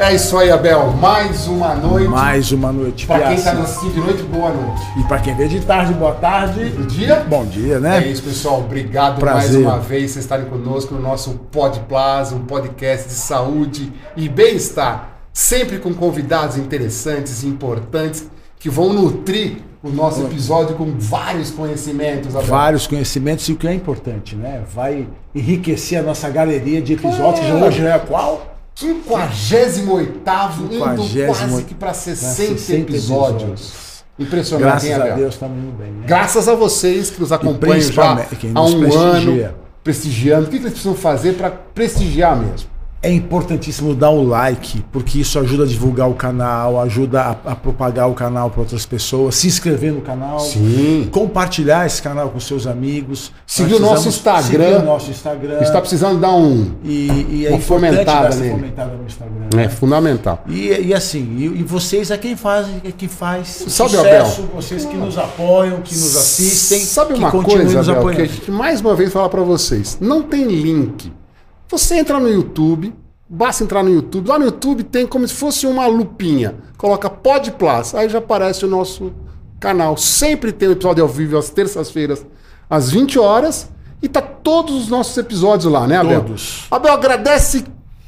É 0.00 0.14
isso 0.14 0.38
aí, 0.38 0.48
Abel. 0.48 0.92
Mais 0.92 1.48
uma 1.48 1.74
noite. 1.74 2.08
Mais 2.08 2.52
uma 2.52 2.70
noite. 2.70 3.04
Pra 3.04 3.18
quem 3.18 3.34
está 3.34 3.50
assistindo 3.50 3.94
de 3.94 4.00
noite, 4.00 4.22
boa 4.22 4.50
noite. 4.50 4.80
E 4.96 5.02
para 5.02 5.18
quem 5.18 5.34
vê 5.34 5.48
de 5.48 5.60
tarde, 5.60 5.92
boa 5.92 6.14
tarde. 6.14 6.66
Bom 6.66 6.86
dia. 6.86 7.26
Bom 7.28 7.44
dia, 7.44 7.80
né? 7.80 8.04
É 8.04 8.06
isso, 8.06 8.22
pessoal. 8.22 8.60
Obrigado 8.60 9.18
Prazer. 9.18 9.60
mais 9.60 9.74
uma 9.74 9.80
vez 9.80 10.12
por 10.12 10.20
estarem 10.20 10.46
conosco 10.46 10.94
no 10.94 11.00
nosso 11.00 11.32
Podplas, 11.50 12.30
um 12.30 12.44
podcast 12.44 13.08
de 13.08 13.14
saúde 13.14 13.92
e 14.16 14.28
bem-estar. 14.28 15.18
Sempre 15.32 15.78
com 15.78 15.92
convidados 15.92 16.56
interessantes 16.56 17.42
e 17.42 17.48
importantes 17.48 18.30
que 18.60 18.70
vão 18.70 18.92
nutrir 18.92 19.56
o 19.82 19.90
nosso 19.90 20.22
episódio 20.22 20.74
com 20.76 20.92
vários 20.98 21.50
conhecimentos. 21.50 22.34
Abel. 22.34 22.48
Vários 22.48 22.86
conhecimentos 22.86 23.48
e 23.48 23.52
o 23.52 23.56
que 23.56 23.68
é 23.68 23.72
importante, 23.74 24.34
né? 24.34 24.62
Vai 24.74 25.06
enriquecer 25.34 25.98
a 26.00 26.02
nossa 26.02 26.28
galeria 26.28 26.82
de 26.82 26.94
episódios, 26.94 27.40
que 27.44 27.50
Claro. 27.50 27.66
hoje 27.66 27.86
é 27.86 27.98
qual? 27.98 28.54
58 28.74 30.62
indo 30.62 30.74
58º 30.74 31.26
quase 31.26 31.62
que 31.64 31.74
para 31.74 31.92
60, 31.94 32.58
60 32.58 32.80
episódios. 32.80 33.42
episódios. 33.42 33.88
Impressionante, 34.18 34.64
Graças 34.70 34.88
hein, 34.88 34.94
a 34.94 34.96
Abel? 35.02 35.16
Deus 35.16 35.34
estamos 35.34 35.58
indo 35.62 35.72
bem, 35.78 35.90
né? 35.92 36.04
Graças 36.06 36.48
a 36.48 36.54
vocês 36.54 37.10
que 37.10 37.20
nos 37.20 37.30
acompanham 37.30 37.80
já 37.80 38.10
há 38.54 38.62
um 38.64 38.80
prestigia. 38.80 39.46
ano, 39.48 39.54
prestigiando. 39.84 40.46
O 40.46 40.50
que 40.50 40.56
que 40.58 40.62
eles 40.64 40.72
precisam 40.72 40.94
fazer 40.94 41.34
para 41.34 41.50
prestigiar 41.50 42.36
mesmo? 42.36 42.68
É 43.00 43.12
importantíssimo 43.12 43.94
dar 43.94 44.10
o 44.10 44.24
like, 44.24 44.84
porque 44.90 45.20
isso 45.20 45.38
ajuda 45.38 45.62
a 45.62 45.66
divulgar 45.66 46.08
o 46.10 46.14
canal, 46.14 46.80
ajuda 46.80 47.20
a, 47.22 47.30
a 47.52 47.56
propagar 47.56 48.10
o 48.10 48.14
canal 48.14 48.50
para 48.50 48.60
outras 48.60 48.84
pessoas, 48.84 49.36
se 49.36 49.46
inscrever 49.46 49.92
no 49.92 50.00
canal, 50.00 50.40
Sim. 50.40 51.08
compartilhar 51.12 51.86
esse 51.86 52.02
canal 52.02 52.28
com 52.30 52.40
seus 52.40 52.66
amigos. 52.66 53.30
Seguir 53.46 53.74
o 53.74 53.78
nosso 53.80 54.08
Instagram. 54.08 54.42
Seguir 54.64 54.82
o 54.82 54.84
nosso 54.84 55.10
Instagram. 55.12 55.60
Está 55.60 55.80
precisando 55.80 56.18
dar 56.18 56.32
um. 56.34 56.72
E, 56.82 57.26
e 57.30 57.46
é 57.46 57.50
Uma 57.50 57.60
fomentada 57.60 58.34
nele. 58.34 58.50
fomentada 58.50 58.92
no 58.94 59.06
Instagram. 59.06 59.46
É 59.52 59.56
né? 59.56 59.68
fundamental. 59.68 60.42
E, 60.48 60.68
e 60.88 60.92
assim, 60.92 61.36
e, 61.38 61.44
e 61.44 61.62
vocês 61.62 62.10
é 62.10 62.18
quem 62.18 62.34
faz, 62.34 62.66
é 62.82 62.90
quem 62.90 63.08
faz 63.08 63.46
Sabe, 63.68 63.90
sucesso, 63.90 64.00
Abel? 64.42 64.50
vocês 64.56 64.84
que 64.84 64.96
nos 64.96 65.16
apoiam, 65.16 65.80
que 65.82 65.94
nos 65.94 66.16
assistem, 66.16 66.80
Sabe 66.80 67.14
que 67.14 67.20
uma 67.20 67.30
coisa, 67.30 67.62
nos 67.62 67.76
Abel, 67.76 67.84
que 67.84 67.90
a 67.90 68.10
apoiando. 68.10 68.32
gente 68.32 68.50
mais 68.50 68.80
uma 68.80 68.96
vez 68.96 69.12
fala 69.12 69.28
para 69.28 69.42
vocês? 69.42 69.98
Não 70.00 70.20
tem 70.22 70.44
link. 70.46 71.12
Você 71.70 71.96
entra 71.96 72.18
no 72.18 72.28
YouTube, 72.28 72.94
basta 73.28 73.62
entrar 73.62 73.82
no 73.82 73.90
YouTube. 73.92 74.26
Lá 74.26 74.38
no 74.38 74.46
YouTube 74.46 74.82
tem 74.84 75.06
como 75.06 75.28
se 75.28 75.34
fosse 75.34 75.66
uma 75.66 75.86
lupinha. 75.86 76.54
Coloca 76.78 77.10
Pod 77.10 77.52
Plus, 77.52 77.94
aí 77.94 78.08
já 78.08 78.18
aparece 78.18 78.64
o 78.64 78.68
nosso 78.68 79.12
canal. 79.60 79.96
Sempre 79.96 80.50
tem 80.50 80.68
um 80.68 80.72
episódio 80.72 81.02
ao 81.02 81.08
vivo 81.08 81.36
às 81.36 81.50
terças-feiras, 81.50 82.24
às 82.70 82.90
20 82.90 83.18
horas. 83.18 83.70
E 84.00 84.08
tá 84.08 84.22
todos 84.22 84.74
os 84.76 84.88
nossos 84.88 85.16
episódios 85.18 85.70
lá, 85.70 85.86
né, 85.86 85.96
Abel? 85.96 86.22
Todos. 86.22 86.66
Abel, 86.70 86.92
agradece 86.92 87.64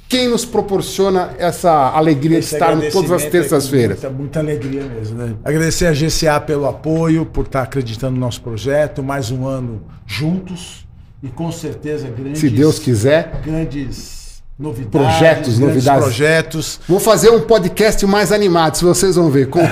quem 0.09 0.29
nos 0.29 0.45
proporciona 0.45 1.35
essa 1.37 1.91
alegria 1.91 2.39
Esse 2.39 2.51
de 2.51 2.55
estar 2.55 2.91
todas 2.91 3.11
as 3.11 3.25
é 3.25 3.31
terças-feiras. 3.31 3.99
com 4.01 4.07
Muita, 4.07 4.19
muita 4.19 4.41
alegria 4.41 4.85
mesmo, 4.85 5.19
né? 5.19 5.35
Agradecer 5.45 5.87
a 5.87 5.93
GCA 5.93 6.41
pelo 6.41 6.67
apoio, 6.67 7.27
por 7.27 7.45
estar 7.45 7.63
acreditando 7.63 8.15
no 8.15 8.21
nosso 8.21 8.41
projeto, 8.41 9.03
mais 9.03 9.31
um 9.31 9.47
ano 9.47 9.83
juntos 10.07 10.89
e 11.23 11.29
com 11.29 11.53
certeza 11.53 12.09
grandes, 12.09 12.41
Se 12.41 12.49
Deus 12.49 12.79
quiser. 12.79 13.41
grandes 13.45 14.21
novidades, 14.59 14.91
Projetos, 14.91 15.59
grandes 15.59 15.59
novidades. 15.59 16.05
projetos. 16.05 16.81
Vou 16.87 17.01
fazer 17.01 17.31
um 17.31 17.41
podcast 17.41 18.05
mais 18.07 18.31
animado, 18.31 18.77
se 18.77 18.85
vocês 18.85 19.17
vão 19.17 19.31
ver. 19.31 19.49
Com... 19.49 19.61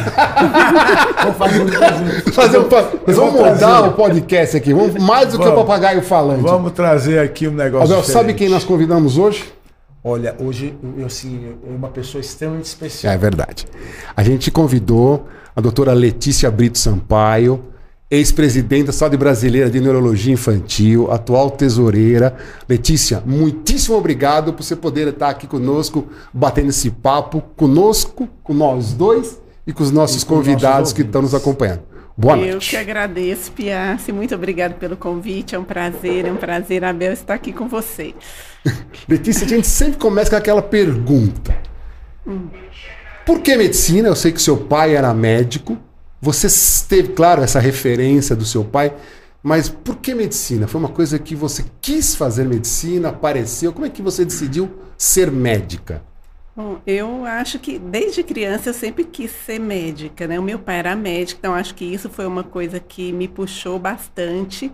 Vamos 1.23 2.35
fazer 2.35 2.59
um 2.59 2.69
Nós 3.07 3.17
vamos 3.17 3.89
o 3.89 3.93
podcast 3.93 4.57
aqui. 4.57 4.73
Vamos, 4.73 5.03
mais 5.03 5.29
do 5.33 5.39
que 5.39 5.45
o 5.45 5.51
Vamos. 5.51 5.61
papagaio 5.61 6.03
falante. 6.03 6.43
Vamos 6.43 6.73
trazer 6.73 7.19
aqui 7.19 7.49
um 7.49 7.53
negócio 7.53 7.93
Abel, 7.93 8.05
sabe 8.05 8.35
quem 8.35 8.49
nós 8.49 8.65
convidamos 8.65 9.19
hoje? 9.19 9.45
Olha, 10.03 10.35
hoje 10.39 10.75
eu 10.97 11.05
assim, 11.07 11.55
é 11.67 11.71
uma 11.71 11.89
pessoa 11.89 12.21
extremamente 12.21 12.67
especial. 12.67 13.13
É 13.13 13.19
verdade. 13.19 13.67
A 14.17 14.23
gente 14.23 14.51
convidou 14.51 15.27
a 15.55 15.61
doutora 15.61 15.93
Letícia 15.93 16.51
Brito 16.51 16.79
Sampaio, 16.79 17.63
ex-presidente 18.11 18.87
da 18.87 18.93
Saúde 18.93 19.19
Brasileira 19.19 19.69
de 19.69 19.81
Neurologia 19.81 20.33
Infantil, 20.33 21.11
atual 21.11 21.51
tesoureira. 21.51 22.35
Letícia, 22.69 23.23
muitíssimo 23.27 23.97
obrigado 23.97 24.55
por 24.55 24.63
você 24.63 24.75
poder 24.75 25.09
estar 25.09 25.29
aqui 25.29 25.47
conosco, 25.47 26.09
batendo 26.33 26.71
esse 26.71 26.91
papo 26.91 27.43
conosco, 27.55 28.29
com 28.43 28.55
nós 28.55 28.95
dois 28.95 29.39
e 29.67 29.73
com 29.73 29.83
os 29.83 29.91
nossos 29.91 30.25
com 30.25 30.35
os 30.35 30.39
convidados 30.39 30.79
nossos 30.79 30.93
que 30.95 31.03
estão 31.03 31.21
nos 31.21 31.35
acompanhando. 31.35 31.83
Boa 32.17 32.37
Eu 32.37 32.53
noite. 32.53 32.71
que 32.71 32.77
agradeço, 32.77 33.53
Piace. 33.53 34.11
Muito 34.11 34.35
obrigado 34.35 34.75
pelo 34.75 34.97
convite. 34.97 35.55
É 35.55 35.59
um 35.59 35.63
prazer, 35.63 36.27
é 36.27 36.33
um 36.33 36.37
prazer, 36.37 36.83
Abel, 36.83 37.13
estar 37.13 37.35
aqui 37.35 37.53
com 37.53 37.69
vocês. 37.69 38.15
Letícia, 39.07 39.45
a 39.45 39.49
gente 39.49 39.69
sempre 39.69 39.99
começa 39.99 40.31
com 40.31 40.37
aquela 40.37 40.63
pergunta. 40.63 41.57
Por 43.25 43.41
que 43.41 43.57
medicina? 43.57 44.09
Eu 44.09 44.17
sei 44.17 44.33
que 44.33 44.43
seu 44.43 44.57
pai 44.57 44.97
era 44.97 45.15
médico. 45.15 45.79
Você 46.21 46.49
teve, 46.89 47.13
claro, 47.13 47.43
essa 47.43 47.61
referência 47.61 48.35
do 48.35 48.45
seu 48.45 48.65
pai. 48.65 48.95
Mas 49.43 49.69
por 49.69 49.97
que 49.97 50.15
medicina? 50.15 50.67
Foi 50.67 50.81
uma 50.81 50.89
coisa 50.89 51.19
que 51.19 51.35
você 51.35 51.65
quis 51.81 52.15
fazer 52.15 52.45
medicina, 52.45 53.11
apareceu? 53.11 53.73
Como 53.73 53.87
é 53.87 53.89
que 53.89 54.03
você 54.03 54.25
decidiu 54.25 54.71
ser 54.97 55.31
médica? 55.31 56.03
Bom, 56.57 56.81
eu 56.85 57.25
acho 57.25 57.61
que 57.61 57.79
desde 57.79 58.25
criança 58.25 58.71
eu 58.71 58.75
sempre 58.75 59.05
quis 59.05 59.31
ser 59.31 59.61
médica, 59.61 60.27
né? 60.27 60.41
O 60.41 60.43
meu 60.43 60.59
pai 60.59 60.81
era 60.81 60.97
médico, 60.97 61.39
então 61.39 61.55
acho 61.55 61.73
que 61.73 61.85
isso 61.85 62.11
foi 62.11 62.27
uma 62.27 62.43
coisa 62.43 62.81
que 62.81 63.13
me 63.13 63.29
puxou 63.29 63.79
bastante. 63.79 64.73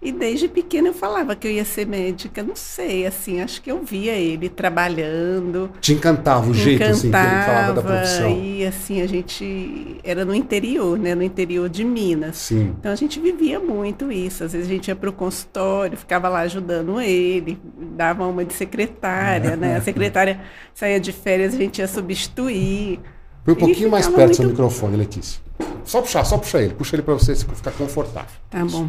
E 0.00 0.12
desde 0.12 0.46
pequena 0.46 0.88
eu 0.88 0.94
falava 0.94 1.34
que 1.34 1.44
eu 1.44 1.50
ia 1.50 1.64
ser 1.64 1.84
médica, 1.84 2.40
não 2.40 2.54
sei, 2.54 3.04
assim, 3.04 3.40
acho 3.40 3.60
que 3.60 3.68
eu 3.68 3.82
via 3.82 4.12
ele 4.12 4.48
trabalhando. 4.48 5.70
Te 5.80 5.92
encantava 5.92 6.48
o 6.48 6.54
jeito 6.54 6.84
assim 6.84 7.10
que 7.10 7.16
ele 7.16 7.24
falava 7.26 7.72
da 7.72 7.80
encantava, 7.80 7.82
profissão? 7.82 8.30
E 8.40 8.64
assim, 8.64 9.02
a 9.02 9.08
gente 9.08 9.96
era 10.04 10.24
no 10.24 10.32
interior, 10.32 10.96
né? 10.96 11.16
No 11.16 11.22
interior 11.24 11.68
de 11.68 11.82
Minas. 11.82 12.36
Sim. 12.36 12.76
Então 12.78 12.92
a 12.92 12.94
gente 12.94 13.18
vivia 13.18 13.58
muito 13.58 14.12
isso. 14.12 14.44
Às 14.44 14.52
vezes 14.52 14.68
a 14.68 14.72
gente 14.72 14.86
ia 14.86 14.94
para 14.94 15.10
o 15.10 15.12
consultório, 15.12 15.98
ficava 15.98 16.28
lá 16.28 16.40
ajudando 16.42 17.00
ele, 17.00 17.58
dava 17.96 18.24
uma 18.24 18.44
de 18.44 18.54
secretária, 18.54 19.56
né? 19.56 19.78
A 19.78 19.80
secretária 19.82 20.40
saía 20.74 21.00
de 21.00 21.10
férias, 21.10 21.54
a 21.54 21.56
gente 21.58 21.78
ia 21.78 21.88
substituir. 21.88 23.00
Foi 23.44 23.54
um 23.54 23.56
pouquinho 23.56 23.90
mais 23.90 24.06
perto 24.06 24.28
do 24.28 24.34
seu 24.36 24.44
muito- 24.44 24.56
microfone, 24.56 24.96
Letícia. 24.96 25.40
Só 25.84 26.00
puxar, 26.02 26.22
só 26.24 26.38
puxar 26.38 26.62
ele. 26.62 26.74
Puxa 26.74 26.94
ele 26.94 27.02
para 27.02 27.14
você 27.14 27.34
ficar 27.34 27.72
confortável. 27.72 28.30
Tá 28.48 28.64
bom. 28.64 28.88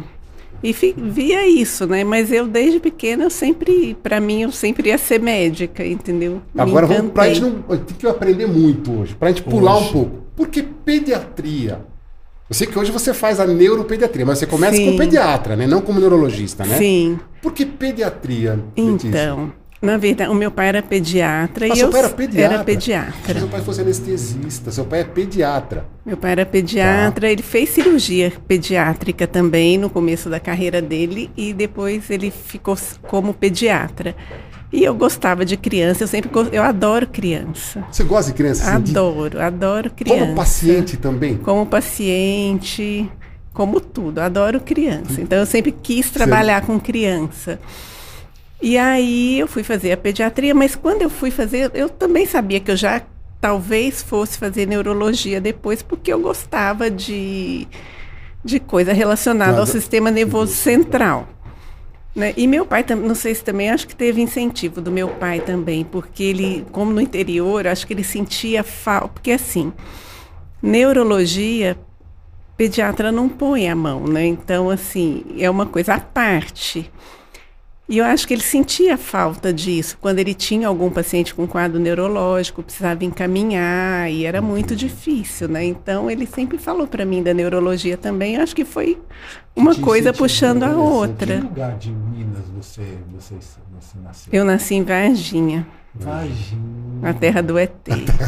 E 0.62 0.72
fi- 0.72 0.94
via 0.96 1.46
isso, 1.48 1.86
né? 1.86 2.04
Mas 2.04 2.30
eu 2.30 2.46
desde 2.46 2.78
pequena 2.80 3.24
eu 3.24 3.30
sempre, 3.30 3.96
para 4.02 4.20
mim 4.20 4.42
eu 4.42 4.52
sempre 4.52 4.88
ia 4.90 4.98
ser 4.98 5.20
médica, 5.20 5.84
entendeu? 5.86 6.42
Agora 6.56 6.86
vamos 6.86 7.12
pra 7.12 7.28
encantei. 7.28 7.34
gente 7.50 7.64
não. 7.68 7.76
Tem 7.78 7.96
que 7.96 8.06
aprender 8.06 8.46
muito 8.46 8.92
hoje. 9.00 9.14
Pra 9.14 9.28
gente 9.28 9.42
pular 9.42 9.76
Hoje. 9.78 9.88
um 9.88 9.92
pouco. 9.92 10.16
Por 10.36 10.48
que 10.48 10.62
pediatria? 10.62 11.80
Eu 12.48 12.54
sei 12.54 12.66
que 12.66 12.78
hoje 12.78 12.90
você 12.90 13.14
faz 13.14 13.38
a 13.38 13.46
neuropediatria, 13.46 14.26
mas 14.26 14.38
você 14.38 14.46
começa 14.46 14.76
Sim. 14.76 14.86
como 14.86 14.98
pediatra, 14.98 15.54
né? 15.56 15.66
Não 15.66 15.80
como 15.80 16.00
neurologista, 16.00 16.64
né? 16.64 16.76
Sim. 16.78 17.18
Por 17.40 17.52
que 17.52 17.64
pediatria? 17.64 18.58
Letícia? 18.76 19.08
Então, 19.08 19.52
na 19.82 19.96
verdade, 19.96 20.30
o 20.30 20.34
meu 20.34 20.50
pai 20.50 20.68
era 20.68 20.82
pediatra 20.82 21.64
Ah, 21.66 21.68
e 21.68 21.76
seu 21.76 21.86
eu 21.86 21.90
pai 21.90 22.00
era 22.00 22.10
pediatra? 22.10 22.54
era 22.56 22.64
pediatra. 22.64 23.38
Seu 23.40 23.48
pai 23.48 23.60
fosse 23.62 23.80
anestesista, 23.80 24.70
seu 24.70 24.84
pai 24.84 25.00
é 25.00 25.04
pediatra. 25.04 25.86
Meu 26.04 26.16
pai 26.16 26.32
era 26.32 26.44
pediatra, 26.46 27.30
ele 27.30 27.42
fez 27.42 27.70
cirurgia 27.70 28.32
pediátrica 28.46 29.26
também 29.26 29.78
no 29.78 29.88
começo 29.88 30.28
da 30.28 30.38
carreira 30.38 30.82
dele 30.82 31.30
e 31.36 31.52
depois 31.54 32.10
ele 32.10 32.30
ficou 32.30 32.76
como 33.02 33.32
pediatra. 33.32 34.14
E 34.72 34.84
eu 34.84 34.94
gostava 34.94 35.44
de 35.44 35.56
criança, 35.56 36.04
eu 36.04 36.08
sempre 36.08 36.30
eu 36.52 36.62
adoro 36.62 37.06
criança. 37.06 37.82
Você 37.90 38.04
gosta 38.04 38.30
de 38.30 38.36
criança 38.36 38.70
assim? 38.70 38.82
de- 38.82 38.90
Adoro, 38.92 39.40
adoro 39.40 39.90
criança. 39.90 40.20
Como 40.20 40.34
paciente 40.36 40.96
também? 40.96 41.36
Como 41.38 41.66
paciente, 41.66 43.10
como 43.52 43.80
tudo, 43.80 44.20
adoro 44.20 44.60
criança. 44.60 45.20
Então 45.20 45.38
eu 45.38 45.46
sempre 45.46 45.72
quis 45.72 46.10
trabalhar 46.10 46.64
com 46.66 46.78
criança. 46.78 47.58
E 48.62 48.76
aí 48.76 49.38
eu 49.38 49.48
fui 49.48 49.62
fazer 49.62 49.92
a 49.92 49.96
pediatria, 49.96 50.54
mas 50.54 50.76
quando 50.76 51.02
eu 51.02 51.10
fui 51.10 51.30
fazer, 51.30 51.70
eu 51.74 51.88
também 51.88 52.26
sabia 52.26 52.60
que 52.60 52.70
eu 52.70 52.76
já 52.76 53.02
talvez 53.40 54.02
fosse 54.02 54.36
fazer 54.36 54.66
neurologia 54.66 55.40
depois, 55.40 55.82
porque 55.82 56.12
eu 56.12 56.20
gostava 56.20 56.90
de, 56.90 57.66
de 58.44 58.60
coisa 58.60 58.92
relacionada 58.92 59.52
Nada. 59.52 59.62
ao 59.62 59.66
sistema 59.66 60.10
nervoso 60.10 60.52
central. 60.52 61.26
Né? 62.14 62.34
E 62.36 62.46
meu 62.46 62.66
pai, 62.66 62.84
não 63.02 63.14
sei 63.14 63.34
se 63.34 63.42
também, 63.42 63.70
acho 63.70 63.86
que 63.86 63.96
teve 63.96 64.20
incentivo 64.20 64.80
do 64.80 64.90
meu 64.90 65.08
pai 65.08 65.40
também, 65.40 65.84
porque 65.84 66.24
ele, 66.24 66.66
como 66.70 66.92
no 66.92 67.00
interior, 67.00 67.66
acho 67.66 67.86
que 67.86 67.94
ele 67.94 68.04
sentia 68.04 68.62
falta, 68.62 69.08
porque 69.08 69.30
assim, 69.30 69.72
neurologia, 70.62 71.78
pediatra 72.56 73.10
não 73.10 73.28
põe 73.28 73.70
a 73.70 73.74
mão, 73.74 74.06
né? 74.06 74.26
Então, 74.26 74.68
assim, 74.68 75.24
é 75.38 75.48
uma 75.48 75.64
coisa 75.64 75.94
à 75.94 76.00
parte. 76.00 76.90
E 77.90 77.98
eu 77.98 78.04
acho 78.04 78.24
que 78.28 78.32
ele 78.32 78.42
sentia 78.42 78.96
falta 78.96 79.52
disso. 79.52 79.98
Quando 80.00 80.20
ele 80.20 80.32
tinha 80.32 80.68
algum 80.68 80.88
paciente 80.88 81.34
com 81.34 81.44
quadro 81.46 81.80
neurológico, 81.80 82.62
precisava 82.62 83.04
encaminhar 83.04 84.08
e 84.08 84.24
era 84.24 84.40
muito 84.40 84.76
difícil, 84.76 85.48
né? 85.48 85.64
Então 85.64 86.08
ele 86.08 86.24
sempre 86.24 86.56
falou 86.56 86.86
para 86.86 87.04
mim 87.04 87.20
da 87.20 87.34
neurologia 87.34 87.96
também. 87.96 88.36
Eu 88.36 88.42
acho 88.42 88.54
que 88.54 88.64
foi 88.64 88.96
uma 89.56 89.74
Que 89.74 89.80
coisa 89.80 90.12
puxando 90.12 90.62
a 90.62 90.70
outra. 90.76 91.38
Que 91.38 91.42
lugar 91.42 91.76
de 91.78 91.90
Minas 91.90 92.44
você, 92.56 92.82
você, 93.12 93.34
você 93.34 93.98
nasceu? 94.04 94.30
Eu 94.32 94.44
nasci 94.44 94.76
em 94.76 94.84
Varginha, 94.84 95.66
Varginha. 95.92 96.60
na 97.02 97.12
terra 97.12 97.42
do 97.42 97.58
ET. 97.58 97.72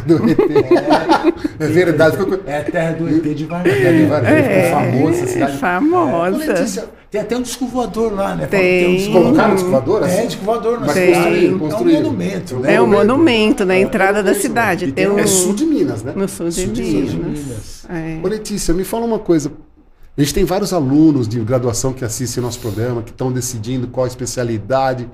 Do 0.07 0.29
ET. 0.29 0.39
É 1.61 1.67
verdade. 1.69 2.17
Ficou... 2.17 2.41
É 2.47 2.59
a 2.59 2.65
terra 2.65 2.93
do 2.95 3.09
ET 3.09 3.23
de 3.23 3.45
É, 3.45 3.47
Varginha. 3.47 4.09
Varginha, 4.09 4.43
ficou 4.43 4.71
famosa 4.71 5.23
essa 5.23 5.25
É, 5.25 5.27
cidade. 5.29 5.59
Famosa. 5.59 6.53
Letícia, 6.53 6.89
Tem 7.13 7.21
até 7.21 7.37
um 7.37 7.43
disco 7.43 7.67
voador 7.67 8.15
lá, 8.15 8.35
né? 8.35 8.47
Tem. 8.47 8.89
um 8.89 8.97
disco 8.97 9.13
colocaram 9.13 9.55
disco 9.55 9.69
voador 9.71 10.03
assim? 10.03 10.17
É, 10.17 10.27
disco 10.27 10.45
voador. 10.47 10.81
Mas 10.81 10.95
Tem. 10.95 11.13
construíram, 11.13 11.53
É 11.53 11.55
um 11.55 11.59
construíram. 11.59 12.03
monumento, 12.05 12.57
né? 12.57 12.75
É 12.75 12.81
um 12.83 12.87
monumento. 12.87 13.65
na 13.67 13.75
É, 13.75 13.81
entrada 13.83 14.21
é 14.21 14.23
da 14.23 14.35
cidade. 14.35 14.91
Tem 14.93 15.11
um 15.11 15.19
É 15.19 15.27
sul 15.27 15.53
de 15.53 15.67
Minas, 15.67 16.03
né? 16.03 16.15
no 16.17 16.27
sul 16.27 16.49
de 16.49 16.55
Sul 16.65 16.73
de 16.73 16.83
Minas. 16.83 17.13
Minas. 17.13 17.85
É. 17.91 18.19
Ô 18.25 18.27
Letícia, 18.29 18.73
me 18.73 18.83
fala 18.83 19.05
uma 19.05 19.19
coisa. 19.19 19.53
A 20.17 20.21
gente 20.23 20.33
tem 20.33 20.45
vários 20.47 20.73
alunos 20.73 21.29
de 21.29 21.39
graduação 21.41 21.93
que 21.93 22.03
assistem 22.03 22.43
nosso 22.43 22.59
programa, 22.61 23.03
que 23.03 23.11
estão 23.11 23.31
decidindo 23.31 23.89
qual 23.89 24.07
especialidade. 24.07 25.07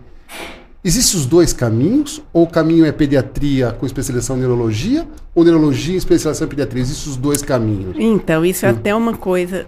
Existem 0.84 1.18
os 1.18 1.26
dois 1.26 1.52
caminhos? 1.52 2.22
Ou 2.32 2.44
o 2.44 2.46
caminho 2.46 2.86
é 2.86 2.92
pediatria 2.92 3.72
com 3.72 3.84
especialização 3.84 4.36
em 4.36 4.40
neurologia? 4.40 5.04
Ou 5.34 5.42
neurologia 5.42 5.94
e 5.94 5.98
especialização 5.98 6.46
em 6.46 6.48
pediatria? 6.50 6.80
Existem 6.80 7.10
os 7.10 7.16
dois 7.16 7.42
caminhos. 7.42 7.96
Então, 7.98 8.44
isso 8.44 8.64
é 8.64 8.68
até 8.68 8.94
uma 8.94 9.16
coisa. 9.16 9.66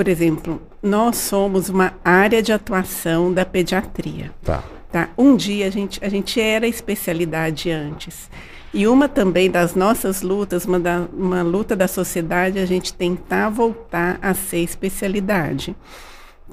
Por 0.00 0.08
exemplo, 0.08 0.62
nós 0.82 1.18
somos 1.18 1.68
uma 1.68 1.92
área 2.02 2.42
de 2.42 2.54
atuação 2.54 3.30
da 3.30 3.44
pediatria. 3.44 4.32
Tá. 4.42 4.64
Tá? 4.90 5.10
Um 5.18 5.36
dia 5.36 5.66
a 5.66 5.70
gente, 5.70 6.02
a 6.02 6.08
gente 6.08 6.40
era 6.40 6.66
especialidade 6.66 7.70
antes. 7.70 8.30
E 8.72 8.86
uma 8.86 9.10
também 9.10 9.50
das 9.50 9.74
nossas 9.74 10.22
lutas, 10.22 10.64
uma, 10.64 10.80
da, 10.80 11.06
uma 11.12 11.42
luta 11.42 11.76
da 11.76 11.86
sociedade, 11.86 12.58
é 12.58 12.62
a 12.62 12.66
gente 12.66 12.94
tentar 12.94 13.50
voltar 13.50 14.18
a 14.22 14.32
ser 14.32 14.60
especialidade. 14.60 15.76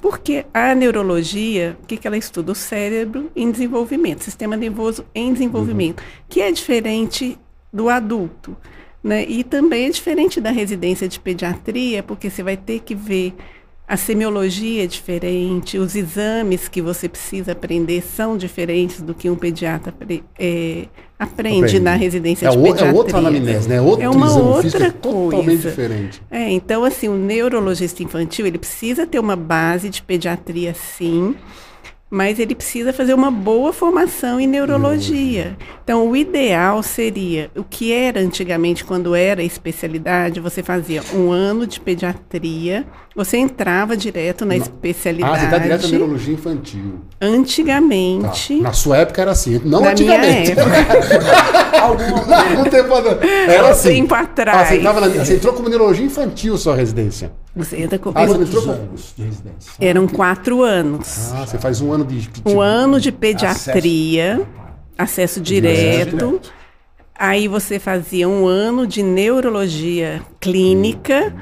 Porque 0.01 0.45
a 0.53 0.75
neurologia, 0.75 1.77
o 1.81 1.87
que, 1.87 1.95
que 1.95 2.05
ela 2.05 2.17
estuda? 2.17 2.51
O 2.51 2.55
cérebro 2.55 3.31
em 3.33 3.49
desenvolvimento, 3.49 4.25
sistema 4.25 4.57
nervoso 4.57 5.05
em 5.15 5.31
desenvolvimento, 5.31 6.03
que 6.27 6.41
é 6.41 6.51
diferente 6.51 7.39
do 7.71 7.87
adulto. 7.87 8.57
Né? 9.03 9.25
E 9.27 9.43
também 9.43 9.85
é 9.85 9.89
diferente 9.89 10.41
da 10.41 10.51
residência 10.51 11.07
de 11.07 11.19
pediatria, 11.19 12.01
porque 12.03 12.29
você 12.29 12.41
vai 12.43 12.57
ter 12.57 12.79
que 12.79 12.93
ver 12.95 13.33
a 13.87 13.95
semiologia 13.95 14.83
é 14.83 14.87
diferente, 14.87 15.77
os 15.77 15.95
exames 15.95 16.67
que 16.67 16.81
você 16.81 17.07
precisa 17.07 17.53
aprender 17.53 18.01
são 18.03 18.35
diferentes 18.35 19.01
do 19.01 19.13
que 19.13 19.29
um 19.29 19.35
pediatra 19.37 19.93
é, 20.37 20.87
aprende, 21.17 21.59
Aprende. 21.59 21.79
na 21.79 21.95
residência 21.95 22.47
É, 22.47 22.49
de 22.49 22.57
o- 22.57 22.63
pediatria. 22.63 22.89
é 22.89 22.93
outra 22.93 23.17
anamnese, 23.19 23.69
né? 23.69 23.79
Outro 23.79 24.03
é 24.03 24.09
uma 24.09 24.25
exame 24.27 24.41
outra 24.49 24.67
é 24.87 24.91
coisa. 24.91 24.91
totalmente 24.91 25.61
diferente. 25.61 26.21
É, 26.29 26.51
então, 26.51 26.83
assim, 26.83 27.07
o 27.07 27.15
neurologista 27.15 28.03
infantil, 28.03 28.45
ele 28.45 28.57
precisa 28.57 29.07
ter 29.07 29.19
uma 29.19 29.37
base 29.37 29.87
de 29.89 30.01
pediatria, 30.01 30.73
sim, 30.73 31.33
mas 32.09 32.39
ele 32.39 32.55
precisa 32.55 32.93
fazer 32.93 33.13
uma 33.13 33.29
boa 33.29 33.73
formação 33.73 34.39
em 34.39 34.47
neurologia. 34.47 35.57
Então, 35.83 36.07
o 36.07 36.15
ideal 36.15 36.81
seria, 36.81 37.51
o 37.55 37.63
que 37.63 37.91
era 37.91 38.19
antigamente, 38.19 38.85
quando 38.85 39.13
era 39.13 39.43
especialidade, 39.43 40.39
você 40.39 40.63
fazia 40.63 41.01
um 41.13 41.31
ano 41.31 41.67
de 41.67 41.79
pediatria, 41.79 42.85
você 43.17 43.35
entrava 43.37 43.97
direto 43.97 44.45
na 44.45 44.53
Ah, 44.53 44.57
especialidade. 44.57 45.39
você 45.39 45.45
está 45.45 45.57
direto 45.57 45.81
na 45.83 45.87
neurologia 45.89 46.33
infantil. 46.35 46.99
Tá. 47.19 47.25
Antigamente, 47.27 48.55
Na 48.61 48.71
sua 48.73 48.97
época 48.97 49.21
era 49.21 49.31
assim, 49.31 49.59
não 49.65 49.81
na 49.81 49.93
minha 49.93 50.15
antigamente. 50.15 50.51
época, 50.51 50.67
Não, 52.27 52.63
não 52.63 52.69
tem 52.69 52.83
pra- 52.83 53.27
Era 53.53 53.69
assim. 53.71 53.89
tempo 53.89 54.13
Ah, 54.13 54.19
atrás. 54.19 54.67
você, 54.69 54.75
entrava 54.77 55.01
na- 55.01 55.07
você 55.07 55.35
entrou 55.35 55.53
como 55.53 55.67
neurologia 55.67 56.05
infantil 56.05 56.57
sua 56.57 56.75
residência. 56.75 57.31
você 57.55 57.77
entra 57.81 57.97
com, 57.97 58.11
Ah, 58.13 58.25
você 58.25 58.41
entrou 58.43 58.61
com- 58.63 58.69
anos 58.71 59.13
de 59.17 59.23
residência? 59.23 59.71
eram 59.81 60.07
quatro 60.07 60.61
anos. 60.61 61.31
Ah, 61.33 61.45
você 61.45 61.57
faz 61.57 61.81
um 61.81 61.91
ano 61.91 62.05
de. 62.05 62.29
Um 62.45 62.61
ano 62.61 62.99
de 62.99 63.11
pediatria, 63.11 64.41
acesso 64.97 65.41
direto. 65.41 66.15
direto. 66.17 66.41
Aí 67.19 67.47
você 67.47 67.79
fazia 67.79 68.29
um 68.29 68.45
ano 68.45 68.85
de 68.85 69.01
neurologia 69.01 70.21
clínica 70.39 71.33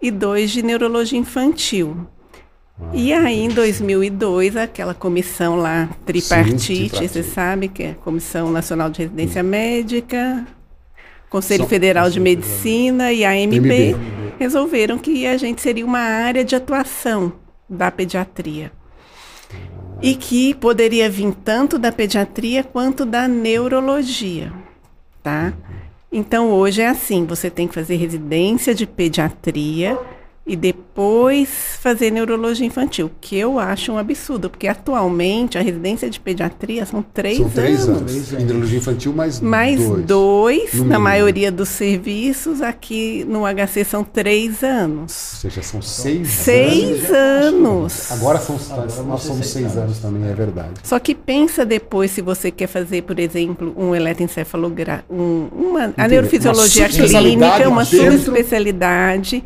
e 0.00 0.10
dois 0.10 0.50
de 0.50 0.62
neurologia 0.62 1.18
infantil. 1.18 2.06
E 2.92 3.12
aí, 3.12 3.40
em 3.40 3.48
2002, 3.48 4.56
aquela 4.56 4.94
comissão 4.94 5.56
lá, 5.56 5.88
tripartite, 6.04 6.88
tripartite. 6.88 7.08
você 7.08 7.22
sabe 7.22 7.68
que 7.68 7.82
é 7.82 7.90
a 7.90 7.94
Comissão 7.94 8.50
Nacional 8.50 8.88
de 8.88 9.02
Residência 9.02 9.42
Médica, 9.42 10.46
Conselho 11.28 11.66
Federal 11.66 12.10
de 12.10 12.18
Medicina 12.18 13.12
e 13.12 13.24
a 13.24 13.30
AMB, 13.30 13.60
MB. 13.60 13.96
resolveram 14.38 14.98
que 14.98 15.26
a 15.26 15.36
gente 15.36 15.60
seria 15.60 15.86
uma 15.86 16.00
área 16.00 16.44
de 16.44 16.56
atuação 16.56 17.32
da 17.68 17.90
pediatria. 17.90 18.72
E 20.02 20.16
que 20.16 20.54
poderia 20.54 21.08
vir 21.08 21.32
tanto 21.44 21.78
da 21.78 21.92
pediatria 21.92 22.64
quanto 22.64 23.04
da 23.04 23.28
neurologia, 23.28 24.52
tá? 25.22 25.52
Então 26.12 26.50
hoje 26.50 26.82
é 26.82 26.88
assim, 26.88 27.24
você 27.24 27.48
tem 27.48 27.68
que 27.68 27.74
fazer 27.74 27.96
residência 27.96 28.74
de 28.74 28.84
pediatria 28.86 29.98
e 30.52 30.56
depois 30.56 31.48
fazer 31.80 32.10
neurologia 32.10 32.66
infantil, 32.66 33.10
que 33.20 33.36
eu 33.36 33.58
acho 33.58 33.92
um 33.92 33.98
absurdo, 33.98 34.50
porque 34.50 34.66
atualmente 34.66 35.56
a 35.56 35.62
residência 35.62 36.10
de 36.10 36.18
pediatria 36.18 36.84
são 36.84 37.02
três, 37.02 37.38
São 37.38 37.48
três 37.48 37.84
anos. 37.88 37.98
anos. 38.00 38.10
Três 38.12 38.32
anos. 38.32 38.44
neurologia 38.44 38.78
infantil, 38.78 39.12
mais, 39.12 39.40
Mais 39.40 39.78
dois. 39.80 40.04
dois, 40.06 40.74
No 40.74 40.78
na 40.80 40.84
mínimo. 40.84 41.00
maioria 41.04 41.52
dos 41.52 41.68
serviços, 41.68 42.60
aqui 42.60 43.24
no 43.28 43.42
HC 43.46 43.84
são 43.84 44.02
três 44.02 44.62
Ou 44.62 44.68
anos. 44.68 45.12
seja, 45.12 45.62
são 45.62 45.80
seis, 45.80 46.28
Seis 46.28 47.10
anos. 47.10 48.10
Agora 48.12 48.38
são, 48.38 48.56
Agora 48.70 49.02
nós 49.04 49.22
somos 49.22 49.46
seis 49.46 49.70
seis 49.70 49.76
anos 49.76 49.98
também, 49.98 50.28
é 50.30 50.34
verdade. 50.34 50.70
Só 50.82 50.98
que 50.98 51.14
pensa 51.14 51.64
depois 51.64 52.10
se 52.10 52.20
você 52.20 52.50
quer 52.50 52.66
fazer, 52.66 53.02
por 53.02 53.18
exemplo, 53.20 53.72
um 53.76 53.94
eletroencefalograma, 53.94 55.04
um, 55.08 55.48
uma, 55.52 55.94
a 55.96 56.08
neurofisiologia 56.08 56.86
Uma 56.88 56.90
clínica, 57.20 57.68
uma 57.68 57.84
dentro- 57.84 58.18
subespecialidade, 58.18 59.44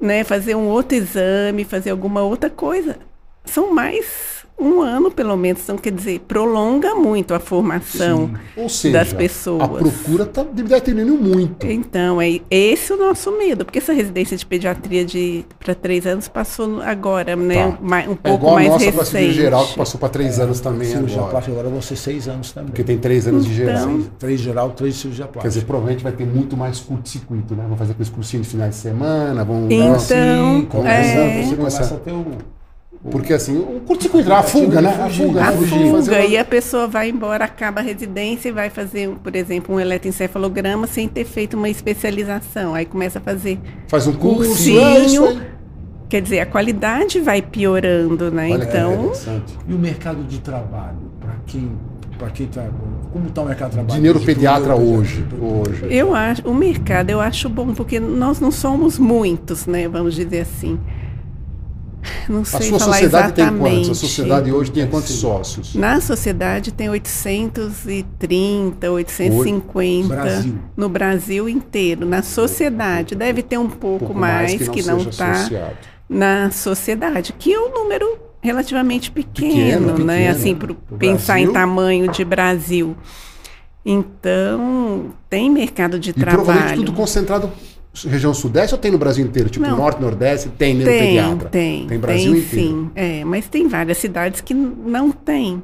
né, 0.00 0.24
fazer 0.24 0.54
um 0.54 0.68
outro 0.68 0.96
exame, 0.96 1.64
fazer 1.64 1.90
alguma 1.90 2.22
outra 2.22 2.50
coisa. 2.50 2.98
São 3.44 3.72
mais 3.72 4.35
um 4.58 4.80
ano, 4.80 5.10
pelo 5.10 5.36
menos. 5.36 5.62
Então, 5.62 5.76
quer 5.76 5.92
dizer, 5.92 6.20
prolonga 6.20 6.94
muito 6.94 7.34
a 7.34 7.38
formação 7.40 8.30
Ou 8.56 8.68
seja, 8.68 8.98
das 8.98 9.12
pessoas. 9.12 9.62
a 9.62 9.68
procura 9.68 10.24
tá, 10.26 10.42
deve 10.44 10.80
ter 10.80 10.96
indo 10.98 11.14
muito. 11.14 11.66
Então, 11.66 12.20
é 12.20 12.40
esse 12.50 12.92
o 12.92 12.96
nosso 12.96 13.30
medo, 13.36 13.64
porque 13.64 13.78
essa 13.78 13.92
residência 13.92 14.36
de 14.36 14.46
pediatria 14.46 15.04
de 15.04 15.44
para 15.58 15.74
três 15.74 16.06
anos 16.06 16.26
passou 16.28 16.80
agora, 16.82 17.36
né? 17.36 17.72
Tá. 17.72 17.78
mais- 17.82 18.08
um 18.08 18.12
É 18.12 18.16
pouco 18.16 18.38
igual 18.38 18.52
a 18.52 18.54
mais 18.60 18.68
nossa 18.70 18.84
para 18.92 19.04
cirurgia 19.04 19.20
recente. 19.20 19.34
geral, 19.42 19.66
que 19.66 19.76
passou 19.76 20.00
para 20.00 20.08
três 20.08 20.38
anos 20.40 20.60
também 20.60 20.88
Cirurgia 20.88 21.16
agora. 21.18 21.30
plástica 21.32 21.52
agora 21.56 21.68
vão 21.68 21.82
ser 21.82 21.96
seis 21.96 22.28
anos 22.28 22.52
também. 22.52 22.70
Porque 22.70 22.84
tem 22.84 22.98
três 22.98 23.26
anos 23.26 23.44
de 23.44 23.54
geral. 23.54 23.76
Então- 23.82 23.96
Seis- 23.96 24.10
três 24.18 24.40
geral, 24.40 24.70
três 24.70 24.94
cirurgia 24.96 25.24
Quer 25.26 25.32
plástica. 25.32 25.48
dizer, 25.52 25.64
provavelmente 25.66 26.02
vai 26.02 26.12
ter 26.12 26.26
muito 26.26 26.56
mais 26.56 26.80
curto-circuito, 26.80 27.54
né? 27.54 27.64
Vão 27.68 27.76
fazer 27.76 27.92
aqueles 27.92 28.08
cursinhos 28.10 28.46
de 28.46 28.52
finais 28.52 28.70
de 28.74 28.80
semana, 28.80 29.44
vão... 29.44 29.66
Então, 29.70 29.98
Sim, 29.98 30.66
começa, 30.70 31.08
é. 31.18 31.42
você 31.42 31.56
Começa- 31.56 31.56
começa 31.78 31.94
a 31.94 31.98
ter 31.98 32.12
o... 32.12 32.26
Porque 33.10 33.32
assim, 33.32 33.56
o 33.58 33.80
curto-circuito, 33.86 34.32
a 34.32 34.42
fuga, 34.42 34.80
né? 34.82 34.90
A 35.00 35.08
fuga, 35.08 35.40
A 35.44 35.50
né? 35.52 35.56
Fugir, 35.56 35.90
fuga, 35.90 36.12
uma- 36.18 36.24
e 36.26 36.36
a 36.36 36.44
pessoa 36.44 36.88
vai 36.88 37.08
embora, 37.10 37.44
acaba 37.44 37.80
a 37.80 37.82
residência 37.84 38.48
e 38.48 38.52
vai 38.52 38.68
fazer, 38.68 39.08
por 39.22 39.34
exemplo, 39.36 39.74
um 39.74 39.80
eletroencefalograma 39.80 40.86
sem 40.86 41.06
ter 41.08 41.24
feito 41.24 41.56
uma 41.56 41.68
especialização. 41.68 42.74
Aí 42.74 42.84
começa 42.84 43.18
a 43.18 43.22
fazer. 43.22 43.58
Faz 43.88 44.06
um 44.06 44.12
curso, 44.12 44.48
Cursinho. 44.50 44.80
é 44.80 44.98
isso 45.00 45.24
aí. 45.24 45.40
Quer 46.08 46.22
dizer, 46.22 46.40
a 46.40 46.46
qualidade 46.46 47.20
vai 47.20 47.42
piorando, 47.42 48.30
né? 48.30 48.48
Olha 48.52 48.64
então, 48.64 48.92
interessante. 48.94 49.54
E 49.68 49.74
o 49.74 49.78
mercado 49.78 50.22
de 50.24 50.38
trabalho, 50.40 50.98
para 51.20 51.34
quem, 51.46 51.72
para 52.16 52.30
quem 52.30 52.46
tá, 52.46 52.64
como 53.12 53.26
está 53.26 53.42
o 53.42 53.46
mercado 53.46 53.68
de 53.70 53.74
trabalho? 53.74 53.94
De 53.96 54.00
neuropediatra 54.02 54.74
Pro 54.74 54.82
hoje, 54.84 55.24
hoje. 55.40 55.86
eu 55.90 56.14
acho, 56.14 56.42
o 56.48 56.54
mercado 56.54 57.10
eu 57.10 57.20
acho 57.20 57.48
bom, 57.48 57.74
porque 57.74 57.98
nós 57.98 58.38
não 58.40 58.52
somos 58.52 58.98
muitos, 59.00 59.66
né? 59.66 59.88
Vamos 59.88 60.14
dizer 60.14 60.42
assim. 60.42 60.78
Não 62.28 62.42
A 62.42 62.44
sei 62.44 62.68
sua 62.68 62.78
falar 62.78 62.92
sociedade 62.94 63.32
tem 63.32 63.44
exatamente. 63.44 63.74
quantos? 63.76 63.90
A 63.90 63.94
sociedade 63.94 64.52
hoje 64.52 64.70
tem 64.70 64.86
quantos 64.86 65.10
sócios? 65.12 65.74
Na 65.74 66.00
sociedade 66.00 66.72
tem 66.72 66.88
830, 66.88 68.90
850 68.90 70.08
Brasil. 70.14 70.54
no 70.76 70.88
Brasil 70.88 71.48
inteiro. 71.48 72.06
Na 72.06 72.22
sociedade 72.22 73.14
deve 73.14 73.42
ter 73.42 73.58
um 73.58 73.68
pouco, 73.68 74.14
mais, 74.14 74.68
que 74.68 74.82
não 74.82 74.98
está 74.98 75.72
na 76.08 76.50
sociedade, 76.50 77.32
que 77.32 77.52
é 77.52 77.58
um 77.60 77.72
número 77.72 78.18
relativamente 78.40 79.10
pequeno, 79.10 79.92
Pequeno, 79.92 80.04
né? 80.04 80.18
pequeno. 80.18 80.36
Assim, 80.38 80.54
para 80.54 80.74
pensar 80.98 81.40
em 81.40 81.52
tamanho 81.52 82.10
de 82.12 82.24
Brasil. 82.24 82.96
Então, 83.84 85.12
tem 85.30 85.48
mercado 85.50 85.98
de 85.98 86.10
E 86.10 86.12
provavelmente 86.12 86.56
trabalho. 86.58 86.76
tudo 86.84 86.92
concentrado 86.92 87.50
região 88.04 88.34
sudeste 88.34 88.74
ou 88.74 88.80
tem 88.80 88.90
no 88.90 88.98
Brasil 88.98 89.24
inteiro? 89.24 89.48
Tipo, 89.48 89.66
Não. 89.66 89.76
norte, 89.76 90.00
nordeste, 90.00 90.48
tem 90.50 90.74
Tem, 90.76 90.84
neuropediatra? 90.84 91.48
tem. 91.48 91.86
Tem 91.86 91.98
Brasil 91.98 92.32
tem, 92.32 92.40
inteiro. 92.42 92.66
sim. 92.68 92.90
É, 92.94 93.24
mas 93.24 93.48
tem 93.48 93.68
várias 93.68 93.98
cidades 93.98 94.40
que 94.40 94.54
não 94.54 95.10
tem. 95.12 95.62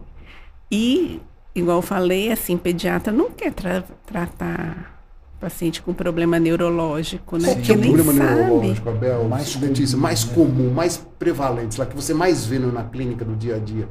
E, 0.71 1.21
igual 1.55 1.79
eu 1.79 1.83
falei, 1.83 2.33
assim, 2.33 2.57
pediatra 2.57 3.13
não 3.13 3.31
quer 3.31 3.53
tra- 3.53 3.85
tratar 4.07 5.01
paciente 5.41 5.83
com 5.83 5.93
problema 5.93 6.39
neurológico, 6.39 7.37
né? 7.37 7.49
Qual 7.49 7.57
que 7.57 7.73
é 7.73 7.75
o 7.75 7.79
problema 7.81 8.13
sabe. 8.13 8.21
neurológico, 8.21 8.89
Abel? 8.89 9.25
Mais 9.29 9.57
Letícia, 9.57 9.97
comum, 9.97 10.03
mais 10.03 10.25
né? 10.25 10.35
comum, 10.35 10.71
mais 10.73 10.97
prevalente, 11.19 11.79
lá 11.79 11.87
que 11.87 11.97
você 11.97 12.15
mais 12.15 12.47
vê 12.47 12.59
na 12.59 12.85
clínica 12.85 13.25
do 13.25 13.35
dia 13.37 13.57
a 13.57 13.59
dia. 13.59 13.89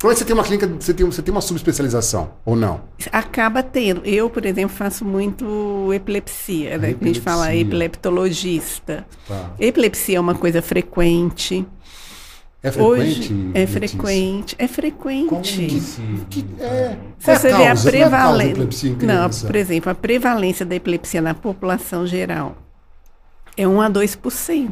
Provavelmente 0.00 0.18
você 0.20 0.24
tem 0.24 0.34
uma 0.34 0.42
clínica, 0.44 0.66
você 0.80 0.94
tem, 0.94 1.04
você 1.06 1.20
tem 1.22 1.30
uma 1.30 1.42
subespecialização, 1.42 2.30
ou 2.42 2.56
não? 2.56 2.80
Acaba 3.12 3.62
tendo. 3.62 4.00
Eu, 4.02 4.30
por 4.30 4.46
exemplo, 4.46 4.74
faço 4.74 5.04
muito 5.04 5.92
epilepsia, 5.92 6.78
né? 6.78 6.94
Que 6.94 7.04
A 7.04 7.06
gente 7.06 7.20
fala 7.20 7.44
Epilepsia. 7.54 7.66
epileptologista. 7.68 9.06
Tá. 9.28 9.50
Epilepsia 9.60 10.16
é 10.16 10.20
uma 10.20 10.34
coisa 10.34 10.62
frequente. 10.62 11.66
É 12.62 12.70
frequente? 12.70 13.32
Hoje 13.32 13.50
é 13.52 13.66
frequente. 13.66 14.56
É 14.58 14.66
frequente. 14.68 15.28
Como. 15.28 15.42
Que 15.42 16.46
é. 16.60 16.96
Se 17.18 17.30
é 17.30 17.36
você 17.38 17.48
a 17.50 17.56
vê 17.58 17.66
a 17.66 17.72
é 17.72 17.74
prevalência. 17.76 18.50
epilepsia 18.52 18.90
Não, 18.92 18.96
criança? 18.98 19.46
por 19.46 19.56
exemplo, 19.56 19.92
a 19.92 19.94
prevalência 19.94 20.64
da 20.64 20.74
epilepsia 20.74 21.20
na 21.20 21.34
população 21.34 22.06
geral 22.06 22.56
é 23.54 23.68
1 23.68 23.80
a 23.82 23.90
2%. 23.90 24.70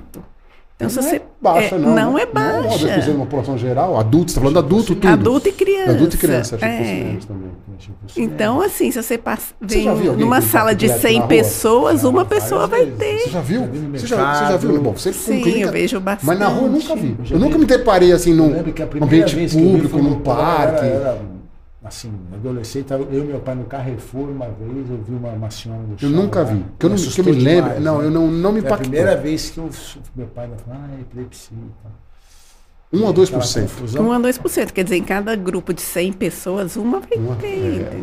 Então, 0.79 0.89
se 0.89 0.97
não 0.97 1.03
você. 1.03 1.17
é 1.17 1.23
baixa, 1.41 1.75
é, 1.75 1.79
não. 1.79 1.93
não 1.93 2.15
né? 2.15 2.23
é 2.23 2.27
baixa. 2.27 2.87
Não, 2.87 2.95
é 2.95 3.09
uma 3.11 3.25
população 3.27 3.59
geral. 3.59 3.99
Adulto, 3.99 4.31
você 4.31 4.39
está 4.39 4.41
falando 4.41 4.59
adulto, 4.61 4.95
tudo. 4.95 5.09
Adulto 5.09 5.49
e 5.49 5.53
criança. 5.53 5.91
Adulto 5.91 6.15
e 6.15 6.19
criança, 6.19 6.55
é. 6.55 6.59
também. 6.59 7.19
Então, 8.17 8.61
assim, 8.61 8.93
se 8.93 9.03
você 9.03 9.19
passa, 9.19 9.55
Você 9.61 9.75
vem 9.79 9.89
alguém 9.89 10.17
numa 10.17 10.41
com 10.41 10.47
sala 10.47 10.77
de 10.77 10.87
epilepsia 10.87 11.09
100 11.11 11.15
na 11.19 11.21
rua? 11.25 11.29
pessoas, 11.29 12.05
uma 12.05 12.25
pessoa 12.25 12.67
vai 12.69 12.85
vezes. 12.85 12.99
ter. 12.99 13.19
Você 13.19 13.31
já 13.31 13.41
viu? 13.41 13.69
Você 13.93 14.07
já, 14.07 14.35
você 14.35 14.45
já 14.53 14.57
viu? 14.57 14.81
Bom, 14.81 14.93
você 14.93 15.13
Sim, 15.13 15.43
clínica- 15.43 15.67
eu 15.67 15.73
vejo 15.73 16.01
bastante. 16.01 16.27
Mas 16.27 16.39
na 16.39 16.47
rua 16.47 16.69
eu 16.69 16.73
nunca 16.73 16.95
vi. 16.95 17.17
Eu 17.29 17.39
nunca 17.41 17.59
me 17.59 17.65
deparei 17.65 18.13
assim 18.13 18.33
num 18.33 18.55
ambiente 19.03 19.37
público, 19.57 19.99
num 19.99 20.21
parque. 20.21 20.87
Era, 20.87 20.95
era, 20.95 21.19
assim, 21.89 22.13
adolescente, 22.33 22.91
eu 22.93 23.25
e 23.25 23.27
meu 23.27 23.41
pai 23.41 23.55
no 23.55 23.65
Carrefour 23.65 24.29
uma 24.31 24.49
vez, 24.51 24.91
eu 24.91 25.03
vi 25.03 25.15
uma, 25.15 25.31
uma 25.31 25.51
senhora 25.51 25.83
no 25.83 25.95
Eu 25.95 25.99
chão 25.99 26.11
nunca 26.11 26.41
lá, 26.41 26.45
vi. 26.45 26.65
Que 26.79 26.87
eu, 26.87 26.91
não, 26.91 26.97
que 26.97 27.21
eu 27.21 27.25
me 27.25 27.33
lembro. 27.33 27.75
demais, 27.75 27.83
não, 27.83 27.99
né? 27.99 28.05
eu 28.07 28.11
não, 28.11 28.27
não 28.31 28.53
me 28.53 28.61
Foi 28.61 28.71
a 28.71 28.75
impactou. 28.75 28.79
primeira 28.91 29.17
vez 29.17 29.51
que 29.51 29.59
eu, 29.59 29.71
meu 30.15 30.27
pai 30.29 30.49
falou, 30.65 30.81
ah, 30.83 30.89
é 30.97 31.01
epilepsia. 31.01 31.57
e 31.57 31.71
tal. 31.83 31.93
1 32.91 32.97
a 33.07 33.11
Aquela 33.11 33.13
2%. 33.27 33.63
confusão. 33.63 34.09
1 34.09 34.13
a 34.13 34.19
2%. 34.21 34.73
Quer 34.73 34.83
dizer, 34.85 34.97
em 34.97 35.03
cada 35.05 35.37
grupo 35.37 35.75
de 35.75 35.83
100 35.83 36.13
pessoas, 36.15 36.75
uma 36.77 37.01
vai 37.01 37.19
Uma, 37.19 37.35
ter, 37.37 37.83
é. 37.83 38.01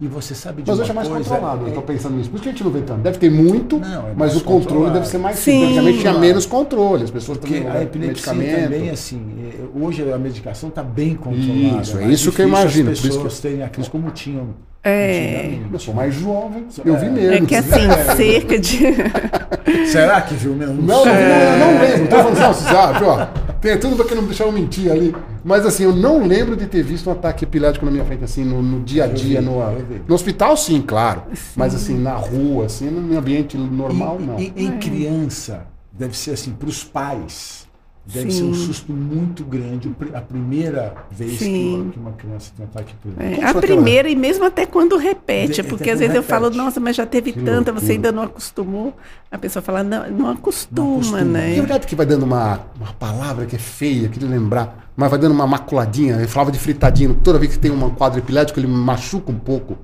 E 0.00 0.06
você 0.06 0.34
sabe 0.34 0.62
de 0.62 0.68
Mas 0.70 0.78
uma 0.78 0.82
hoje 0.82 0.90
é 0.90 0.94
mais 0.94 1.08
coisa, 1.08 1.28
controlado, 1.30 1.64
eu 1.64 1.68
é- 1.68 1.70
tô 1.72 1.82
pensando 1.82 2.16
nisso. 2.16 2.28
Por 2.30 2.36
isso 2.36 2.42
que 2.42 2.48
a 2.50 2.52
gente 2.52 2.62
não 2.62 2.70
vê 2.70 2.82
tanto. 2.82 3.00
Deve 3.00 3.18
ter 3.18 3.30
muito, 3.30 3.78
Não, 3.78 4.08
é 4.08 4.12
mas 4.14 4.36
o 4.36 4.40
controle 4.42 4.64
controlado. 4.64 4.94
deve 4.94 5.08
ser 5.08 5.18
mais 5.18 5.38
Sim. 5.38 5.52
simples. 5.52 5.68
Antigamente 5.70 5.98
tinha 6.00 6.14
menos 6.18 6.46
controle, 6.46 7.04
as 7.04 7.10
pessoas 7.10 7.38
Porque 7.38 7.54
também 7.60 7.70
a 7.72 7.82
epilepsia 7.82 8.32
também, 8.32 8.90
assim, 8.90 9.20
é, 9.40 9.78
hoje 9.84 10.12
a 10.12 10.18
medicação 10.18 10.68
está 10.68 10.82
bem 10.82 11.14
controlada. 11.16 11.82
Isso, 11.82 11.98
é 11.98 12.06
isso 12.08 12.30
que 12.30 12.42
eu 12.42 12.48
imagino, 12.48 12.90
As 12.90 13.00
por 13.00 13.06
isso 13.08 13.16
pessoas 13.16 13.36
que 13.36 13.42
terem 13.42 13.62
a 13.62 13.68
crise 13.68 13.90
como 13.90 14.10
tinham 14.10 14.48
É. 14.84 15.58
Eu 15.72 15.78
sou 15.78 15.92
mais 15.92 16.14
jovem, 16.14 16.66
eu 16.84 16.96
vi 16.96 17.10
menos. 17.10 17.36
É 17.36 17.40
que 17.46 17.54
assim, 17.54 17.88
cerca 18.16 18.58
de. 18.58 18.78
Será 19.90 20.20
que 20.22 20.34
viu 20.34 20.54
mesmo? 20.54 20.80
Não, 20.80 21.04
não, 21.04 21.12
eu 21.14 21.58
não 21.58 21.80
lembro. 21.82 22.08
Tô 22.08 22.16
falando, 22.16 22.38
não, 22.38 22.54
você 22.54 22.64
sabe, 22.64 23.04
ó. 23.04 23.26
Tem 23.60 23.76
tudo 23.78 23.96
pra 23.96 24.04
que 24.04 24.14
não 24.14 24.24
deixar 24.24 24.44
eu 24.44 24.52
mentir 24.52 24.90
ali. 24.90 25.14
Mas 25.44 25.66
assim, 25.66 25.82
eu 25.84 25.94
não 25.94 26.24
lembro 26.24 26.56
de 26.56 26.66
ter 26.66 26.82
visto 26.82 27.08
um 27.08 27.12
ataque 27.12 27.44
epilético 27.44 27.84
na 27.84 27.90
minha 27.90 28.04
frente, 28.04 28.22
assim, 28.24 28.44
no, 28.44 28.62
no 28.62 28.80
dia 28.80 29.04
a 29.04 29.06
dia. 29.08 29.40
vi, 29.40 29.44
no, 29.46 29.58
no 30.06 30.14
hospital, 30.14 30.56
sim, 30.56 30.80
claro. 30.80 31.22
Mas 31.56 31.74
assim, 31.74 31.98
na 31.98 32.14
rua, 32.14 32.66
assim, 32.66 32.88
no 32.88 33.18
ambiente 33.18 33.56
normal, 33.58 34.18
E- 34.20 34.24
não. 34.24 34.38
e- 34.38 34.52
em 34.56 34.78
criança, 34.78 35.66
deve 35.92 36.16
ser 36.16 36.30
assim, 36.32 36.52
para 36.52 36.68
os 36.68 36.84
pais, 36.84 37.66
deve 38.12 38.30
Sim. 38.30 38.38
ser 38.38 38.44
um 38.44 38.54
susto 38.54 38.92
muito 38.92 39.44
grande 39.44 39.90
a 40.14 40.20
primeira 40.20 40.94
vez 41.10 41.38
que 41.38 41.44
que 41.92 41.98
uma 41.98 42.12
criança 42.12 42.50
tem 42.56 42.64
ataque 42.64 42.94
epilético. 42.94 43.22
É, 43.40 43.44
a 43.44 43.52
foi 43.52 43.60
aquela- 43.60 43.60
primeira, 43.82 44.08
e 44.08 44.16
mesmo 44.16 44.44
até 44.44 44.64
quando 44.64 44.96
repete, 44.96 45.60
De- 45.62 45.68
porque 45.68 45.90
às 45.90 45.98
vezes 45.98 46.14
eu 46.16 46.22
falo, 46.22 46.44
repete. 46.44 46.58
nossa, 46.64 46.80
mas 46.80 46.96
já 46.96 47.04
teve 47.04 47.32
Que 47.32 47.40
tanta, 47.40 47.70
loucura. 47.70 47.80
você 47.80 47.92
ainda 47.92 48.10
não 48.10 48.22
acostumou. 48.22 48.94
A 49.30 49.36
pessoa 49.36 49.62
fala, 49.62 49.82
não, 49.82 50.10
não 50.10 50.30
acostuma, 50.30 50.82
Não 50.86 50.94
acostuma. 50.96 51.20
né? 51.22 51.50
E 51.50 51.58
é 51.58 51.60
verdade 51.60 51.86
que 51.86 51.94
vai 51.94 52.06
dando 52.06 52.22
uma, 52.22 52.60
uma 52.80 52.92
palavra 52.98 53.44
que 53.44 53.56
é 53.56 53.58
feia, 53.58 54.08
queria 54.08 54.28
lembrar, 54.28 54.90
mas 54.96 55.10
vai 55.10 55.18
dando 55.18 55.32
uma 55.32 55.46
maculadinha. 55.46 56.14
Eu 56.16 56.28
falava 56.28 56.50
de 56.50 56.58
fritadinho, 56.58 57.14
toda 57.22 57.38
vez 57.38 57.52
que 57.52 57.58
tem 57.58 57.70
um 57.70 57.90
quadro 57.90 58.18
epilético, 58.18 58.58
ele 58.58 58.66
machuca 58.68 59.30
um 59.30 59.38
pouco. 59.38 59.76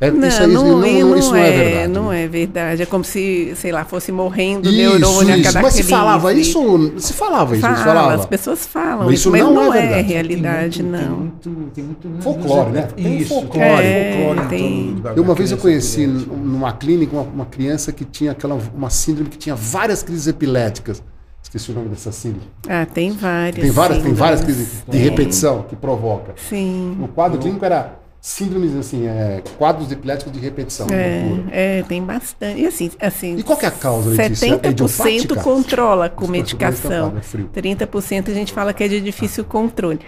É, 0.00 0.10
Não, 0.10 0.26
isso, 0.26 0.40
aí, 0.42 0.46
não, 0.50 0.64
não, 0.64 0.80
não- 0.80 1.16
isso 1.18 1.28
não 1.30 1.36
é, 1.36 1.50
verdade. 1.50 1.88
Não 1.92 2.12
é 2.12 2.26
verdade. 2.26 2.82
É 2.82 2.86
como 2.86 3.04
se, 3.04 3.52
sei 3.54 3.70
lá, 3.70 3.84
fosse 3.84 4.10
morrendo 4.10 4.66
Isso, 4.70 4.76
neurônio 4.98 5.34
a 5.34 5.36
isso. 5.36 5.52
cada 5.52 5.60
Mas 5.62 5.74
se 5.74 5.82
falava 5.82 6.32
isso, 6.32 6.92
se 6.96 7.12
falava 7.12 7.54
isso, 7.54 7.66
se 7.66 7.72
Fala, 7.74 7.84
falava. 7.84 8.14
as 8.14 8.24
pessoas 8.26 8.66
falam 8.66 9.04
Mas 9.06 9.20
isso, 9.20 9.30
mas 9.30 9.42
não 9.42 9.52
não, 9.54 9.74
é 9.74 9.98
é, 9.98 10.00
realidade, 10.00 10.82
tem 10.82 10.86
muito, 10.90 11.06
não. 11.50 11.68
Tem 11.68 11.84
muito, 11.84 12.00
tem 12.00 12.10
muito 12.10 12.22
Folclore, 12.22 12.70
né? 12.70 12.82
Tem 12.96 13.18
Isso, 13.18 13.28
folclore. 13.28 13.66
folclore 13.66 13.84
É, 13.86 14.32
em 14.42 14.48
tem. 14.48 15.02
Eu 15.14 15.22
uma 15.22 15.34
vez 15.34 15.52
eu 15.52 15.58
conheci 15.58 16.06
numa 16.06 16.72
clínica 16.72 17.14
uma, 17.14 17.22
uma 17.22 17.44
criança 17.46 17.92
que 17.92 18.04
tinha 18.06 18.30
aquela 18.32 18.58
uma 18.74 18.88
síndrome 18.88 19.28
que 19.28 19.36
tinha 19.36 19.54
várias 19.54 20.02
crises 20.02 20.26
epiléticas. 20.26 21.02
Esqueci 21.42 21.72
o 21.72 21.74
nome 21.74 21.88
dessa 21.90 22.10
síndrome. 22.10 22.46
Ah, 22.68 22.86
tem 22.86 23.10
várias. 23.12 23.56
Tem 23.62 23.70
várias, 23.70 24.02
tem 24.02 24.12
várias 24.14 24.40
crises 24.42 24.82
de 24.88 24.96
repetição 24.98 25.62
que 25.68 25.76
provoca. 25.76 26.32
Sim. 26.48 26.96
O 27.02 27.08
quadro 27.08 27.38
clínico 27.38 27.64
era 27.64 27.99
síndromes 28.20 28.74
assim, 28.76 29.06
é, 29.06 29.42
quadros 29.56 29.90
epiléticos 29.90 30.32
de 30.32 30.38
repetição. 30.38 30.86
É, 30.90 31.78
é, 31.78 31.82
tem 31.84 32.02
bastante. 32.02 32.60
E 32.60 32.66
assim, 32.66 32.90
assim 33.00 33.36
E 33.36 33.42
qual 33.42 33.58
é 33.62 33.66
a 33.66 33.70
causa, 33.70 34.10
Letícia? 34.10 34.46
É 34.46 34.58
70% 34.58 34.70
idiopática? 34.70 35.36
controla 35.36 36.08
com 36.08 36.26
Desculpa, 36.30 36.32
medicação. 36.32 37.14
é 37.16 37.22
frio. 37.22 37.48
30% 37.54 38.30
a 38.30 38.34
gente 38.34 38.52
fala 38.52 38.72
que 38.74 38.84
é 38.84 38.88
de 38.88 39.00
difícil 39.00 39.44
controle. 39.44 40.00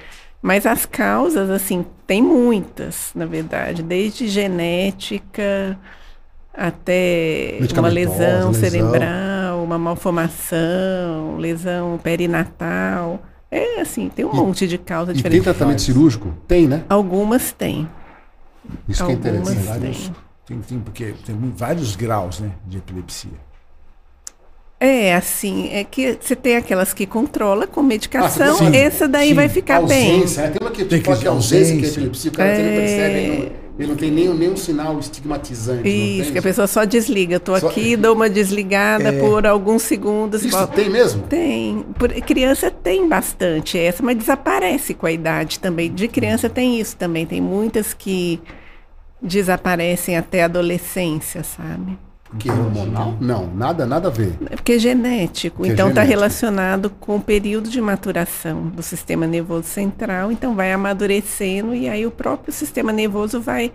Mas 0.43 0.67
as 0.67 0.85
causas, 0.85 1.49
assim, 1.51 1.87
tem 2.07 2.21
muitas, 2.21 3.13
na 3.15 3.25
verdade, 3.27 3.83
desde 3.83 4.27
genética 4.29 5.79
até 6.53 7.59
uma 7.79 7.89
lesão 7.89 8.51
lesão. 8.51 8.55
cerebral, 8.55 9.63
uma 9.63 9.79
malformação, 9.79 11.37
lesão 11.39 11.99
perinatal. 12.03 13.23
É 13.51 13.81
assim, 13.81 14.09
tem 14.09 14.25
um 14.25 14.33
monte 14.35 14.67
de 14.67 14.79
causa 14.79 15.13
E 15.13 15.15
tem 15.15 15.17
diferente. 15.23 15.43
tratamento 15.45 15.81
cirúrgico? 15.83 16.35
Tem, 16.49 16.67
né? 16.67 16.85
Algumas 16.89 17.53
têm. 17.53 17.89
Isso 18.89 19.05
que 19.05 19.13
é 19.13 19.15
interessante. 19.15 19.59
Vários-. 19.63 20.13
Tem, 20.47 20.59
tem, 20.61 20.79
porque 20.81 21.15
tem 21.25 21.37
vários 21.57 21.95
graus 21.97 22.41
né, 22.41 22.51
de 22.67 22.79
epilepsia. 22.79 23.31
É, 24.81 25.15
assim, 25.15 25.69
é 25.73 25.85
que 25.85 26.19
você 26.21 26.35
tem 26.35 26.57
aquelas 26.57 26.93
que 26.93 27.07
controla 27.07 27.69
com 27.69 27.79
Ah, 27.81 27.85
medicação, 27.85 28.57
você- 28.57 28.77
essa 28.77 29.07
daí 29.07 29.29
sim, 29.29 29.35
vai 29.35 29.49
ficar 29.49 29.81
bem. 29.83 30.15
ausência, 30.17 30.43
né? 30.43 30.49
Tem 30.51 30.59
uma 30.61 30.71
que 30.73 30.85
Tem 30.85 31.01
que- 31.01 31.17
que 31.17 31.25
é 31.25 31.29
ausência, 31.29 31.67
que 31.77 31.83
é 31.85 31.87
ausência. 31.87 32.01
epilepsia, 32.01 32.31
o 32.31 32.35
cara 32.35 32.49
É. 32.51 32.77
percebe, 32.81 33.53
ele 33.79 33.89
não, 33.89 33.97
tem 33.97 34.11
nenhum, 34.11 34.35
nenhum 34.35 34.57
sinal 34.57 34.99
estigmatizante. 34.99 35.89
Isso, 35.89 36.31
que 36.33 36.39
a 36.39 36.43
pessoa 36.43 36.67
só 36.67 36.85
desliga. 36.85 37.37
Eu 37.37 37.41
tô 37.41 37.59
Só- 37.59 37.69
aqui, 37.69 37.97
dou 37.97 38.15
uma 38.15 38.29
desligada 38.29 39.09
É. 39.09 39.19
por 39.21 39.47
alguns 39.47 39.83
segundos. 39.83 40.45
Isso 40.45 40.67
tem 40.69 40.91
mesmo? 40.91 41.23
Tem. 41.23 41.85
Por- 41.99 42.13
criança 42.23 42.71
tem 42.71 43.09
bastante 43.09 43.79
essa, 43.79 44.03
mas 44.03 44.17
desaparece 44.17 44.93
com 44.95 45.07
a 45.07 45.13
idade 45.13 45.59
também. 45.59 45.93
De 45.93 46.07
criança 46.07 46.49
tem 46.51 46.79
isso 46.79 46.97
também. 46.97 47.25
Tem 47.27 47.41
muitas 47.41 47.95
que 47.95 48.41
desaparecem 49.21 50.17
até 50.17 50.43
a 50.43 50.47
adolescência, 50.47 51.43
sabe? 51.43 51.97
Que 52.39 52.49
é 52.49 52.53
hormonal? 52.53 53.15
Não, 53.21 53.47
nada, 53.55 53.85
nada 53.87 54.09
a 54.09 54.11
ver. 54.11 54.35
É 54.51 54.57
porque 54.57 54.73
é 54.73 54.79
genético. 54.79 55.57
Porque 55.59 55.71
é 55.71 55.75
então 55.75 55.89
está 55.91 56.01
genético. 56.03 56.21
relacionado 56.21 56.91
com 56.99 57.17
o 57.17 57.21
período 57.21 57.69
de 57.69 57.81
maturação 57.81 58.69
do 58.69 58.83
sistema 58.83 59.27
nervoso 59.27 59.65
central. 59.69 60.33
Então 60.33 60.55
vai 60.55 60.73
amadurecendo 60.73 61.75
e 61.75 61.89
aí 61.89 62.07
o 62.07 62.11
próprio 62.11 62.53
sistema 62.53 62.91
nervoso 62.93 63.41
vai 63.41 63.71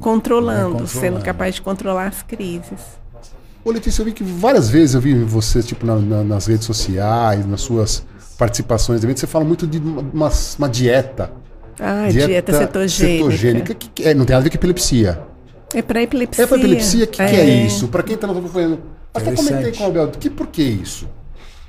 controlando, 0.00 0.78
Vai 0.78 0.86
sendo 0.86 0.94
controlando. 1.00 1.24
capaz 1.24 1.54
de 1.54 1.62
controlar 1.62 2.06
as 2.08 2.22
crises. 2.22 3.00
Ô 3.64 3.70
Letícia, 3.70 4.02
eu 4.02 4.06
vi 4.06 4.12
que 4.12 4.24
várias 4.24 4.68
vezes 4.68 4.94
eu 4.96 5.00
vi 5.00 5.14
você, 5.22 5.62
tipo, 5.62 5.86
na- 5.86 5.94
na- 5.96 6.24
nas 6.24 6.46
redes 6.46 6.66
sociais, 6.66 7.46
nas 7.46 7.60
suas 7.60 8.04
participações 8.36 9.00
de 9.00 9.06
eventos, 9.06 9.20
você 9.20 9.26
fala 9.28 9.44
muito 9.44 9.64
de 9.66 9.78
uma, 9.78 10.00
uma- 10.12 10.30
uma 10.58 10.68
dieta. 10.68 11.30
Ah, 11.78 12.08
dieta, 12.10 12.52
cetogênica. 12.52 13.74
Que 13.74 13.88
que 13.88 14.02
é? 14.08 14.12
não 14.14 14.24
tem 14.24 14.34
nada 14.34 14.42
a 14.42 14.44
ver 14.44 14.50
com 14.50 14.56
epilepsia. 14.56 15.22
É 15.74 15.82
para 15.82 16.02
epilepsia. 16.02 16.44
É 16.44 16.46
para 16.46 16.56
epilepsia? 16.58 17.04
O 17.04 17.08
que, 17.08 17.16
que 17.24 17.36
é 17.36 17.44
isso? 17.66 17.88
Para 17.88 18.02
quem 18.02 18.14
está 18.14 18.26
nos 18.26 18.36
acompanhando. 18.36 18.80
Até 19.14 19.32
comentei 19.32 19.72
com 19.72 19.84
o 19.84 19.86
Abel, 19.88 20.08
que, 20.08 20.30
por 20.30 20.46
que 20.46 20.62
isso? 20.62 21.08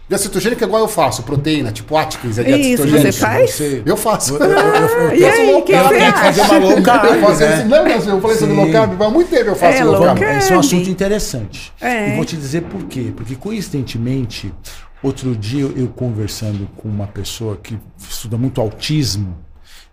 Dieta 0.07 0.22
cetogênica 0.24 0.65
é 0.65 0.67
igual 0.67 0.81
eu 0.81 0.88
faço, 0.88 1.24
proteína, 1.24 1.72
tipo 1.72 1.95
Atkins, 1.95 2.38
é 2.38 2.43
dieta 2.43 2.60
Isso, 2.60 2.83
cetogênica. 2.83 3.12
você 3.13 3.19
faz? 3.19 3.60
Eu 3.86 3.98
faço. 3.98 4.36
Eu- 4.36 4.41
eu- 4.43 4.51
eu- 4.51 5.10
Ah, 5.10 5.15
e 5.15 5.22
faço 5.22 5.41
aí, 5.41 5.62
que 5.62 5.72
tem 5.72 6.12
que 6.12 6.19
fazer 6.19 6.41
uma 6.41 6.57
low 6.60 6.81
carb, 6.81 7.05
Eu 7.05 7.22
faço 7.22 7.39
né? 7.41 7.53
assim, 7.53 7.67
não, 7.69 7.83
mas 7.83 8.07
eu 8.07 8.22
falei 8.22 8.38
sobre 8.38 8.53
low 8.55 8.72
carb, 8.72 9.01
há 9.01 9.10
muito 9.10 9.29
tempo 9.29 9.50
eu 9.50 9.55
faço 9.55 9.77
É, 9.77 9.83
low 9.83 9.93
low 9.95 10.03
carb. 10.15 10.22
Esse 10.38 10.51
é 10.53 10.55
um 10.57 10.60
assunto 10.60 10.89
interessante. 10.89 11.72
É. 11.79 12.12
E 12.13 12.15
vou 12.17 12.25
te 12.25 12.36
dizer 12.36 12.63
por 12.63 12.83
quê. 12.83 13.13
Porque, 13.15 13.36
coincidentemente, 13.36 14.53
outro 15.01 15.36
dia 15.36 15.62
eu, 15.63 15.72
eu 15.75 15.88
conversando 15.88 16.67
com 16.75 16.88
uma 16.89 17.07
pessoa 17.07 17.57
que 17.62 17.79
estuda 18.10 18.38
muito 18.38 18.60
autismo, 18.60 19.36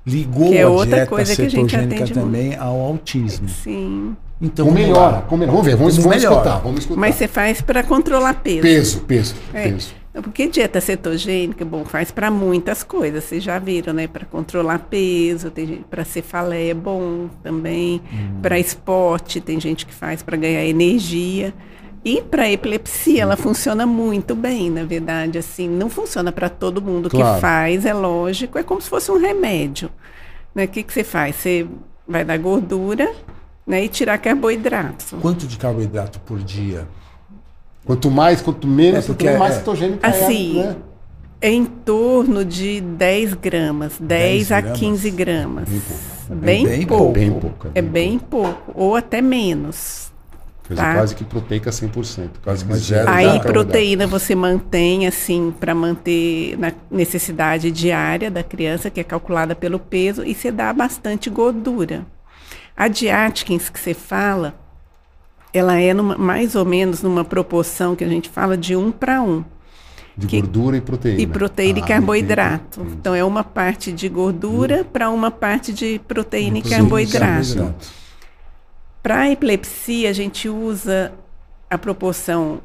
ligou 0.07 0.50
Que 0.50 0.59
é 0.59 0.62
a 0.62 0.69
outra 0.69 0.97
dieta 0.97 1.07
coisa 1.07 1.37
que 1.37 1.42
a 1.42 1.49
gente 1.49 1.71
cetogênica 1.71 1.97
atende 2.04 2.12
também 2.12 2.57
ao 2.57 2.80
autismo. 2.80 3.49
Sim. 3.49 4.16
Então 4.40 4.64
vamos 4.66 4.80
melhora, 4.80 5.16
lá. 5.16 5.23
como 5.23 5.40
melhora. 5.40 5.52
Vamos 5.57 5.66
ver, 5.66 5.76
vamos, 5.76 5.97
vamos 5.99 6.11
melhora. 6.16 6.35
escutar, 6.37 6.59
vamos 6.61 6.80
escutar. 6.80 7.00
Mas 7.00 7.14
você 7.16 7.28
faz 7.28 7.61
para 7.61 7.83
controlar 7.83 8.35
peso. 8.35 8.62
Peso, 8.62 9.00
peso, 9.00 9.35
É. 9.52 9.69
peso. 9.71 9.95
Porque 10.12 10.49
dieta 10.49 10.80
cetogênica, 10.80 11.64
bom, 11.64 11.85
faz 11.85 12.11
para 12.11 12.30
muitas 12.33 12.83
coisas, 12.83 13.23
vocês 13.23 13.45
já 13.45 13.59
viram, 13.61 13.92
né? 13.92 14.09
Para 14.09 14.25
controlar 14.25 14.80
peso, 14.80 15.50
tem 15.52 15.66
gente 15.66 15.85
para 15.88 16.04
cefaleia 16.04 16.73
é 16.73 16.75
bom 16.75 17.28
também, 17.45 18.00
Hum. 18.12 18.40
para 18.42 18.59
esporte, 18.59 19.40
tem 19.40 19.61
gente 19.61 19.87
que 19.87 19.95
faz 19.95 20.21
para 20.23 20.37
ganhar 20.37 20.64
energia. 20.64 21.54
E 22.04 22.23
para 22.23 22.50
epilepsia, 22.50 23.23
ela 23.23 23.37
funciona 23.37 23.85
muito 23.85 24.35
bem, 24.35 24.71
na 24.71 24.85
verdade, 24.85 25.37
assim, 25.37 25.69
não 25.69 25.90
funciona 25.90 26.33
para 26.33 26.49
todo 26.49 26.80
mundo 26.80 27.11
Claro. 27.11 27.35
que 27.35 27.40
faz, 27.40 27.85
é 27.85 27.92
lógico, 27.92 28.59
é 28.59 28.62
como 28.62 28.80
se 28.80 28.88
fosse 28.88 29.11
um 29.12 29.19
remédio. 29.19 29.90
Né? 30.54 30.64
O 30.64 30.69
que, 30.69 30.83
que 30.83 30.92
você 30.92 31.04
faz? 31.04 31.37
Você 31.37 31.66
vai 32.09 32.25
dar 32.25 32.38
gordura 32.38 33.12
né, 33.66 33.85
e 33.85 33.88
tirar 33.88 34.16
carboidrato. 34.19 35.16
Quanto 35.21 35.47
de 35.47 35.59
carboidrato 35.59 36.19
por 36.21 36.38
dia? 36.38 36.88
Quanto 37.85 38.11
mais, 38.11 38.40
quanto 38.40 38.66
menos, 38.66 39.04
É, 39.04 39.07
porque 39.07 39.26
quanto 39.26 39.38
mais 39.38 39.54
é- 39.54 39.59
cetogênica 39.59 40.07
Assim, 40.09 40.61
é, 40.61 40.64
né? 40.64 40.76
É 41.42 41.50
em 41.50 41.64
torno 41.64 42.45
de 42.45 42.80
10 42.83 43.33
gramas, 43.35 43.95
10, 43.99 44.49
10 44.49 44.52
a 44.52 44.61
gramas? 44.61 44.78
15 44.80 45.11
gramas. 45.11 45.69
Bem 45.69 46.64
Bem, 46.64 46.66
bem 46.66 46.87
pouco. 46.87 47.04
pouco. 47.04 47.19
Bem 47.19 47.30
pouco. 47.33 47.69
É 47.75 47.83
bem 47.83 48.19
pouco, 48.19 48.73
ou 48.75 48.95
até 48.97 49.23
menos. 49.23 50.09
Quer 50.70 50.74
dizer, 50.74 50.86
tá. 50.86 50.94
quase 50.94 51.14
que 51.16 51.24
proteica 51.24 51.70
100%. 51.70 52.28
Quase 52.44 52.64
que 52.64 52.74
zero. 52.76 53.10
Aí 53.10 53.40
proteína 53.40 54.06
você 54.06 54.36
mantém 54.36 55.04
assim 55.04 55.52
para 55.58 55.74
manter 55.74 56.56
na 56.56 56.70
necessidade 56.88 57.72
diária 57.72 58.30
da 58.30 58.44
criança, 58.44 58.88
que 58.88 59.00
é 59.00 59.04
calculada 59.04 59.56
pelo 59.56 59.80
peso, 59.80 60.22
e 60.24 60.32
você 60.32 60.52
dá 60.52 60.72
bastante 60.72 61.28
gordura. 61.28 62.06
A 62.76 62.86
Diatkins 62.86 63.68
que 63.68 63.80
você 63.80 63.92
fala, 63.94 64.54
ela 65.52 65.76
é 65.80 65.92
numa- 65.92 66.16
mais 66.16 66.54
ou 66.54 66.64
menos 66.64 67.02
numa 67.02 67.24
proporção 67.24 67.96
que 67.96 68.04
a 68.04 68.08
gente 68.08 68.30
fala 68.30 68.56
de 68.56 68.76
um 68.76 68.92
para 68.92 69.20
um. 69.20 69.44
De 70.16 70.28
que- 70.28 70.40
gordura 70.40 70.76
e 70.76 70.80
proteína. 70.80 71.20
E 71.20 71.26
proteína 71.26 71.78
e 71.80 71.82
Ah, 71.82 71.86
carboidrato. 71.86 72.80
entendi. 72.80 72.96
Então 72.96 73.12
é 73.12 73.24
uma 73.24 73.42
parte 73.42 73.90
de 73.90 74.08
gordura 74.08 74.84
para 74.84 75.10
uma 75.10 75.32
parte 75.32 75.72
de 75.72 76.00
proteína 76.06 76.58
e 76.58 76.60
Proteína 76.60 76.76
e 76.76 76.80
carboidrato. 76.82 77.54
carboidrato. 77.56 78.00
Para 79.02 79.30
epilepsia, 79.30 80.11
a 80.11 80.12
gente 80.12 80.49
usa 80.49 81.12
a 81.69 81.78
proporção 81.78 82.61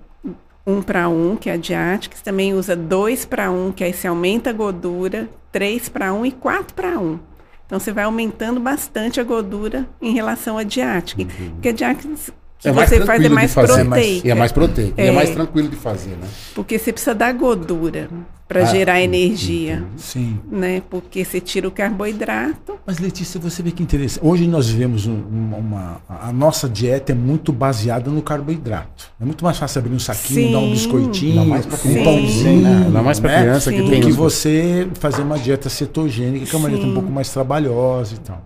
1 0.67 0.81
para 0.81 1.07
1, 1.07 1.37
que 1.37 1.49
é 1.49 1.53
a 1.53 1.57
Diatkins, 1.57 2.21
também 2.21 2.53
usa 2.53 2.75
2 2.75 3.25
para 3.25 3.51
1, 3.51 3.71
que 3.71 3.83
aí 3.83 3.93
você 3.93 4.07
aumenta 4.07 4.49
a 4.49 4.53
gordura, 4.53 5.29
3 5.51 5.87
para 5.89 6.13
1 6.13 6.25
e 6.25 6.31
4 6.31 6.73
para 6.73 6.99
1. 6.99 7.19
Então 7.65 7.79
você 7.79 7.91
vai 7.91 8.03
aumentando 8.03 8.59
bastante 8.59 9.19
a 9.19 9.23
gordura 9.23 9.87
em 10.01 10.13
relação 10.13 10.57
à 10.57 10.63
Diatkins. 10.63 11.31
Porque 11.53 11.69
a 11.69 11.71
Diatkins 11.71 12.31
que 12.65 12.69
É 12.69 12.73
mais 12.73 12.89
você 12.89 13.05
faz 13.05 13.23
é 13.23 13.29
mais 13.29 13.53
proteica. 13.53 14.27
E 14.27 14.31
é 14.31 14.35
mais 14.35 14.51
proteica. 14.51 14.93
E 15.01 15.05
é 15.05 15.07
É. 15.07 15.11
mais 15.11 15.29
tranquilo 15.29 15.69
de 15.69 15.75
fazer, 15.75 16.11
né? 16.11 16.27
Porque 16.53 16.77
você 16.79 16.91
precisa 16.91 17.13
dar 17.15 17.31
gordura 17.33 18.09
para 18.47 18.61
Ah, 18.61 18.65
gerar 18.65 19.01
energia. 19.01 19.83
Sim. 19.97 20.39
Né? 20.51 20.81
Porque 20.89 21.25
você 21.25 21.39
tira 21.41 21.67
o 21.67 21.71
carboidrato. 21.71 22.75
Mas 22.85 22.99
Letícia, 22.99 23.39
você 23.39 23.63
vê 23.63 23.71
que 23.71 23.81
interessante. 23.81 24.23
Hoje 24.23 24.47
nós 24.47 24.69
vivemos 24.69 25.07
um- 25.07 25.19
uma, 25.31 25.57
uma- 25.57 26.01
a 26.07 26.31
nossa 26.31 26.69
dieta 26.69 27.11
é 27.11 27.15
muito 27.15 27.51
baseada 27.51 28.11
no 28.11 28.21
carboidrato. 28.21 29.11
É 29.19 29.25
muito 29.25 29.43
mais 29.43 29.57
fácil 29.57 29.79
abrir 29.79 29.93
um 29.95 29.99
saquinho, 29.99 30.47
Sim. 30.47 30.51
dar 30.51 30.59
um 30.59 30.69
biscoitinho, 30.71 31.45
mais 31.45 31.65
pra 31.65 31.75
um 31.77 32.03
pãozinho, 32.03 32.61
né? 32.61 32.83
Ainda 32.85 33.01
mais 33.01 33.19
pra 33.19 33.35
criança 33.39 33.71
que 33.71 33.77
Sim. 33.79 33.83
do 33.85 33.89
tem 33.89 34.01
que 34.01 34.07
os- 34.09 34.15
você 34.15 34.87
fazer 34.99 35.23
uma 35.23 35.39
dieta 35.39 35.67
cetogênica, 35.69 36.45
que 36.45 36.55
é 36.55 36.59
uma 36.59 36.69
dieta 36.69 36.85
um 36.85 36.89
Sim. 36.89 36.93
pouco 36.93 37.11
mais 37.11 37.29
trabalhosa 37.29 38.13
e 38.13 38.17
tal. 38.19 38.45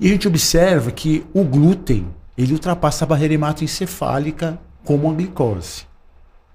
E 0.00 0.06
a 0.08 0.10
gente 0.10 0.26
observa 0.26 0.90
que 0.90 1.24
o 1.32 1.44
glúten, 1.44 2.06
ele 2.42 2.52
ultrapassa 2.52 3.04
a 3.04 3.08
barreira 3.08 3.34
hematoencefálica 3.34 4.58
como 4.84 5.10
a 5.10 5.14
glicose, 5.14 5.82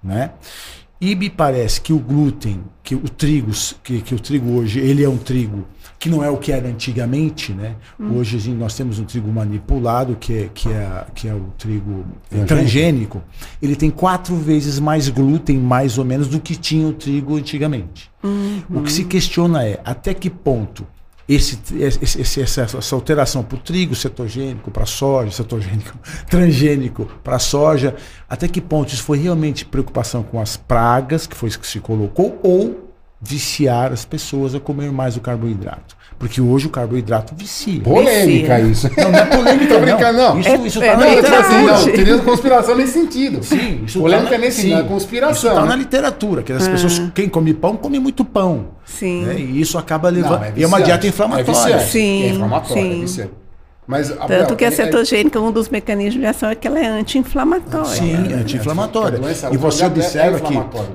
né? 0.02 0.32
E 0.98 1.14
me 1.14 1.28
parece 1.28 1.78
que 1.80 1.92
o 1.92 1.98
glúten, 1.98 2.62
que 2.82 2.94
o 2.94 3.00
trigo, 3.00 3.50
que, 3.84 4.00
que 4.00 4.14
o 4.14 4.18
trigo 4.18 4.52
hoje, 4.58 4.78
ele 4.80 5.04
é 5.04 5.08
um 5.08 5.18
trigo 5.18 5.66
que 5.98 6.08
não 6.08 6.24
é 6.24 6.30
o 6.30 6.38
que 6.38 6.50
era 6.52 6.66
antigamente, 6.68 7.52
né? 7.52 7.74
Hoje 8.00 8.36
a 8.36 8.40
gente- 8.40 8.56
nós 8.56 8.74
temos 8.74 8.98
um 8.98 9.04
trigo 9.04 9.30
manipulado, 9.30 10.16
que 10.16 10.32
é, 10.44 10.50
que 10.54 10.68
é, 10.70 11.04
que 11.14 11.28
é 11.28 11.34
o 11.34 11.48
trigo 11.58 12.04
Transgênico. 12.30 12.46
transgênico. 12.46 13.22
Ele 13.60 13.76
tem 13.76 13.90
quatro 13.90 14.34
vezes 14.36 14.78
mais 14.78 15.08
glúten, 15.10 15.58
mais 15.58 15.98
ou 15.98 16.04
menos, 16.04 16.28
do 16.28 16.40
que 16.40 16.56
tinha 16.56 16.86
o 16.88 16.92
trigo 16.94 17.36
antigamente. 17.36 18.10
O 18.70 18.82
que 18.82 18.90
se 18.92 19.04
questiona 19.04 19.64
é 19.66 19.80
até 19.84 20.14
que 20.14 20.30
ponto 20.30 20.86
esse, 21.28 21.58
esse- 21.80 22.40
essa, 22.40 22.62
essa 22.62 22.94
alteração 22.94 23.42
para 23.42 23.56
o 23.56 23.60
trigo 23.60 23.94
cetogênico, 23.94 24.70
para 24.70 24.84
a 24.84 24.86
soja, 24.86 25.30
cetogênico, 25.32 25.98
transgênico 26.30 27.06
para 27.24 27.36
a 27.36 27.38
soja, 27.40 27.96
até 28.28 28.46
que 28.46 28.60
ponto 28.60 28.92
isso 28.92 29.02
foi 29.02 29.18
realmente 29.18 29.64
preocupação 29.64 30.22
com 30.22 30.40
as 30.40 30.56
pragas, 30.56 31.26
que 31.26 31.36
foi 31.36 31.48
isso 31.48 31.58
que 31.60 31.66
se 31.66 31.80
colocou, 31.80 32.38
ou 32.42 32.92
viciar 33.20 33.92
as 33.92 34.04
pessoas 34.04 34.54
a 34.54 34.60
comer 34.60 34.92
mais 34.92 35.16
o 35.16 35.20
carboidrato? 35.20 35.95
Porque 36.18 36.40
hoje 36.40 36.66
o 36.66 36.70
carboidrato 36.70 37.34
vicia. 37.36 37.78
Polêmica 37.82 38.58
Vicia. 38.58 38.88
isso. 38.88 38.90
Não, 39.00 39.12
não 39.12 39.18
é 39.18 39.24
polêmica, 39.26 39.78
brincando, 39.78 40.18
não. 40.18 40.40
Isso, 40.40 40.48
É- 40.48 40.56
isso 40.66 40.82
é 40.82 40.86
tá 40.90 40.96
na 40.96 41.04
Não, 41.04 41.12
eu 41.12 41.16
tô 41.16 41.22
verdade. 41.22 41.44
assim, 41.46 41.58
literatura. 41.60 41.86
não, 41.86 41.96
teria 41.96 42.18
conspiração 42.18 42.74
nesse 42.76 42.92
sentido. 42.92 43.42
Sim, 43.44 43.80
isso 43.84 44.00
Polêmica 44.00 44.30
tá 44.30 44.38
na- 44.38 44.44
nesse, 44.44 44.66
na 44.68 44.82
conspiração. 44.84 45.34
Isso 45.50 45.54
tá 45.54 45.62
né? 45.62 45.68
na 45.68 45.76
literatura, 45.76 46.42
que 46.42 46.52
as 46.52 46.66
pessoas, 46.66 47.02
quem 47.14 47.28
come 47.28 47.52
pão, 47.52 47.76
come 47.76 47.98
muito 47.98 48.24
pão. 48.24 48.68
Sim. 48.86 49.24
né? 49.26 49.34
E 49.38 49.60
isso 49.60 49.76
acaba 49.76 50.08
levando. 50.08 50.40
Não, 50.40 50.52
e 50.56 50.62
é 50.62 50.66
uma 50.66 50.78
viciante. 50.78 50.84
dieta 50.84 51.06
inflamatória. 51.06 51.50
É 51.50 51.52
viciante. 51.54 51.84
Sim, 51.92 52.22
é 52.22 52.28
inflamatória, 52.28 52.82
sim. 52.82 52.90
é 52.96 53.00
viciante. 53.00 53.30
Mas, 53.86 54.08
Tanto 54.10 54.56
que 54.56 54.64
a 54.64 54.68
é- 54.68 54.70
cetogênica, 54.72 55.40
um 55.40 55.52
dos 55.52 55.68
mecanismos 55.68 56.20
de 56.20 56.26
ação 56.26 56.48
é 56.50 56.54
que 56.56 56.66
ela 56.66 56.78
é 56.80 56.86
anti-inflamatória. 56.86 57.86
Sim, 57.86 58.14
É, 58.32 58.34
anti-inflamatória. 58.34 59.18
a 59.18 59.20
doença- 59.20 59.48
E 59.52 59.56
você 59.56 59.84
é 59.84 59.86
observa 59.86 60.40
que 60.40 60.54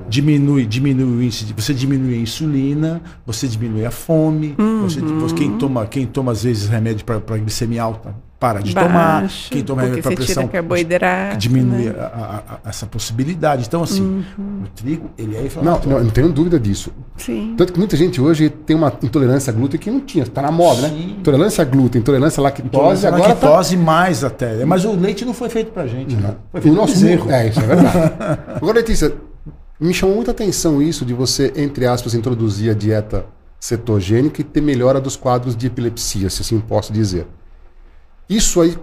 diminui, 0.10 0.66
diminui 0.66 1.06
o 1.06 1.24
índice, 1.24 1.54
você 1.56 1.74
diminui 1.74 2.16
a 2.16 2.18
insulina, 2.18 3.02
você 3.26 3.48
diminui 3.48 3.86
a 3.86 3.92
fome, 3.92 4.56
Uhum. 4.60 4.82
você- 4.82 5.00
quem 5.36 5.52
toma, 5.58 5.86
quem 5.86 6.06
toma 6.06 6.32
às 6.34 6.44
vezes 6.44 6.68
remédio 6.68 7.06
para 7.06 7.38
glicemia 7.38 7.82
alta 7.84 8.14
para 8.42 8.60
de 8.60 8.74
tomar, 8.74 9.30
quem 9.52 9.62
toma 9.64 9.84
para 9.84 10.16
pressão 10.16 10.48
carboidrato, 10.48 11.38
diminui 11.38 11.86
né? 11.90 11.96
a- 12.00 12.04
a- 12.04 12.56
a- 12.66 12.70
essa 12.70 12.88
possibilidade. 12.88 13.66
Então 13.68 13.84
assim, 13.84 14.02
Uhum. 14.02 14.64
o 14.64 14.68
trigo 14.70 15.12
ele 15.16 15.36
é 15.36 15.48
Não, 15.62 15.80
não, 15.86 15.98
eu 16.00 16.04
não 16.06 16.10
tenho 16.10 16.28
dúvida 16.30 16.60
disso. 16.60 16.92
Sim. 17.18 17.54
Tanto 17.56 17.72
que 17.72 17.78
muita 17.78 17.96
gente 17.96 18.20
hoje 18.20 18.50
tem 18.50 18.76
uma 18.76 18.92
intolerância 19.04 19.52
a 19.52 19.56
glúten 19.56 19.80
que 19.80 19.92
não 19.92 20.00
tinha, 20.00 20.26
tá 20.26 20.42
na 20.42 20.52
moda, 20.52 20.82
né? 20.82 20.90
Sim. 20.90 21.16
Intolerância 21.20 21.62
a 21.62 21.66
glúten, 21.66 22.02
intolerância 22.02 22.42
à 22.42 22.44
lactose, 22.44 22.68
Intolerância 22.68 23.10
à 23.10 23.14
agora 23.16 23.36
tá... 23.36 23.48
lactose 23.48 23.78
mais 23.78 24.24
até. 24.24 24.66
Mas 24.66 24.86
o 24.86 24.92
leite 24.94 25.24
não 25.24 25.36
foi 25.36 25.48
feito 25.48 25.72
pra 25.72 25.86
gente, 25.86 26.16
né? 26.16 26.34
Foi 26.52 26.60
O 26.60 26.64
feito 26.64 26.76
nosso 26.76 26.94
bezerro. 26.94 27.22
mundo, 27.26 27.34
é, 27.34 27.48
isso 27.48 27.60
é 27.60 27.64
verdade. 27.64 28.12
Agora, 28.58 28.78
Letícia, 28.80 29.14
me 29.80 29.94
chamou 29.94 30.16
muita 30.16 30.32
atenção 30.32 30.82
isso 30.82 31.06
de 31.06 31.14
você, 31.14 31.54
entre 31.56 31.86
aspas, 31.86 32.16
introduzir 32.16 32.72
a 32.72 32.74
dieta 32.74 33.24
cetogênica 33.60 34.42
e 34.42 34.44
ter 34.44 34.62
melhora 34.62 35.00
dos 35.00 35.16
quadros 35.16 35.56
de 35.56 35.68
epilepsia, 35.68 36.28
se 36.32 36.42
assim 36.42 36.60
posso 36.60 36.92
dizer. 36.92 37.28
Isso 38.36 38.62
aí, 38.62 38.76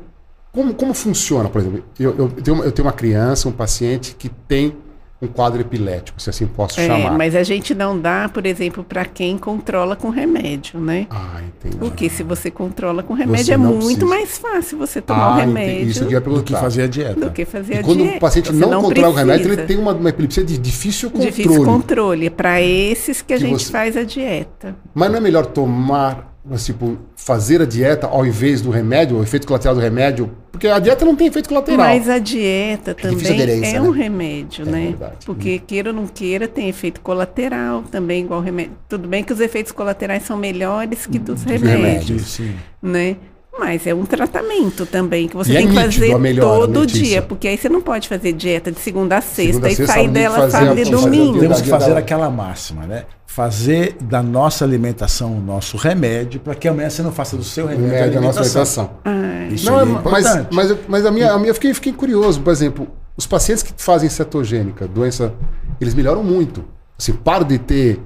como, 0.52 0.74
como 0.74 0.92
funciona, 0.94 1.48
por 1.48 1.61
exemplo? 1.61 1.82
Eu, 1.98 2.14
eu, 2.18 2.28
tenho, 2.28 2.56
uma- 2.56 2.64
eu 2.64 2.72
tenho 2.72 2.87
uma 2.87 2.92
criança, 2.92 3.48
um 3.48 3.52
paciente 3.52 4.14
que 4.18 4.28
tem 4.28 4.74
um 5.20 5.26
quadro 5.26 5.61
epilético, 5.61 6.22
se 6.22 6.30
assim 6.30 6.46
posso 6.46 6.78
É, 6.80 6.87
chamar. 6.87 7.18
mas 7.18 7.34
a 7.34 7.42
gente 7.42 7.74
não 7.74 7.98
dá, 7.98 8.28
por 8.32 8.46
exemplo, 8.46 8.84
para 8.84 9.04
quem 9.04 9.37
controla 9.37 9.96
com 9.96 10.11
remédio, 10.11 10.78
né? 10.78 11.08
Ah, 11.11 11.40
entendi. 11.44 11.76
Porque 11.76 12.08
se 12.08 12.22
você 12.22 12.52
controla 12.52 13.02
com 13.02 13.14
remédio, 13.14 13.46
Você 13.46 13.52
é 13.52 13.56
não 13.56 13.72
muito 13.72 13.84
precisa. 13.84 14.06
mais 14.06 14.38
fácil 14.38 14.78
você 14.78 15.00
tomar 15.00 15.20
o 15.20 15.32
Ah, 15.40 15.42
entendi. 15.42 15.58
remédio 15.58 15.88
Isso 15.88 15.98
que 16.00 16.04
eu 16.06 16.11
ia 16.12 16.20
Do 16.20 16.24
que 16.24 16.30
perguntar. 16.30 16.61
fazer 16.61 16.82
a 16.82 16.87
dieta. 16.87 17.20
do 17.20 17.30
que 17.32 17.44
fazer 17.44 17.74
E 17.74 17.78
a 17.78 17.82
quando 17.82 17.98
dieta. 17.98 18.16
o 18.16 18.20
paciente 18.20 18.52
Você 18.52 18.66
não, 18.66 18.80
controla 18.82 19.08
o 19.08 19.12
remédio, 19.12 19.46
ele 19.48 19.56
precisa. 19.56 19.66
tem 19.66 19.76
uma, 19.76 19.92
uma 19.92 20.08
epilepsia 20.08 20.44
de 20.44 20.56
difícil 20.56 21.11
controle. 21.11 21.32
Difícil 21.32 21.64
controle. 21.64 22.26
É 22.26 22.30
para 22.30 22.62
esses 22.62 23.20
que 23.20 23.32
a 23.34 23.38
Que 23.38 23.42
gente 23.44 23.64
você- 23.64 23.72
faz 23.72 23.96
a 23.96 24.04
dieta. 24.04 24.76
Mas 24.94 25.11
não 25.11 25.16
é 25.18 25.20
melhor 25.20 25.46
tomar, 25.46 26.38
tipo, 26.56 26.98
fazer 27.16 27.61
a 27.61 27.64
dieta 27.66 28.06
ao 28.06 28.24
invés 28.24 28.61
do 28.61 28.70
remédio, 28.70 29.18
o 29.18 29.22
efeito 29.22 29.46
colateral 29.46 29.74
do 29.74 29.80
remédio? 29.80 30.30
Porque 30.50 30.66
a 30.66 30.78
dieta 30.78 31.04
não 31.04 31.14
tem 31.14 31.26
efeito 31.26 31.48
colateral. 31.48 31.87
Mas 31.87 32.08
a 32.08 32.18
dieta 32.18 32.94
também 32.94 33.42
é 33.42 33.72
né? 33.74 33.80
um 33.80 33.90
remédio, 33.90 34.66
É 34.66 34.70
né? 34.70 34.87
verdade. 34.88 35.26
Porque 35.26 35.58
queira 35.58 35.90
ou 35.90 35.94
não 35.94 36.06
queira, 36.06 36.48
tem 36.48 36.68
efeito 36.68 37.00
colateral 37.00 37.82
também, 37.82 38.24
igual 38.24 38.40
remédio. 38.40 38.72
Tudo 38.88 39.06
bem 39.06 39.22
que 39.22 39.32
os 39.32 39.40
efeitos 39.40 39.72
colaterais 39.72 40.22
são 40.22 40.37
melhores 40.37 41.06
que 41.06 41.18
dos 41.18 41.42
remédios, 41.42 41.70
remédio. 41.70 42.18
Sim. 42.20 42.54
né? 42.82 43.16
Mas 43.59 43.87
é 43.87 43.94
um 43.94 44.05
tratamento 44.05 44.87
também 44.87 45.27
que 45.29 45.37
você 45.37 45.53
E 45.53 45.57
é 45.57 45.59
tem 45.59 45.68
que 45.68 45.75
nítido 45.77 46.07
fazer 46.07 46.18
melhora, 46.18 46.61
todo 46.66 46.81
Letícia. 46.81 47.03
dia, 47.03 47.23
porque 47.23 47.49
aí 47.49 47.59
você 47.59 47.68
não 47.68 47.81
pode 47.81 48.09
fazer 48.09 48.33
dieta 48.33 48.71
de 48.71 48.79
segunda 48.79 49.16
a 49.16 49.21
sexta 49.21 49.68
Segunda 49.68 49.68
a 49.68 49.71
e 49.73 49.87
sair 49.87 50.09
dela 50.09 50.51
sábado 50.51 50.79
e 50.79 50.85
domingo. 50.85 51.40
Temos 51.40 51.61
que 51.61 51.68
fazer 51.68 51.97
aquela 51.97 52.31
máxima, 52.31 52.87
né? 52.87 53.05
Fazer 53.27 53.97
da 54.01 54.23
nossa 54.23 54.64
alimentação 54.64 55.37
o 55.37 55.40
nosso 55.40 55.77
remédio, 55.77 56.40
para 56.40 56.55
que 56.55 56.66
amanhã 56.68 56.88
você 56.90 57.03
não 57.03 57.12
faça 57.12 57.37
do 57.37 57.44
seu 57.44 57.66
remédio, 57.66 57.90
remédio 57.94 58.14
é 58.14 58.18
a 58.18 58.21
nossa 58.21 58.40
alimentação. 58.40 58.90
Ai, 59.05 59.49
Isso 59.53 59.66
Não, 59.71 59.79
aí 59.79 59.88
é 59.88 59.92
é- 59.92 60.03
mas, 60.11 60.47
mas, 60.53 60.77
mas 60.88 61.07
a 61.07 61.11
minha, 61.11 61.33
a 61.33 61.38
minha 61.38 61.51
eu 61.51 61.55
fiquei, 61.55 61.73
fiquei 61.75 61.92
curioso, 61.92 62.40
por 62.40 62.51
exemplo, 62.53 62.88
os 63.16 63.27
pacientes 63.27 63.62
que 63.62 63.73
fazem 63.77 64.09
cetogênica, 64.09 64.87
doença, 64.88 65.33
eles 65.81 65.94
melhoram 65.94 66.23
muito. 66.23 66.64
Assim, 66.99 67.12
param 67.12 67.47
de 67.47 67.59
ter 67.59 68.01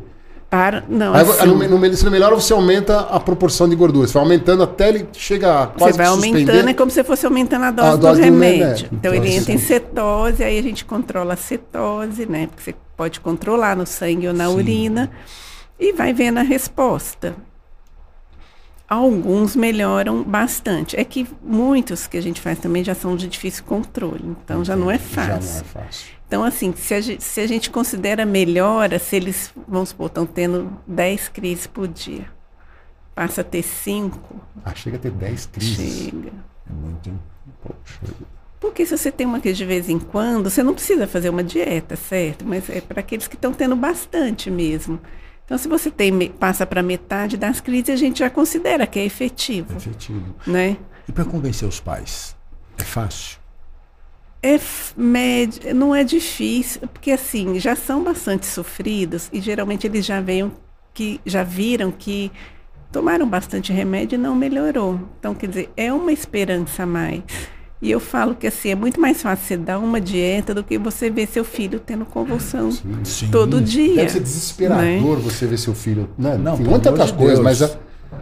Para, 0.52 0.84
não, 0.86 1.14
Aí, 1.14 1.22
assim, 1.22 1.46
no, 1.46 1.66
no, 1.66 1.78
melhora, 2.10 2.34
você 2.34 2.52
aumenta 2.52 3.00
a 3.00 3.18
proporção 3.18 3.66
de 3.66 3.74
gordura. 3.74 4.06
Você 4.06 4.12
vai 4.12 4.22
aumentando 4.22 4.62
até 4.62 4.90
ele 4.90 5.08
chega 5.14 5.62
a 5.62 5.66
quase 5.68 5.92
você 5.94 5.96
vai 5.96 6.06
aumentando, 6.08 6.68
é 6.68 6.74
como 6.74 6.90
se 6.90 7.02
fosse 7.02 7.24
aumentando 7.24 7.64
a 7.64 7.70
dose, 7.70 7.88
A 7.88 7.96
dose 7.96 8.20
do 8.20 8.26
do 8.26 8.32
remédio. 8.34 8.58
remédio. 8.60 8.88
Então, 8.92 9.14
Então, 9.14 9.14
ele 9.14 9.34
entra 9.34 9.50
em 9.50 9.56
cetose, 9.56 10.44
aí 10.44 10.58
a 10.58 10.62
gente 10.62 10.84
controla 10.84 11.32
a 11.32 11.36
cetose, 11.38 12.26
né? 12.26 12.48
Porque 12.48 12.62
você 12.64 12.74
pode 12.94 13.18
controlar 13.20 13.74
no 13.74 13.86
sangue 13.86 14.28
ou 14.28 14.34
na 14.34 14.46
Sim. 14.46 14.54
urina 14.56 15.10
e 15.80 15.94
vai 15.94 16.12
vendo 16.12 16.36
a 16.36 16.42
resposta. 16.42 17.34
Alguns 18.86 19.56
melhoram 19.56 20.22
bastante. 20.22 21.00
É 21.00 21.02
que 21.02 21.26
muitos 21.42 22.06
que 22.06 22.18
a 22.18 22.20
gente 22.22 22.42
faz 22.42 22.58
também 22.58 22.84
já 22.84 22.94
são 22.94 23.16
de 23.16 23.26
difícil 23.26 23.64
controle, 23.64 24.36
então 24.44 24.62
já 24.62 24.76
não 24.76 24.90
é 24.90 24.98
Já 24.98 25.28
não 25.28 25.36
fácil. 25.40 25.60
é 25.62 25.64
fácil. 25.64 26.06
Então, 26.32 26.44
assim, 26.44 26.72
se 26.74 26.94
a, 26.94 27.00
gente, 27.02 27.22
se 27.22 27.40
a 27.42 27.46
gente 27.46 27.68
considera 27.68 28.24
melhora, 28.24 28.98
se 28.98 29.16
eles, 29.16 29.52
vamos 29.68 29.90
supor, 29.90 30.06
estão 30.06 30.24
tendo 30.24 30.72
10 30.86 31.28
crises 31.28 31.66
por 31.66 31.86
dia, 31.86 32.24
passa 33.14 33.42
a 33.42 33.44
ter 33.44 33.62
5, 33.62 34.18
Ah, 34.64 34.74
chega 34.74 34.96
a 34.96 34.98
ter 34.98 35.10
10 35.10 35.44
crises. 35.52 36.04
chega. 36.06 36.32
É 36.70 36.72
muito. 36.72 37.06
hein? 37.10 37.20
Poxa. 37.62 38.14
Porque 38.58 38.86
se 38.86 38.96
você 38.96 39.12
tem 39.12 39.26
uma 39.26 39.40
crise 39.40 39.58
de 39.58 39.66
vez 39.66 39.90
em 39.90 39.98
quando, 39.98 40.48
você 40.48 40.62
não 40.62 40.72
precisa 40.72 41.06
fazer 41.06 41.28
uma 41.28 41.44
dieta, 41.44 41.96
certo? 41.96 42.46
Mas 42.46 42.70
é 42.70 42.80
para 42.80 43.00
aqueles 43.00 43.28
que 43.28 43.34
estão 43.34 43.52
tendo 43.52 43.76
bastante 43.76 44.50
mesmo. 44.50 44.98
Então, 45.44 45.58
se 45.58 45.68
você 45.68 45.90
tem, 45.90 46.30
passa 46.30 46.64
para 46.64 46.82
metade 46.82 47.36
das 47.36 47.60
crises, 47.60 47.90
a 47.90 47.96
gente 47.96 48.20
já 48.20 48.30
considera 48.30 48.86
que 48.86 48.98
é 48.98 49.04
efetivo, 49.04 49.76
Efetivo. 49.76 50.34
né? 50.46 50.78
E 51.06 51.12
para 51.12 51.26
convencer 51.26 51.68
os 51.68 51.78
pais? 51.78 52.34
É 52.78 52.84
fácil? 52.84 53.41
É 54.42 54.54
f- 54.54 54.92
médio, 54.96 55.72
não 55.74 55.94
é 55.94 56.02
difícil, 56.02 56.80
porque 56.92 57.12
assim, 57.12 57.60
já 57.60 57.76
são 57.76 58.02
bastante 58.02 58.44
sofridos 58.46 59.28
e 59.32 59.40
geralmente 59.40 59.86
eles 59.86 60.04
já 60.04 60.20
veem 60.20 60.50
que 60.92 61.20
já 61.24 61.44
viram 61.44 61.92
que 61.92 62.30
tomaram 62.90 63.26
bastante 63.26 63.72
remédio 63.72 64.16
e 64.16 64.18
não 64.18 64.34
melhorou. 64.34 65.00
Então, 65.18 65.34
quer 65.34 65.48
dizer, 65.48 65.70
é 65.76 65.92
uma 65.92 66.12
esperança 66.12 66.82
a 66.82 66.86
mais. 66.86 67.22
E 67.80 67.90
eu 67.90 67.98
falo 67.98 68.34
que 68.34 68.46
assim, 68.46 68.70
é 68.70 68.74
muito 68.74 69.00
mais 69.00 69.20
fácil 69.22 69.44
você 69.46 69.56
dar 69.56 69.78
uma 69.78 70.00
dieta 70.00 70.54
do 70.54 70.62
que 70.62 70.78
você 70.78 71.08
ver 71.10 71.26
seu 71.26 71.44
filho 71.44 71.80
tendo 71.80 72.04
convulsão 72.04 72.70
Sim. 73.04 73.28
todo 73.30 73.60
dia. 73.60 73.96
Deve 73.96 74.08
ser 74.10 74.20
desesperador 74.20 75.18
você 75.18 75.46
ver 75.46 75.58
seu 75.58 75.74
filho. 75.74 76.10
Né? 76.18 76.36
Não, 76.36 76.54
Enfim, 76.54 76.64
muitas 76.64 76.92
outras 76.92 77.10
coisas, 77.10 77.40
mas. 77.40 77.62
A... 77.62 77.70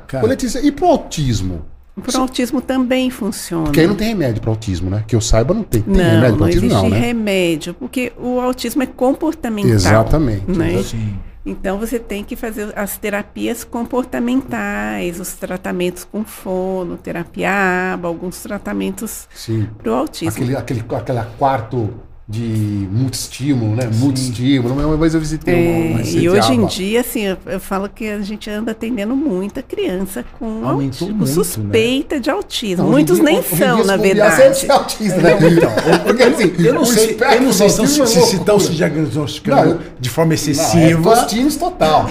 Cara, 0.07 0.37
e 0.63 0.73
pro 0.73 0.87
autismo? 0.87 1.67
Para 2.01 2.19
o 2.19 2.23
autismo 2.23 2.61
também 2.61 3.11
funciona. 3.11 3.65
Porque 3.65 3.81
aí 3.81 3.87
não 3.87 3.95
tem 3.95 4.09
remédio 4.09 4.41
pro 4.41 4.51
autismo, 4.51 4.91
né? 4.91 5.05
Que 5.07 5.15
eu 5.15 5.21
saiba, 5.21 5.55
não 5.55 5.63
tem. 5.63 5.83
Tem 5.83 5.95
não, 5.95 6.05
remédio 6.05 6.37
não 6.37 6.47
autismo, 6.47 6.67
existe 6.67 6.83
não, 6.83 6.89
né? 6.89 6.99
remédio, 6.99 7.75
porque 7.75 8.13
o 8.19 8.41
autismo 8.41 8.83
é 8.83 8.87
comportamental. 8.87 9.73
Exatamente. 9.73 10.51
Né? 10.51 10.83
Sim. 10.83 11.17
Então 11.45 11.79
você 11.79 11.99
tem 11.99 12.23
que 12.23 12.37
fazer 12.37 12.73
as 12.77 12.99
terapias 12.99 13.65
comportamentais, 13.65 15.19
os 15.19 15.33
tratamentos 15.33 16.05
com 16.05 16.23
fono, 16.23 16.99
terapia 16.99 17.95
aba, 17.95 18.09
alguns 18.09 18.43
tratamentos 18.43 19.27
Sim. 19.35 19.67
para 19.79 19.91
o 19.91 19.95
autismo. 19.95 20.29
Aquele, 20.29 20.57
aquele, 20.57 20.85
aquela 20.95 21.25
quarto 21.39 21.91
de 22.31 22.89
multi-estímulo, 22.93 23.75
né? 23.75 23.91
Multi-estímulo. 23.93 24.75
Uma 24.75 24.97
vez 24.97 25.15
eu 25.15 25.21
visitei 25.21 25.53
uma, 25.53 25.71
uma 25.89 25.95
É, 25.95 26.03
receita 26.03 26.19
e 26.21 26.29
hoje 26.29 26.53
em 26.53 26.67
dia, 26.67 27.01
assim, 27.01 27.23
eu, 27.23 27.37
eu 27.45 27.59
falo 27.59 27.89
que 27.89 28.09
a 28.09 28.21
gente 28.21 28.49
anda 28.49 28.71
atendendo 28.71 29.17
muita 29.17 29.63
criança 29.63 30.25
com 30.39 30.47
Aumentou 30.65 31.09
autismo, 31.09 31.15
muito, 31.17 31.29
suspeita 31.33 32.21
de 32.21 32.31
autismo. 32.31 32.85
Não, 32.85 32.93
Muitos 32.93 33.17
dia- 33.17 33.25
nem 33.25 33.43
são, 33.43 33.77
dia, 33.79 33.85
na 33.85 33.97
verdade. 33.97 34.67
É 34.67 34.71
autista, 34.71 35.17
né? 35.21 35.31
Porque 36.07 36.23
assim, 36.23 36.53
Eu 36.59 36.75
não 36.75 36.85
sei, 36.85 37.17
eu 37.21 37.41
não 37.43 37.53
sei 37.53 37.69
se, 37.69 37.83
é 37.83 37.87
se, 38.07 38.07
se 38.07 38.37
estão 38.37 38.61
se 38.61 38.73
diagnosticando 38.75 39.75
Não, 39.75 39.81
de 39.99 40.09
forma 40.09 40.29
Não, 40.29 40.33
é 40.33 40.35
excessiva, 40.35 41.27
total. 41.59 42.09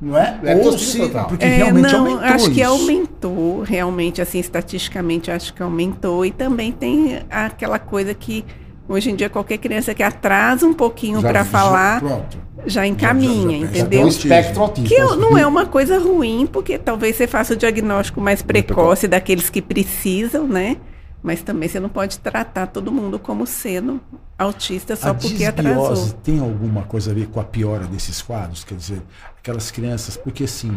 não 0.00 0.18
é? 0.18 0.38
é 0.44 0.54
Ou 0.56 0.78
se, 0.78 0.98
total. 0.98 1.28
porque 1.28 1.44
É, 1.46 1.48
realmente 1.56 1.92
não, 1.92 2.00
aumentou 2.00 2.24
acho 2.24 2.50
que 2.50 2.60
isso. 2.60 2.70
aumentou, 2.70 3.62
realmente, 3.62 4.20
assim, 4.20 4.38
estatisticamente, 4.38 5.30
acho 5.30 5.54
que 5.54 5.62
aumentou. 5.62 6.26
E 6.26 6.30
também 6.30 6.70
tem 6.72 7.20
aquela 7.30 7.78
coisa 7.78 8.12
que 8.12 8.44
hoje 8.92 9.10
em 9.10 9.16
dia 9.16 9.28
qualquer 9.30 9.58
criança 9.58 9.94
que 9.94 10.02
atrasa 10.02 10.66
um 10.66 10.74
pouquinho 10.74 11.20
Já- 11.20 11.28
para 11.28 11.40
já- 11.40 11.50
falar 11.50 12.00
Pronto. 12.00 12.38
já 12.66 12.86
encaminha, 12.86 13.60
já- 13.60 13.66
já- 13.66 13.72
já 13.72 13.72
Já 13.74 13.80
entendeu? 13.80 14.04
um 14.04 14.08
espectro 14.08 14.62
autista. 14.62 14.88
Que 14.94 15.00
não 15.16 15.36
é 15.36 15.46
uma 15.46 15.66
coisa 15.66 15.98
ruim, 15.98 16.46
porque 16.50 16.78
talvez 16.78 17.16
você 17.16 17.26
faça 17.26 17.54
o 17.54 17.56
diagnóstico 17.56 18.20
mais 18.20 18.42
precoce 18.42 19.08
daqueles 19.08 19.48
que 19.50 19.62
precisam, 19.62 20.46
né? 20.46 20.76
Mas 21.22 21.40
também 21.40 21.68
você 21.68 21.78
não 21.78 21.88
pode 21.88 22.18
tratar 22.18 22.66
todo 22.66 22.90
mundo 22.90 23.16
como 23.18 23.46
sendo 23.46 24.00
autista 24.36 24.96
só 24.96 25.10
a 25.10 25.14
porque 25.14 25.44
atrasou. 25.44 26.08
tem 26.22 26.40
alguma 26.40 26.82
coisa 26.82 27.12
a 27.12 27.14
ver 27.14 27.28
com 27.28 27.38
a 27.38 27.44
piora 27.44 27.84
desses 27.84 28.20
quadros? 28.20 28.64
Quer 28.64 28.74
dizer, 28.74 29.02
aquelas 29.38 29.70
crianças, 29.70 30.16
porque 30.16 30.44
assim. 30.44 30.76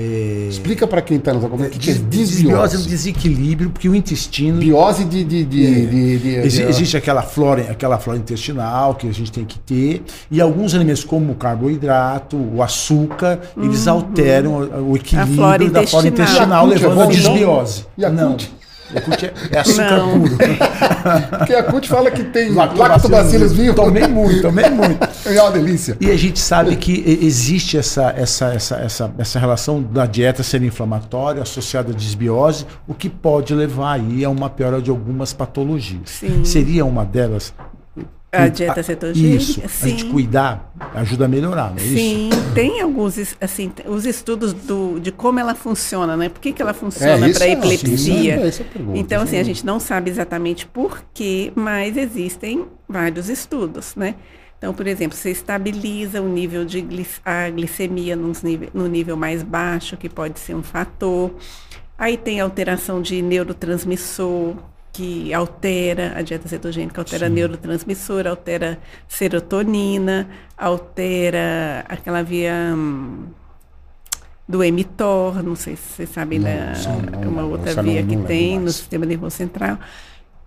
É, 0.00 0.46
Explica 0.48 0.86
pra 0.86 1.02
quem 1.02 1.18
tá 1.18 1.32
nos 1.34 1.44
acompanhando 1.44 1.72
o 1.74 1.78
que, 1.78 1.80
que 1.80 1.90
é 1.90 1.94
dis- 1.94 2.28
desbiose 2.30 2.76
é 2.76 2.78
um 2.78 2.82
desequilíbrio, 2.82 3.70
porque 3.70 3.88
o 3.88 3.94
intestino. 3.96 4.60
Biose 4.60 5.04
de... 5.04 5.24
de, 5.24 5.44
de, 5.44 5.66
É. 5.66 5.70
de, 5.70 6.18
de- 6.18 6.48
de- 6.48 6.62
Existe 6.62 6.96
aquela 6.96 7.22
flora, 7.22 7.62
aquela 7.70 7.98
flora 7.98 8.18
intestinal 8.18 8.94
que 8.94 9.08
a 9.08 9.12
gente 9.12 9.32
tem 9.32 9.44
que 9.44 9.58
ter, 9.58 10.02
e 10.30 10.40
alguns 10.40 10.72
alimentos, 10.74 11.02
como 11.02 11.32
o 11.32 11.34
carboidrato, 11.34 12.36
o 12.36 12.62
açúcar, 12.62 13.40
eles 13.60 13.88
alteram 13.88 14.52
o- 14.54 14.92
o 14.92 14.96
equilíbrio 14.96 15.34
flora 15.34 15.68
da 15.70 15.86
flora 15.86 16.06
intestinal. 16.08 16.66
é 16.66 16.70
levando 16.70 17.00
a 17.00 17.04
então? 17.06 17.08
desbiose. 17.32 17.84
Yakult? 17.98 18.46
É, 18.94 19.56
é 19.56 19.60
açúcar 19.60 19.98
Não. 19.98 20.20
puro. 20.20 20.38
Porque 21.38 21.54
a 21.54 21.62
CUT 21.62 21.88
fala 21.88 22.10
que 22.10 22.24
tem 22.24 22.52
Lactobacilos 22.52 23.52
vivos. 23.52 23.76
Tomei 23.76 24.06
muito, 24.06 24.42
tomei 24.42 24.70
muito. 24.70 25.08
É 25.28 25.42
uma 25.42 25.50
delícia. 25.50 25.94
E 26.00 26.10
a 26.10 26.16
gente 26.16 26.38
sabe 26.38 26.74
que 26.76 27.04
existe 27.20 27.76
essa, 27.76 28.14
essa, 28.16 28.46
essa, 28.54 28.76
essa, 28.76 29.14
essa 29.18 29.38
relação 29.38 29.82
da 29.82 30.06
dieta 30.06 30.42
ser 30.42 30.62
inflamatória 30.62 31.42
associada 31.42 31.92
à 31.92 31.94
desbiose, 31.94 32.64
o 32.86 32.94
que 32.94 33.10
pode 33.10 33.54
levar 33.54 33.92
aí 33.92 34.24
a 34.24 34.30
uma 34.30 34.48
piora 34.48 34.80
de 34.80 34.88
algumas 34.88 35.34
patologias. 35.34 36.08
Sim. 36.10 36.44
Seria 36.44 36.86
uma 36.86 37.04
delas. 37.04 37.52
A 38.30 38.46
dieta 38.48 38.82
cetogênica, 38.82 39.36
Isso, 39.42 39.62
a 39.64 39.88
gente 39.88 40.02
sim. 40.02 40.10
cuidar 40.10 40.70
ajuda 40.94 41.24
a 41.24 41.28
melhorar, 41.28 41.70
não 41.70 41.78
é 41.78 41.82
isso? 41.86 41.96
Sim, 41.96 42.28
tem 42.54 42.80
alguns, 42.82 43.16
assim, 43.40 43.72
os 43.86 44.04
estudos 44.04 44.52
do, 44.52 44.98
de 45.00 45.10
como 45.10 45.40
ela 45.40 45.54
funciona, 45.54 46.14
né? 46.14 46.28
Por 46.28 46.38
que, 46.38 46.52
que 46.52 46.60
ela 46.60 46.74
funciona 46.74 47.26
isso 47.26 47.38
para 47.38 47.48
é- 47.48 47.52
epilepsia? 47.52 48.34
é- 48.34 48.46
essa 48.46 48.62
é 48.62 48.66
a 48.66 48.68
pergunta. 48.68 48.98
Então, 48.98 49.22
assim, 49.22 49.38
a 49.38 49.42
gente 49.42 49.64
não 49.64 49.80
sabe 49.80 50.10
exatamente 50.10 50.66
por 50.66 51.02
quê, 51.14 51.50
mas 51.54 51.96
existem 51.96 52.66
vários 52.86 53.30
estudos, 53.30 53.96
né? 53.96 54.14
Então, 54.58 54.74
por 54.74 54.86
exemplo, 54.86 55.16
você 55.16 55.30
estabiliza 55.30 56.20
o 56.20 56.28
nível 56.28 56.66
de 56.66 56.82
glic- 56.82 57.20
a 57.24 57.48
glicemia 57.48 58.14
nível, 58.16 58.68
no 58.74 58.86
nível 58.88 59.16
mais 59.16 59.42
baixo, 59.42 59.96
que 59.96 60.08
pode 60.08 60.38
ser 60.38 60.54
um 60.54 60.62
fator. 60.62 61.30
Aí 61.96 62.16
tem 62.18 62.40
alteração 62.40 63.00
de 63.00 63.22
neurotransmissor, 63.22 64.54
que 64.98 65.32
altera, 65.32 66.14
a 66.16 66.22
dieta 66.22 66.48
cetogênica 66.48 67.00
altera 67.00 67.28
neurotransmissor, 67.28 68.26
altera 68.26 68.80
serotonina, 69.06 70.28
altera 70.56 71.84
aquela 71.88 72.20
via 72.24 72.74
hum, 72.76 73.26
do 74.48 74.58
mTOR, 74.58 75.40
não 75.40 75.54
sei 75.54 75.76
se 75.76 75.82
vocês 75.82 76.08
sabem, 76.08 76.40
Não, 76.40 76.50
da, 76.50 76.74
sim, 76.74 76.88
não, 77.12 77.30
uma 77.30 77.42
não, 77.42 77.50
outra 77.52 77.80
via 77.80 78.02
que 78.02 78.16
tem 78.24 78.58
no 78.58 78.72
sistema 78.72 79.06
nervoso 79.06 79.36
central. 79.36 79.78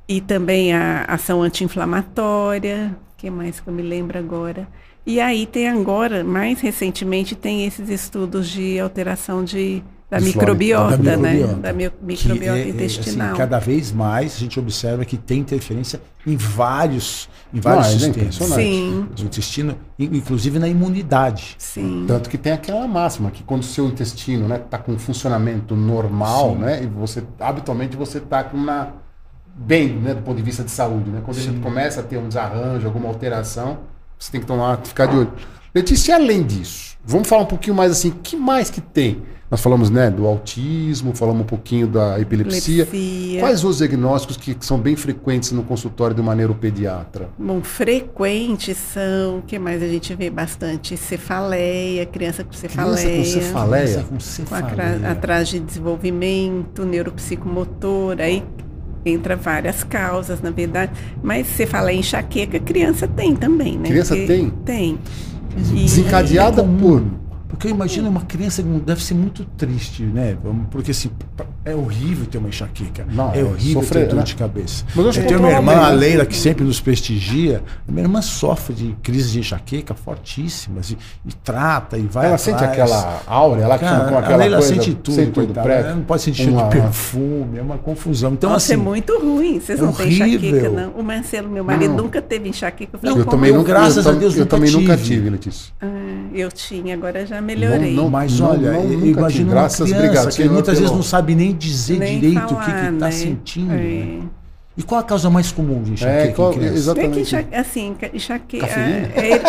E 0.05 0.19
também 0.19 0.73
a 0.73 1.05
ação 1.05 1.41
anti-inflamatória, 1.41 2.93
que 3.17 3.29
mais 3.29 3.61
que 3.61 3.69
eu 3.69 3.73
me 3.73 3.81
lembro 3.81 4.19
agora. 4.19 4.67
E 5.05 5.21
aí 5.21 5.45
tem 5.45 5.69
agora, 5.69 6.25
mais 6.25 6.59
recentemente, 6.59 7.37
tem 7.37 7.65
esses 7.65 7.87
estudos 7.87 8.49
de 8.49 8.81
alteração 8.81 9.45
de, 9.45 9.81
da 10.11 10.19
microbiota, 10.19 10.97
da 10.97 11.15
né? 11.17 11.31
microbiota. 11.33 11.61
Da 11.61 11.73
mi- 11.73 11.89
Que 11.89 11.95
microbiota 12.03 12.59
é- 12.59 12.61
é, 12.63 12.67
intestinal. 12.69 13.27
assim, 13.29 13.37
cada 13.37 13.59
vez 13.59 13.91
mais 13.93 14.35
a 14.35 14.39
gente 14.39 14.59
observa 14.59 15.05
que 15.05 15.15
tem 15.17 15.39
interferência 15.39 16.01
em 16.27 16.35
vários, 16.35 17.29
em 17.53 17.59
vários 17.61 17.87
Não, 17.87 17.93
é 17.93 17.97
sistemas. 17.97 18.17
impressionante. 18.17 18.61
Sim, 18.63 19.07
Do 19.15 19.23
intestino, 19.23 19.75
in- 19.97 20.17
inclusive 20.17 20.59
na 20.59 20.67
imunidade. 20.67 21.55
sim. 21.57 22.03
Tanto 22.07 22.29
que 22.29 22.37
tem 22.37 22.51
aquela 22.51 22.85
máxima 22.87 23.31
que 23.31 23.41
quando 23.41 23.61
o 23.61 23.65
seu 23.65 23.85
intestino 23.87 24.47
né, 24.49 24.57
tá 24.59 24.77
com 24.77 24.97
funcionamento 24.99 25.75
normal, 25.77 26.51
Sim. 26.51 26.57
né, 26.59 26.83
e 26.83 26.87
você 26.87 27.23
habitualmente 27.39 27.95
você 27.95 28.19
tá 28.19 28.43
com 28.43 28.57
uma 28.57 28.93
bem, 29.55 29.89
né, 29.89 30.13
do 30.13 30.21
ponto 30.23 30.37
de 30.37 30.43
vista 30.43 30.63
de 30.63 30.71
saúde, 30.71 31.09
né? 31.09 31.21
Quando 31.23 31.37
a 31.37 31.41
gente 31.41 31.59
começa 31.59 31.99
a 31.99 32.03
ter 32.03 32.17
um 32.17 32.27
desarranjo, 32.27 32.85
alguma 32.87 33.07
alteração, 33.07 33.79
você 34.17 34.31
tem 34.31 34.41
que 34.41 34.47
tomar, 34.47 34.77
ficar 34.83 35.05
de 35.07 35.15
olho. 35.17 35.33
Letícia, 35.73 36.11
e 36.11 36.15
além 36.15 36.43
disso, 36.43 36.97
vamos 37.05 37.27
falar 37.27 37.43
um 37.43 37.47
pouquinho 37.47 37.75
mais 37.75 37.91
assim, 37.91 38.09
o 38.09 38.15
que 38.15 38.35
mais 38.35 38.69
que 38.69 38.81
tem? 38.81 39.23
Nós 39.51 39.59
falamos, 39.59 39.89
né, 39.89 40.09
do 40.09 40.25
autismo, 40.25 41.13
falamos 41.13 41.41
um 41.41 41.45
pouquinho 41.45 41.85
da 41.85 42.17
epilepsia. 42.17 42.83
Epilepsia. 42.83 43.39
Quais 43.41 43.65
os 43.65 43.79
diagnósticos 43.79 44.37
que 44.37 44.55
são 44.61 44.79
bem 44.79 44.95
frequentes 44.95 45.51
no 45.51 45.61
consultório 45.61 46.15
do 46.15 46.23
maneiro 46.23 46.55
pediatra? 46.55 47.27
Bom, 47.37 47.61
frequentes 47.61 48.77
são, 48.77 49.39
o 49.39 49.41
que 49.41 49.59
mais 49.59 49.83
a 49.83 49.87
gente 49.89 50.15
vê 50.15 50.29
bastante? 50.29 50.95
Cefaleia, 50.95 52.05
criança 52.05 52.45
com 52.45 52.53
cefaleia. 52.53 52.95
Criança 52.95 53.17
com 53.17 53.41
cefaleia? 53.41 53.83
Criança 53.87 54.03
com 54.09 54.19
cefaleia. 54.21 54.95
atra- 54.95 55.11
atraso 55.11 55.51
de 55.51 55.59
desenvolvimento, 55.59 56.85
neuropsicomotor, 56.85 58.21
aí 58.21 58.45
entra 59.05 59.35
várias 59.35 59.83
causas, 59.83 60.39
na 60.41 60.51
verdade. 60.51 60.93
Mas 61.21 61.45
você 61.47 61.65
fala 61.67 61.91
em 61.91 61.99
enxaqueca, 61.99 62.57
criança 62.57 63.05
tem 63.05 63.35
também, 63.35 63.77
né? 63.77 63.89
Criança 63.89 64.15
tem? 64.15 64.49
Tem. 64.63 64.97
E- 65.57 65.83
Desencadeada 65.83 66.61
é 66.61 66.65
por, 66.65 67.03
Porque 67.51 67.67
eu 67.67 67.71
imagino 67.71 68.09
uma 68.09 68.21
criança 68.21 68.63
que 68.63 68.67
deve 68.79 69.03
ser 69.03 69.13
muito 69.13 69.45
triste, 69.57 70.03
né? 70.03 70.35
Porque 70.71 70.91
assim, 70.91 71.11
é 71.63 71.75
horrível 71.75 72.25
ter 72.25 72.37
uma 72.39 72.49
enxaqueca. 72.49 73.05
Não, 73.11 73.31
é 73.31 73.39
é 73.41 73.43
horrível 73.43 73.81
sofrer, 73.83 74.03
ter 74.05 74.09
dor 74.09 74.17
né? 74.17 74.23
de 74.23 74.35
cabeça. 74.35 74.83
Mas 74.95 75.15
eu 75.17 75.21
eu 75.21 75.27
tenho 75.27 75.39
minha 75.41 75.53
irmã, 75.53 75.73
a 75.73 75.75
bem, 75.75 75.85
né? 75.91 75.95
Leila, 75.95 76.25
que 76.25 76.35
sempre 76.35 76.63
nos 76.63 76.79
prestigia. 76.81 77.61
A 77.87 77.91
minha 77.91 78.03
irmã 78.03 78.21
sofre 78.21 78.73
de 78.73 78.95
crises 79.03 79.31
de 79.31 79.39
enxaqueca 79.39 79.93
fortíssimas 79.93 80.91
e, 80.91 80.97
e 81.25 81.33
trata 81.43 81.97
e 81.97 82.01
vai 82.03 82.25
Ela 82.27 82.35
atrás. 82.35 82.41
sente 82.41 82.63
aquela 82.63 83.21
áurea 83.27 83.67
lá 83.67 83.77
que 83.77 83.85
Cara, 83.85 83.97
chama 83.97 84.09
com 84.09 84.15
a 84.15 84.19
aquela 84.19 84.37
Leila 84.37 84.57
coisa. 84.57 84.73
sente 84.73 84.93
tudo, 84.95 85.15
sente 85.15 85.31
coitada. 85.31 85.61
pré- 85.61 85.79
Ela 85.81 85.95
não 85.95 86.03
pode 86.03 86.21
sentir 86.21 86.37
cheiro 86.43 86.53
uma- 86.53 86.63
de 86.69 86.69
perfume, 86.77 87.57
é 87.57 87.61
uma 87.61 87.77
confusão. 87.77 88.33
Então, 88.33 88.49
Nossa, 88.49 88.65
assim, 88.73 88.81
é 88.81 88.83
muito 88.83 89.17
ruim. 89.19 89.59
Vocês 89.59 89.79
é 89.79 89.81
não 89.81 89.91
têm 89.91 90.07
enxaqueca, 90.09 90.69
não. 90.69 90.91
O 90.91 91.03
Marcelo, 91.03 91.49
meu 91.49 91.63
marido, 91.63 91.89
Não. 91.95 92.03
nunca 92.03 92.21
teve 92.21 92.49
enxaqueca. 92.49 92.91
Eu, 92.93 92.99
Não, 93.03 93.11
falei, 93.11 93.21
Eu 93.21 93.29
também 93.29 93.53
eu, 93.53 93.63
graças 93.63 94.05
eu, 94.05 94.11
a 94.11 94.15
Deus, 94.15 94.33
eu 94.35 94.39
nunca 94.41 94.55
também 94.55 94.71
nunca 94.71 94.95
tive. 94.97 95.09
tive, 95.15 95.29
Letícia. 95.29 95.73
Ah, 95.81 95.87
eu 96.33 96.51
tinha, 96.51 96.93
agora 96.95 97.25
já 97.25 97.40
melhorei. 97.41 97.93
Não, 97.95 98.09
Mas 98.09 98.39
não, 98.39 98.49
olha, 98.51 98.71
não, 98.73 98.83
eu 98.83 99.05
imagino 99.05 99.29
tive. 99.29 99.43
uma 99.43 99.51
Graças, 99.51 99.77
criança 99.89 100.03
obrigado, 100.05 100.27
que 100.27 100.33
Senhor, 100.33 100.53
muitas 100.53 100.79
vezes 100.79 100.93
não 100.95 101.03
sabe 101.03 101.35
nem 101.35 101.53
dizer 101.55 101.97
Nem 101.99 102.19
direito 102.19 102.53
o 102.53 102.57
que 102.59 102.65
falar, 102.65 102.93
está 102.93 103.05
né? 103.05 103.11
sentindo. 103.11 103.73
É. 103.73 103.77
né? 103.77 104.21
E 104.77 104.83
qual 104.83 105.01
a 105.01 105.03
causa 105.03 105.29
mais 105.29 105.51
comum 105.51 105.83
de 105.83 105.91
enxaqueca 105.91 106.23
É, 106.23 106.31
qual- 106.31 106.51
em 106.51 106.55
criança? 106.55 106.75
exato. 106.77 106.99
Bem 107.01 107.11
que 107.11 107.19
Exatamente. 107.19 107.51
enxa- 107.53 107.59
assim, 107.61 107.95
ca- 107.99 108.09
enxaqueca. 108.13 108.67
Cafeína? 108.67 109.09
é- 109.15 109.41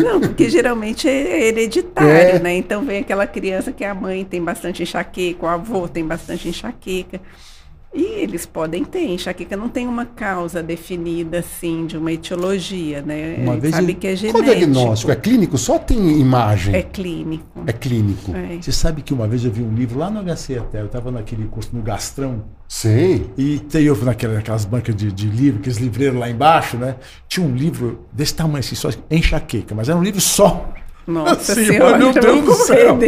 não, 0.02 0.20
porque 0.20 0.48
geralmente 0.48 1.08
é 1.08 1.48
hereditário, 1.48 2.10
É. 2.36 2.38
né? 2.38 2.56
Então 2.56 2.82
vem 2.84 3.00
aquela 3.00 3.26
criança 3.26 3.70
que 3.70 3.84
a 3.84 3.94
mãe 3.94 4.24
tem 4.24 4.42
bastante 4.42 4.82
enxaqueca, 4.82 5.44
o 5.44 5.48
avô 5.48 5.86
tem 5.86 6.04
bastante 6.04 6.48
enxaqueca. 6.48 7.20
E 7.92 8.02
eles 8.22 8.46
podem 8.46 8.84
ter. 8.84 9.00
Enxaqueca 9.08 9.56
não 9.56 9.68
tem 9.68 9.88
uma 9.88 10.06
causa 10.06 10.62
definida, 10.62 11.40
assim, 11.40 11.86
de 11.86 11.96
uma 11.96 12.12
etiologia, 12.12 13.02
né? 13.02 13.34
Uma 13.38 13.56
vez 13.56 13.74
Sabe 13.74 13.92
eu- 13.92 13.96
que 13.96 14.06
é 14.06 14.10
Qual 14.10 14.16
genético. 14.16 14.38
o 14.38 14.44
diagnóstico? 14.44 15.10
É 15.10 15.16
clínico? 15.16 15.58
Só 15.58 15.76
tem 15.78 16.20
imagem? 16.20 16.72
É 16.74 16.78
É, 16.78 16.82
clínico. 16.82 17.64
clínico. 17.80 18.32
É. 18.36 18.62
Você 18.62 18.70
sabe 18.70 19.02
que 19.02 19.12
uma 19.12 19.26
vez 19.26 19.44
eu 19.44 19.50
vi 19.50 19.62
um 19.62 19.74
livro 19.74 19.98
lá 19.98 20.08
no 20.08 20.20
HC 20.22 20.58
até, 20.58 20.80
eu 20.80 20.86
estava 20.86 21.10
naquele 21.10 21.46
curso 21.46 21.70
no 21.72 21.82
Gastrão, 21.82 22.44
Sei. 22.68 23.26
e 23.36 23.58
tem 23.58 23.82
eu 23.82 23.96
naquela, 24.04 24.34
naquelas 24.34 24.64
bancas 24.64 24.94
de, 24.94 25.10
de 25.10 25.26
livro, 25.28 25.58
aqueles 25.58 25.78
livreiros 25.78 26.18
lá 26.18 26.30
embaixo, 26.30 26.76
né? 26.76 26.94
Tinha 27.28 27.44
um 27.44 27.54
livro 27.56 28.06
desse 28.12 28.34
tamanho 28.34 28.60
assim, 28.60 28.76
só 28.76 28.90
enxaqueca, 29.10 29.74
mas 29.74 29.88
era 29.88 29.98
um 29.98 30.02
livro 30.02 30.20
só. 30.20 30.72
Nossa 31.06 31.52
Assim, 31.52 31.66
senhora, 31.66 31.98
meu 31.98 32.08
eu 32.08 32.12
Deus 32.12 32.44
do 32.44 32.54
céu. 32.54 32.98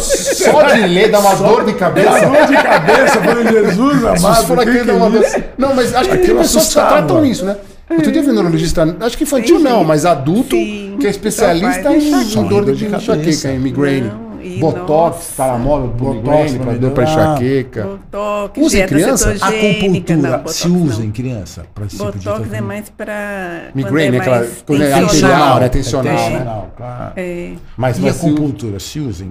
Só 0.00 0.62
de 0.62 0.80
ler 0.86 1.10
dá 1.10 1.18
uma 1.20 1.34
dor 1.34 1.64
de 1.64 1.72
cabeça. 1.74 2.26
Dor 2.26 2.46
de 2.46 2.54
cabeça, 2.54 3.16
eu 3.18 3.22
falei, 3.22 3.46
Jesus 3.48 4.00
Se 4.00 4.06
amado, 4.06 4.46
for 4.46 4.56
que 4.56 4.62
aquele 4.62 4.78
que 4.80 4.84
dá 4.86 4.92
é 4.92 4.96
uma 4.96 5.10
dor. 5.10 5.24
Não, 5.58 5.74
mas 5.74 5.94
acho 5.94 6.10
que 6.10 6.18
tem 6.18 6.36
pessoas 6.36 6.66
que 6.66 6.72
só 6.72 6.86
tratam 6.86 7.24
isso, 7.24 7.44
né? 7.44 7.56
Outro 7.90 8.10
dia 8.10 8.20
eu 8.20 8.24
vi 8.24 8.30
um 8.30 8.34
neurologista, 8.34 8.96
acho 9.00 9.16
que 9.18 9.24
infantil 9.24 9.56
Tem 9.56 9.64
não, 9.64 9.84
mas 9.84 10.06
adulto, 10.06 10.56
Sim, 10.56 10.96
que 10.98 11.06
é 11.06 11.10
só 11.10 11.16
especialista 11.18 11.82
faz 11.82 12.02
em, 12.02 12.08
enxaqueca. 12.22 12.48
dor 12.48 12.64
de, 12.64 12.72
de 12.72 12.86
enxaqueca, 12.86 13.16
cabeça. 13.18 13.50
em 13.50 13.58
migraine. 13.58 14.08
Não, 14.08 14.23
e 14.44 14.58
Botox, 14.58 15.16
nossa. 15.16 15.32
taramóvel 15.36 15.88
pro 15.90 16.14
Botox 16.14 16.52
pra 16.54 16.64
pra 16.64 16.74
dor 16.74 16.90
pra 16.92 17.04
melhorar. 17.04 17.30
enxaqueca. 17.32 17.82
Botox, 17.84 18.60
Usa 18.62 18.78
em 18.78 18.86
criança? 18.86 19.30
Acupuntura 19.40 20.16
Não, 20.16 20.30
botox 20.38 20.54
se 20.56 20.68
não. 20.68 20.82
usa 20.82 21.04
em 21.04 21.10
criança 21.10 21.66
para 21.74 21.86
esse 21.86 21.96
tipo 21.96 22.12
de 22.12 22.18
Botox 22.18 22.26
é 22.26 22.40
tratamento? 22.40 22.64
mais 22.66 22.90
para. 22.90 23.70
Migraine, 23.74 24.16
é 24.16 24.20
aquela- 24.20 24.38
mais 24.38 24.62
quando 24.66 24.82
é 24.82 24.92
arterial, 24.92 25.60
né? 25.60 25.68
Tensional, 25.68 26.14
É 26.18 26.30
né? 26.30 26.64
claro. 26.76 27.12
É. 27.16 27.52
Mas, 27.76 27.98
E 27.98 28.08
acupuntura 28.08 28.78
se 28.78 29.00
usa 29.00 29.26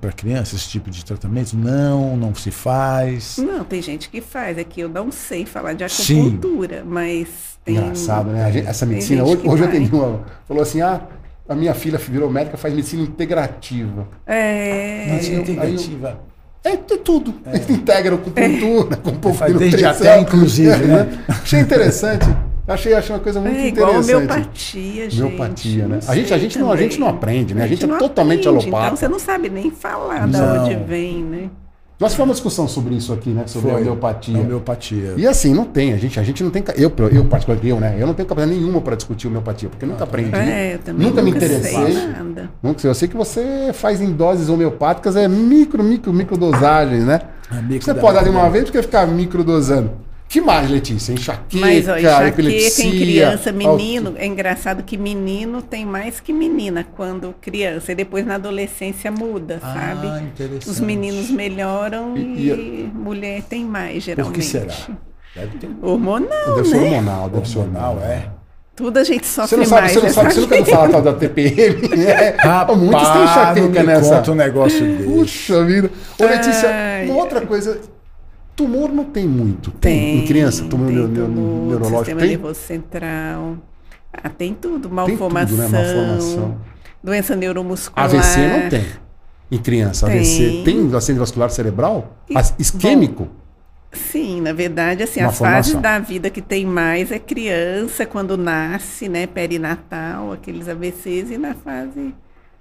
para 0.00 0.12
crianças 0.12 0.60
esse 0.60 0.68
tipo 0.70 0.90
de 0.90 1.04
tratamento? 1.04 1.56
Não, 1.56 2.16
não 2.16 2.34
se 2.34 2.50
faz. 2.50 3.38
Não, 3.38 3.64
tem 3.64 3.80
gente 3.80 4.08
que 4.08 4.20
faz. 4.20 4.58
É 4.58 4.64
que 4.64 4.80
eu 4.80 4.88
não 4.88 5.10
sei 5.12 5.44
falar 5.46 5.72
de 5.74 5.88
Sim. 5.88 6.20
acupuntura, 6.28 6.82
mas 6.86 7.28
tem. 7.64 7.76
Engraçado, 7.76 8.30
né? 8.30 8.44
A 8.44 8.50
gente- 8.50 8.66
essa 8.66 8.86
medicina. 8.86 9.24
gente 9.24 9.38
Hoje, 9.38 9.48
hoje 9.48 9.62
eu 9.62 9.68
atendi 9.68 9.94
uma. 9.94 10.20
Falou 10.46 10.62
assim: 10.62 10.80
ah, 10.80 11.00
a 11.48 11.54
minha 11.54 11.74
filha 11.74 11.98
virou 11.98 12.30
médica, 12.30 12.56
faz 12.56 12.74
medicina 12.74 13.02
integrativa. 13.02 14.08
É. 14.26 15.18
Eu- 15.20 15.40
integrativa. 15.40 16.20
É, 16.64 16.70
é 16.72 16.76
tudo. 16.76 17.32
Integra 17.68 18.14
acupuntura, 18.16 18.96
com 18.96 19.10
um 19.10 19.16
pouco 19.18 19.38
Faz 19.38 19.52
de 19.52 19.58
desde 19.58 19.82
nutrição. 19.84 20.12
até, 20.12 20.20
inclusive, 20.20 20.84
né? 20.84 21.18
Achei 21.28 21.60
interessante. 21.60 22.26
Achei, 22.66 22.92
achei 22.94 23.14
uma 23.14 23.22
coisa 23.22 23.40
muito 23.40 23.56
É 23.56 23.68
igual 23.68 23.90
interessante. 23.90 24.14
homeopatia, 24.16 25.10
gente. 25.10 25.22
Homeopatia, 25.22 25.86
né? 25.86 25.98
A 26.08 26.14
gente, 26.16 26.34
a, 26.34 26.38
gente 26.38 26.58
não, 26.58 26.72
a 26.72 26.76
gente 26.76 26.98
não 26.98 27.06
aprende, 27.06 27.54
né? 27.54 27.62
A 27.62 27.66
gente, 27.68 27.84
é 27.84 27.86
não 27.86 27.96
totalmente 27.98 28.48
aprende, 28.48 28.66
alopata. 28.66 28.86
Então 28.86 28.96
você 28.96 29.08
não 29.08 29.20
sabe 29.20 29.48
nem 29.48 29.70
falar 29.70 30.26
Não. 30.26 30.40
da 30.40 30.64
onde 30.64 30.74
vem, 30.74 31.22
né? 31.22 31.50
Nós 31.98 32.12
tivemos 32.12 32.28
uma 32.28 32.34
discussão 32.34 32.68
sobre 32.68 32.94
isso 32.94 33.10
aqui, 33.10 33.30
né? 33.30 33.44
Sobre 33.46 33.70
a 33.70 33.72
Foi. 33.72 33.80
homeopatia. 33.80 34.38
Homeopatia. 34.38 35.14
E 35.16 35.26
assim, 35.26 35.54
não 35.54 35.64
tem, 35.64 35.94
a 35.94 35.96
gente, 35.96 36.20
a 36.20 36.22
gente 36.22 36.44
não 36.44 36.50
tem. 36.50 36.62
Eu, 36.76 36.92
eu 37.10 37.24
particularmente, 37.24 37.68
eu, 37.68 37.80
né? 37.80 37.96
Eu 37.98 38.06
não 38.06 38.12
tenho 38.12 38.28
capacidade 38.28 38.60
nenhuma 38.60 38.82
para 38.82 38.96
discutir 38.96 39.28
homeopatia, 39.28 39.70
porque 39.70 39.86
eu 39.86 39.88
nunca 39.88 40.04
aprendi. 40.04 40.36
É, 40.36 40.74
eu 40.74 40.78
também 40.80 41.06
nunca 41.06 41.22
me 41.22 41.30
nunca 41.30 41.44
interessei. 41.46 41.72
sei 41.72 42.06
nada. 42.08 42.50
Nunca 42.62 42.80
sei. 42.80 42.90
Eu 42.90 42.94
sei 42.94 43.08
que 43.08 43.16
você 43.16 43.70
faz 43.72 44.02
em 44.02 44.12
doses 44.12 44.50
homeopáticas, 44.50 45.16
é 45.16 45.26
micro, 45.26 45.82
micro, 45.82 46.12
micro 46.12 46.36
dosagens, 46.36 47.04
né? 47.04 47.22
Amigo 47.50 47.82
Você 47.82 47.94
da 47.94 48.00
pode 48.00 48.16
dar 48.18 48.24
de 48.24 48.30
uma 48.30 48.50
vez 48.50 48.64
porque 48.64 48.82
ficar 48.82 49.06
microdosando. 49.06 49.92
Que 50.28 50.40
mais, 50.40 50.68
Letícia? 50.68 51.12
Enxaqueca, 51.12 51.64
Mas, 51.64 51.88
ó, 51.88 51.96
enxaqueca 51.96 52.28
epilepsia. 52.28 52.84
em 52.84 52.90
criança, 52.98 53.52
menino, 53.52 54.14
é 54.16 54.26
engraçado 54.26 54.82
que 54.82 54.96
menino 54.96 55.62
tem 55.62 55.86
mais 55.86 56.18
que 56.18 56.32
menina 56.32 56.84
quando 56.96 57.32
criança, 57.40 57.92
e 57.92 57.94
depois 57.94 58.26
na 58.26 58.34
adolescência 58.34 59.10
muda, 59.12 59.60
Ah, 59.62 59.74
sabe? 59.94 60.06
interessante. 60.24 60.68
Os 60.68 60.80
meninos 60.80 61.30
melhoram 61.30 62.16
E- 62.16 62.20
e, 62.50 62.90
mulher 62.92 63.42
tem 63.48 63.64
mais, 63.64 63.94
Por 63.94 64.00
geralmente. 64.00 64.38
que 64.40 64.44
será? 64.44 64.74
Deve 65.34 65.58
ter 65.58 65.70
Hormonal, 65.80 66.56
Deve 66.56 66.68
ser 66.68 66.76
né? 66.80 66.82
hormonal, 66.96 67.28
deve 67.30 67.48
ser 67.48 67.58
hormonal, 67.58 67.98
é. 68.02 68.28
Tudo 68.74 68.98
a 68.98 69.04
gente 69.04 69.26
Você 69.26 69.40
sofre 69.40 69.56
não 69.58 69.64
sabe, 69.64 69.80
mais. 69.82 69.92
você 69.92 69.98
não 70.00 70.06
né, 70.06 70.12
sabe, 70.12 70.34
você 70.34 70.40
nunca 70.40 70.64
falar 70.66 70.88
tal 70.90 71.02
da 71.02 71.12
TPM? 71.14 71.54
É, 72.04 72.36
muitos 72.76 73.08
têm 73.10 73.22
enxaqueca 73.24 73.82
nessa. 73.84 74.16
conta 74.16 74.32
um 74.32 74.34
negócio 74.34 74.80
desse. 74.84 75.04
Puxa 75.04 75.64
vida. 75.64 75.90
Ô, 76.18 76.24
Letícia, 76.24 76.68
Ai. 76.68 77.06
uma 77.08 77.16
outra 77.22 77.40
coisa. 77.42 77.80
Tumor 78.56 78.90
não 78.90 79.04
tem 79.04 79.28
muito. 79.28 79.70
Tem. 79.72 80.18
Em 80.20 80.24
criança, 80.26 80.64
tumor 80.64 80.86
tem 80.86 80.96
neu- 80.96 81.08
neu- 81.08 81.26
tumor, 81.26 81.66
neurológico 81.68 81.98
sistema 81.98 82.20
tem? 82.22 82.30
nervoso 82.30 82.58
central. 82.60 83.58
Ah, 84.12 84.28
tem 84.30 84.54
tudo. 84.54 84.72
Tem 84.72 84.80
tudo, 84.80 84.94
Malformação. 84.94 85.56
né? 85.58 85.68
Malformação. 85.68 86.58
Doença 87.04 87.36
neuromuscular. 87.36 88.06
AVC 88.06 88.40
não 88.48 88.68
tem. 88.70 88.84
Em 89.50 89.58
criança, 89.58 90.06
Tem. 90.06 90.16
AVC 90.16 90.62
tem 90.64 90.94
acidente 90.96 91.20
vascular 91.20 91.50
cerebral? 91.50 92.16
E- 92.28 92.34
Isquêmico? 92.58 93.28
Sim, 93.92 94.40
na 94.40 94.52
verdade, 94.52 95.02
assim, 95.02 95.20
Uma 95.20 95.28
as 95.28 95.38
fases 95.38 95.72
formação. 95.72 95.80
da 95.80 95.98
vida 96.04 96.28
que 96.30 96.42
tem 96.42 96.66
mais 96.66 97.12
é 97.12 97.18
criança, 97.18 98.04
quando 98.04 98.36
nasce, 98.36 99.08
né, 99.08 99.26
perinatal, 99.26 100.32
aqueles 100.32 100.68
AVCs, 100.68 101.30
e 101.30 101.38
na 101.38 101.54
fase... 101.54 102.14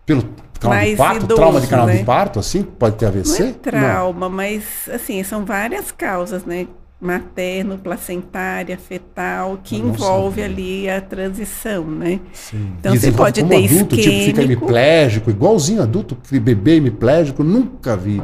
Pelo 0.06 0.24
canal 0.60 0.80
de 0.80 0.86
Mais 0.86 0.98
parto? 0.98 1.24
idoso, 1.26 1.36
trauma 1.36 1.62
de 1.62 1.68
canal 1.68 1.88
de 1.88 1.94
né? 1.94 2.04
parto, 2.04 2.40
assim? 2.40 2.64
Pode 2.64 2.96
ter 2.98 3.06
AVC? 3.08 3.44
Não 3.44 3.50
é 3.50 3.54
trauma, 3.54 4.30
mas, 4.30 4.90
assim, 4.94 5.24
são 5.24 5.46
várias 5.46 5.92
causas, 5.92 6.46
né? 6.46 6.68
Materno, 7.02 7.78
placentária, 7.78 8.78
fetal, 8.78 9.60
que 9.64 9.78
não 9.78 9.90
envolve 9.90 10.42
sabia. 10.42 10.46
ali 10.56 10.90
a 10.90 11.02
transição, 11.02 11.86
né? 11.86 12.20
Sim. 12.32 12.72
Então 12.80 12.94
Dizem 12.94 13.12
você 13.12 13.18
pode 13.18 13.42
como 13.42 13.50
ter 13.52 13.66
adulto, 13.66 13.98
tipo, 13.98 14.20
fica 14.24 14.42
isquêmico. 14.42 14.42
hemiplégico, 14.42 15.30
igualzinho 15.30 15.82
adulto, 15.82 16.16
que 16.16 16.40
bebê 16.40 16.78
hemiplégico, 16.78 17.44
nunca 17.44 17.98
vi. 17.98 18.22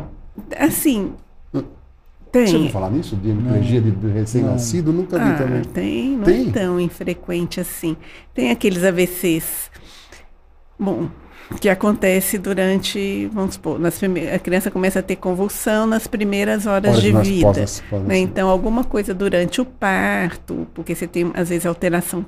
Assim, 0.58 1.14
Você 1.52 2.56
ouviu 2.56 2.62
tem. 2.62 2.70
falar 2.72 2.90
nisso? 2.90 3.16
De 3.18 3.30
hemiplegia 3.30 3.82
de 3.82 4.08
recém-nascido? 4.08 4.94
Nunca 4.94 5.20
vi 5.20 5.32
Ah, 5.32 5.36
também. 5.36 5.64
tem, 5.66 6.18
não 6.18 6.24
Tem? 6.24 6.48
é 6.48 6.52
tão 6.52 6.80
infrequente 6.80 7.60
assim. 7.60 7.98
Tem 8.34 8.52
aqueles 8.52 8.84
AVCs, 8.86 9.70
bom, 10.80 11.10
que 11.60 11.70
acontece 11.70 12.38
durante, 12.38 13.28
vamos 13.34 13.56
supor, 13.56 13.80
a 14.34 14.40
criança 14.40 14.72
começa 14.72 15.00
a 15.00 15.02
ter 15.02 15.16
convulsão 15.18 15.86
nas 15.86 16.08
primeiras 16.08 16.66
horas 16.66 16.92
Horas 16.92 17.04
de 17.04 17.12
nas 17.14 17.28
vida. 17.28 17.46
pós- 17.54 17.84
pós- 17.90 18.04
né? 18.04 18.18
Então, 18.18 18.50
alguma 18.50 18.84
coisa 18.84 19.14
durante 19.14 19.60
o 19.62 19.66
parto, 19.66 20.68
porque 20.74 20.96
você 20.96 21.08
tem, 21.08 21.30
às 21.34 21.50
vezes, 21.50 21.66
alteração 21.66 22.26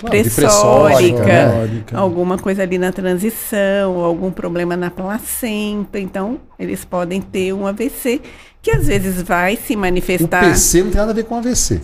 Claro, 0.00 0.16
pressórica, 0.32 1.24
né? 1.24 1.82
alguma 1.92 2.38
coisa 2.38 2.62
ali 2.62 2.78
na 2.78 2.92
transição, 2.92 3.96
algum 4.04 4.30
problema 4.30 4.76
na 4.76 4.90
placenta. 4.90 5.98
Então, 5.98 6.38
eles 6.56 6.84
podem 6.84 7.20
ter 7.20 7.52
um 7.52 7.66
AVC, 7.66 8.20
que 8.62 8.70
às 8.70 8.86
vezes 8.86 9.20
vai 9.22 9.56
se 9.56 9.74
O 9.74 9.78
manifestar. 9.78 10.44
PC 10.44 10.84
não 10.84 10.90
tem 10.90 10.98
nada 11.00 11.10
a 11.10 11.14
ver 11.14 11.24
com 11.24 11.34
AVC. 11.34 11.80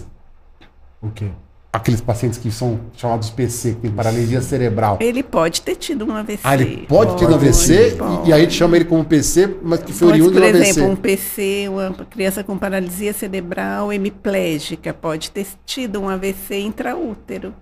O 1.02 1.10
quê? 1.10 1.26
Aqueles 1.74 2.00
pacientes 2.00 2.38
que 2.38 2.52
são 2.52 2.78
chamados 2.96 3.30
PC, 3.30 3.70
que 3.70 3.76
tem 3.80 3.90
paralisia 3.90 4.40
cerebral. 4.40 4.96
Ele 5.00 5.24
pode 5.24 5.60
ter 5.60 5.74
tido 5.74 6.04
um 6.06 6.12
AVC. 6.14 6.38
Ah, 6.44 6.54
ele 6.54 6.86
pode 6.88 7.16
ter 7.18 7.26
um 7.28 7.34
AVC 7.34 7.96
pode. 7.98 8.26
e, 8.26 8.30
e 8.30 8.32
aí 8.32 8.40
a 8.40 8.44
gente 8.44 8.54
chama 8.54 8.76
ele 8.76 8.84
como 8.84 9.04
PC, 9.04 9.56
mas 9.60 9.82
que 9.82 9.92
foi 9.92 10.06
Pode, 10.08 10.20
oriundo 10.22 10.40
por 10.40 10.40
do 10.40 10.56
AVC. 10.56 10.70
exemplo, 10.70 10.90
um 10.92 10.94
PC, 10.96 11.66
uma 11.68 11.90
criança 12.08 12.44
com 12.44 12.56
paralisia 12.56 13.12
cerebral 13.12 13.92
hemiplégica, 13.92 14.94
pode 14.94 15.32
ter 15.32 15.46
tido 15.66 16.00
um 16.00 16.08
AVC 16.08 16.60
intraútero. 16.60 17.52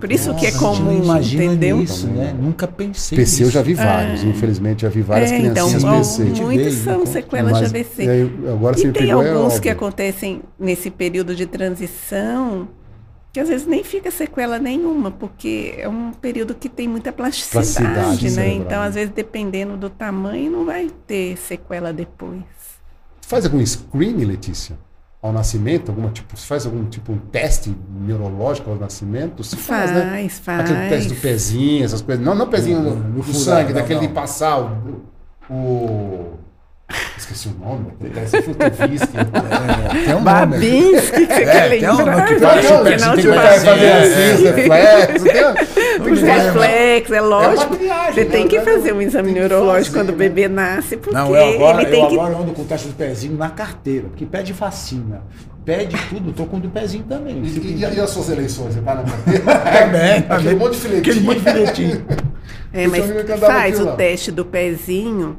Por 0.00 0.10
isso 0.10 0.34
que 0.34 0.44
é 0.46 0.50
Nossa, 0.50 0.66
gente 0.74 0.80
não 0.82 0.86
comum, 0.90 1.04
imagina 1.04 1.44
entendeu? 1.44 1.80
Isso, 1.80 2.08
né? 2.08 2.34
Nunca 2.36 2.66
pensei 2.66 3.16
PC 3.16 3.42
eu 3.42 3.46
nisso. 3.46 3.54
já 3.54 3.62
vi 3.62 3.74
vários, 3.74 4.24
infelizmente 4.24 4.82
já 4.82 4.88
vi 4.88 5.00
várias 5.02 5.30
É, 5.30 5.38
então, 5.38 5.68
criancinhas 5.68 5.84
al- 5.84 5.98
PC. 5.98 6.42
muitos 6.42 6.74
são 6.74 6.98
né? 6.98 7.06
sequelas 7.06 7.52
Mas, 7.52 7.70
de 7.70 7.78
AVC. 7.78 8.02
e 8.04 8.08
aí, 8.10 8.22
agora 8.52 8.76
E 8.76 8.82
tem 8.82 8.92
pegou, 8.92 9.22
é 9.22 9.30
alguns 9.30 9.52
que 9.52 9.58
óbvio. 9.68 9.72
acontecem 9.72 10.42
nesse 10.58 10.90
período 10.90 11.36
de 11.36 11.46
transição 11.46 12.66
que 13.36 13.40
às 13.40 13.50
vezes 13.50 13.66
nem 13.66 13.84
fica 13.84 14.10
sequela 14.10 14.58
nenhuma, 14.58 15.10
porque 15.10 15.74
é 15.76 15.86
um 15.86 16.10
período 16.10 16.54
que 16.54 16.70
tem 16.70 16.88
muita 16.88 17.12
plasticidade, 17.12 17.66
Plasticidade 17.66 18.24
né? 18.24 18.30
cerebral. 18.30 18.66
Então, 18.66 18.80
às 18.82 18.94
vezes, 18.94 19.12
dependendo 19.14 19.76
do 19.76 19.90
tamanho, 19.90 20.50
não 20.50 20.64
vai 20.64 20.88
ter 21.06 21.36
sequela 21.36 21.92
depois. 21.92 22.40
Faz 23.20 23.44
algum 23.44 23.60
screening, 23.60 24.24
Letícia? 24.24 24.78
Ao 25.20 25.34
nascimento? 25.34 25.90
Alguma, 25.90 26.08
tipo, 26.08 26.34
você 26.34 26.46
faz 26.46 26.64
algum 26.64 26.86
tipo 26.86 27.12
um 27.12 27.18
teste 27.18 27.76
neurológico 28.00 28.70
ao 28.70 28.76
nascimento? 28.76 29.44
Se 29.44 29.54
faz, 29.56 29.90
né? 29.90 30.10
Faz, 30.12 30.38
faz. 30.38 30.60
Aquele 30.70 30.88
teste 30.88 31.08
do 31.10 31.20
pezinho, 31.20 31.84
essas 31.84 32.00
coisas. 32.00 32.24
Não, 32.24 32.34
não 32.34 32.48
pezinho 32.48 32.80
No- 32.80 32.90
do, 32.96 32.96
no 33.18 33.22
furado, 33.22 33.38
sangue, 33.44 33.72
não, 33.74 33.80
daquele 33.82 34.00
não. 34.00 34.06
de 34.06 34.14
passar 34.14 34.60
o. 34.62 35.02
o- 35.50 36.32
Esqueci 37.18 37.48
o 37.48 37.52
nome. 37.64 37.86
Parece 38.14 38.42
Frutovisc. 38.42 39.08
É, 39.16 40.04
tem 40.04 40.14
um 40.14 40.20
nome. 40.20 40.24
Babinski, 40.24 41.26
que 41.26 41.34
você 41.34 41.44
quer 41.44 41.68
tem 41.70 41.88
um 41.90 41.96
lembrar? 41.96 42.16
nome 42.16 42.26
que 42.28 42.40
não, 42.40 42.80
o 42.80 42.84
tem 42.84 42.98
não 42.98 43.14
que 43.16 43.20
te 43.22 43.26
vai 43.28 43.46
faz 43.46 43.64
fazer 43.64 43.92
assim, 43.92 44.34
os 44.34 44.40
reflexos. 44.42 45.22
tem- 45.22 46.02
tem 46.04 46.12
Os 46.12 46.20
reflexos, 46.22 47.16
é 47.16 47.20
lógico. 47.22 47.66
uma 47.66 47.76
triagem, 47.76 48.14
você 48.14 48.24
né? 48.24 48.30
tem 48.30 48.46
que 48.48 48.56
é- 48.56 48.60
fazer 48.60 48.92
um 48.92 49.02
exame 49.02 49.32
tem 49.32 49.40
neurológico 49.40 49.96
fazer, 49.96 49.98
quando 49.98 50.08
o 50.10 50.12
né? 50.12 50.18
bebê 50.28 50.48
nasce, 50.48 50.96
porque 50.96 51.16
Não, 51.16 51.34
eu 51.34 51.54
agora, 51.56 51.82
ele 51.82 51.90
tem 51.90 52.00
eu 52.02 52.08
que. 52.08 52.14
agora 52.14 52.36
ando 52.36 52.52
com 52.52 52.62
o 52.62 52.64
teste 52.66 52.88
do 52.88 52.94
pezinho 52.94 53.36
na 53.36 53.48
carteira, 53.50 54.08
porque 54.08 54.24
pede 54.26 54.52
fascina. 54.54 55.22
Pede 55.64 55.96
tudo, 56.08 56.32
tô 56.32 56.44
com 56.46 56.58
o 56.58 56.60
do 56.60 56.68
pezinho 56.68 57.02
também. 57.08 57.42
E, 57.42 57.48
e- 57.48 57.78
e 57.80 58.00
as 58.00 58.10
suas 58.10 58.28
eleições? 58.30 58.74
Você 58.74 58.80
tá 58.80 58.94
na 58.94 59.02
carteira? 59.02 59.42
Também, 59.82 60.24
Aquele 60.28 60.54
monte 60.54 60.72
de 60.74 60.78
filetinho. 60.78 61.00
Aquele 61.00 61.20
monte 61.26 61.38
de 61.40 61.50
filetinho. 61.50 62.06
É, 62.72 62.86
mas 62.86 63.04
faz 63.40 63.74
aqui 63.74 63.82
o 63.82 63.86
lá. 63.86 63.96
teste 63.96 64.30
do 64.30 64.44
pezinho, 64.44 65.36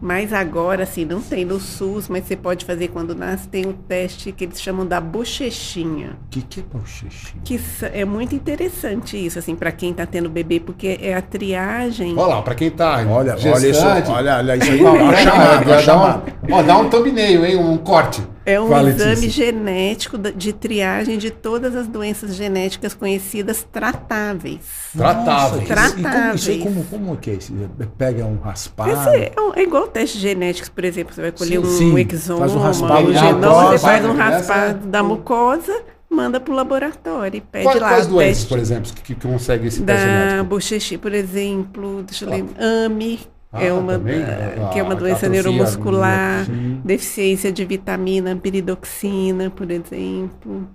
mas 0.00 0.32
agora, 0.32 0.82
assim, 0.84 1.04
não 1.04 1.20
tem 1.20 1.44
no 1.44 1.58
SUS, 1.58 2.08
mas 2.08 2.24
você 2.24 2.36
pode 2.36 2.64
fazer 2.64 2.88
quando 2.88 3.14
nasce, 3.14 3.48
tem 3.48 3.66
o 3.66 3.72
teste 3.72 4.32
que 4.32 4.44
eles 4.44 4.60
chamam 4.60 4.86
da 4.86 5.00
bochechinha. 5.00 6.16
O 6.26 6.28
que, 6.30 6.42
que 6.42 6.60
é 6.60 6.62
bochechinho? 6.62 7.42
Que 7.44 7.60
é 7.92 8.04
muito 8.04 8.34
interessante 8.34 9.16
isso, 9.24 9.38
assim, 9.38 9.54
para 9.56 9.72
quem 9.72 9.92
tá 9.92 10.06
tendo 10.06 10.28
bebê, 10.28 10.60
porque 10.60 10.98
é 11.00 11.14
a 11.14 11.22
triagem. 11.22 12.14
Olha 12.16 12.34
lá, 12.36 12.42
pra 12.42 12.54
quem 12.54 12.70
tá 12.70 12.96
Olha, 13.08 13.34
olha 13.34 13.68
isso, 13.68 13.84
olha, 14.12 14.36
olha 14.38 14.56
isso 14.56 14.70
aí. 14.70 14.82
Ó, 14.84 14.92
Ó, 14.92 15.10
dá, 15.10 15.16
chamado, 15.16 15.64
dá, 15.86 16.54
ó, 16.56 16.60
um, 16.60 16.66
dá 16.66 16.78
um 16.78 16.88
thumbnail, 16.90 17.44
hein? 17.44 17.56
Um 17.56 17.76
corte. 17.76 18.22
É 18.46 18.58
um 18.58 18.68
Fala, 18.70 18.88
exame 18.88 19.14
Letícia. 19.16 19.44
genético 19.46 20.16
de 20.16 20.52
triagem 20.54 21.18
de 21.18 21.30
todas 21.30 21.76
as 21.76 21.86
doenças 21.86 22.34
genéticas 22.34 22.94
conhecidas 22.94 23.62
tratáveis. 23.70 24.60
Tratáveis. 24.96 25.68
Nossa, 25.68 25.92
e- 25.92 25.98
como, 25.98 26.34
isso 26.34 26.50
aí, 26.50 26.58
Tratáveis. 26.58 26.62
como, 26.62 26.84
como 26.84 27.16
que 27.18 27.30
é 27.30 27.34
isso? 27.34 27.52
Pega 27.98 28.24
um 28.24 28.38
raspado. 28.38 28.90
É, 29.10 29.32
um- 29.38 29.52
é 29.54 29.62
igual 29.62 29.87
testes 29.88 30.20
genéticos, 30.20 30.68
por 30.68 30.84
exemplo, 30.84 31.14
você 31.14 31.20
vai 31.22 31.32
colher 31.32 31.60
Sim, 31.60 31.92
um 31.92 31.96
sim. 31.96 32.06
exoma, 32.12 32.40
Faz 32.40 32.52
um 32.54 32.58
um, 32.58 32.60
raspado 32.62 33.12
da 33.12 33.18
genoma, 33.18 33.66
você 33.72 33.78
faz 33.78 34.04
um 34.04 34.08
começa- 34.08 34.30
raspado 34.30 34.86
da 34.86 35.02
mucosa, 35.02 35.82
manda 36.10 36.38
para 36.40 36.52
o 36.52 36.56
laboratório 36.56 37.38
e 37.38 37.40
pede 37.40 37.64
Quais, 37.64 37.80
lá 37.80 37.88
quais 37.88 38.06
o 38.06 38.10
doenças, 38.10 38.36
teste 38.36 38.48
por 38.48 38.58
exemplo, 38.58 38.92
que, 38.94 39.02
que 39.14 39.14
consegue 39.28 39.66
esse 39.68 39.82
teste 39.82 39.84
da 39.84 39.96
genético? 39.98 40.44
bochecha, 40.44 40.98
por 40.98 41.12
exemplo, 41.14 42.02
deixa 42.04 42.24
eu 42.24 42.28
Ah. 42.28 42.34
lembrar, 42.36 42.62
AMI, 42.86 43.20
Ah, 43.52 43.64
é 43.64 43.72
uma, 43.72 43.92
também? 43.94 44.22
ah, 44.22 44.66
Ah, 44.66 44.68
que 44.72 44.78
é 44.78 44.82
uma 44.82 44.92
a 44.92 44.96
doença 44.96 45.26
atrofia 45.26 45.42
neuromuscular, 45.42 46.44
Sim. 46.46 46.80
deficiência 46.84 47.50
de 47.52 47.64
vitamina 47.64 48.36
piridoxina, 48.36 49.50
por 49.50 49.70
exemplo, 49.70 50.68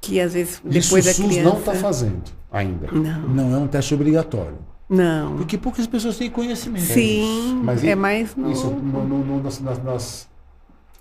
que 0.00 0.20
às 0.20 0.34
vezes 0.34 0.54
Isso 0.54 0.62
depois 0.68 1.04
o 1.04 1.08
da 1.08 1.14
SUS 1.14 1.26
criança... 1.26 1.48
não 1.50 1.58
está 1.58 1.74
fazendo 1.74 2.22
ainda. 2.52 2.88
Não, 2.92 3.20
Não 3.28 3.54
é 3.54 3.58
um 3.58 3.66
teste 3.66 3.94
obrigatório. 3.94 4.58
Não. 4.88 5.36
Porque 5.36 5.56
poucas 5.58 5.86
pessoas 5.86 6.16
têm 6.18 6.30
conhecimento. 6.30 6.84
Sim, 6.84 7.60
Mas 7.64 7.82
é 7.84 7.94
mais 7.94 8.34
no... 8.36 8.50
Isso, 8.50 8.66
no, 8.70 9.04
no- 9.04 9.24
no- 9.24 9.42
nas, 9.42 9.60
nas- 9.60 9.82
nas- 9.82 10.28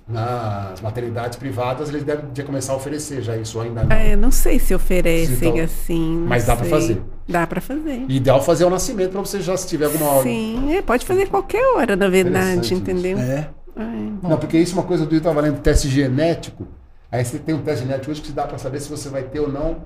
nas 0.07 0.81
maternidades 0.81 1.37
privadas, 1.37 1.87
eles 1.89 2.03
devem 2.03 2.25
já 2.33 2.43
começar 2.43 2.73
a 2.73 2.75
oferecer 2.75 3.21
já 3.21 3.37
isso 3.37 3.59
ainda 3.61 3.83
não. 3.85 3.95
É, 3.95 4.15
não 4.17 4.31
sei 4.31 4.59
se 4.59 4.75
oferecem 4.75 5.49
Então, 5.49 5.63
assim. 5.63 6.25
mas 6.27 6.45
dá 6.45 6.55
pra 6.55 6.65
sei. 6.65 6.73
fazer. 6.73 7.01
Dá 7.27 7.47
pra 7.47 7.61
fazer. 7.61 8.05
Ideal 8.09 8.43
fazer 8.43 8.65
ao 8.65 8.69
nascimento 8.69 9.11
para 9.11 9.21
você 9.21 9.39
já 9.41 9.55
se 9.55 9.65
tiver 9.67 9.85
alguma 9.85 10.07
hora. 10.09 10.23
Sim, 10.23 10.73
é, 10.75 10.81
pode 10.81 11.05
fazer 11.05 11.29
qualquer 11.29 11.63
hora, 11.75 11.95
na 11.95 12.09
verdade, 12.09 12.73
entendeu? 12.73 13.17
É. 13.17 13.49
É. 13.75 13.81
Não, 14.21 14.37
porque 14.37 14.57
isso 14.57 14.75
é 14.75 14.79
uma 14.79 14.85
coisa 14.87 15.05
do 15.05 15.15
eu 15.15 15.19
estava 15.19 15.39
lendo 15.41 15.59
teste 15.61 15.87
genético. 15.89 16.67
Aí 17.11 17.23
você 17.23 17.39
tem 17.39 17.55
um 17.55 17.61
teste 17.61 17.85
genético 17.85 18.11
hoje 18.11 18.21
que 18.21 18.31
dá 18.31 18.43
para 18.45 18.57
saber 18.57 18.79
se 18.81 18.89
você 18.89 19.07
vai 19.07 19.23
ter 19.23 19.39
ou 19.39 19.49
não 19.49 19.77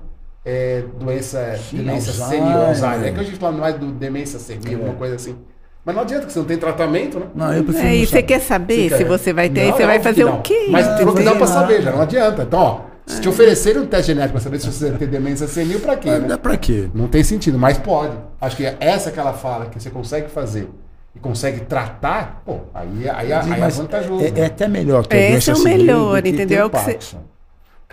é, 0.44 0.82
doença, 0.98 1.56
Sim, 1.70 1.78
demência 1.78 2.22
Alzheimer. 2.24 2.46
senil, 2.48 2.66
Alzheimer. 2.66 3.08
É 3.08 3.12
que 3.12 3.20
a 3.20 3.22
gente 3.24 3.36
fala 3.36 3.52
mais 3.56 3.74
do 3.76 3.86
demência 3.92 4.38
senil, 4.38 4.70
É. 4.70 4.74
alguma 4.74 4.94
coisa 4.94 5.14
assim. 5.16 5.36
Mas 5.84 5.94
não 5.94 6.02
adianta, 6.02 6.26
que 6.26 6.32
você 6.32 6.38
não 6.38 6.46
tem 6.46 6.58
tratamento, 6.58 7.18
né? 7.18 7.26
Não, 7.34 7.52
eu 7.52 7.64
prefiro 7.64 7.86
É, 7.86 7.90
não 7.90 7.96
e 7.96 8.06
você 8.06 8.22
quer 8.22 8.40
saber 8.40 8.88
Você 8.90 8.96
se 8.98 9.04
quer? 9.04 9.08
você 9.08 9.32
vai 9.32 9.48
ter, 9.48 9.60
aí 9.60 9.68
Não, 9.70 9.76
você 9.76 9.82
é 9.82 9.86
vai 9.86 10.00
fazer 10.00 10.22
que 10.24 10.30
não. 10.30 10.38
o 10.38 10.42
quê? 10.42 10.66
Mas 10.70 10.86
entendeu? 10.86 11.14
não 11.14 11.24
dá 11.24 11.34
para 11.34 11.46
saber, 11.46 11.82
já 11.82 11.90
não 11.92 12.00
adianta. 12.02 12.42
Então, 12.42 12.60
ó, 12.60 12.80
se 13.06 13.20
te 13.22 13.28
oferecerem 13.28 13.80
um 13.82 13.86
teste 13.86 14.08
genético 14.08 14.32
para 14.32 14.40
saber 14.42 14.60
se 14.60 14.66
você 14.70 14.90
vai 14.90 14.98
ter 14.98 15.06
demência 15.06 15.46
senil, 15.46 15.80
para 15.80 15.96
quê? 15.96 16.10
Né? 16.10 16.28
Dá 16.28 16.36
pra 16.36 16.56
quê? 16.58 16.90
Não 16.94 17.08
tem 17.08 17.22
sentido, 17.24 17.58
mas 17.58 17.78
pode. 17.78 18.12
Acho 18.40 18.56
que 18.56 18.66
essa 18.80 19.10
que 19.10 19.18
ela 19.18 19.32
fala, 19.32 19.66
que 19.66 19.80
você 19.80 19.88
consegue 19.88 20.28
fazer 20.28 20.68
e 21.16 21.18
consegue 21.18 21.60
tratar, 21.60 22.42
pô, 22.44 22.58
aí, 22.74 23.08
aí, 23.08 23.32
aí, 23.32 23.50
é 23.52 23.56
Mas 23.56 23.78
vantajoso. 23.78 24.22
é, 24.24 24.40
é 24.40 24.44
até 24.46 24.68
melhor 24.68 25.06
ter 25.06 25.16
Esse 25.16 25.50
doença 25.50 25.52
é 25.52 25.54
o 25.54 25.64
melhor, 25.78 26.22
que 26.22 26.28
entendeu? 26.28 26.66
o 26.66 26.70
Que 26.70 26.78
você- 26.78 26.98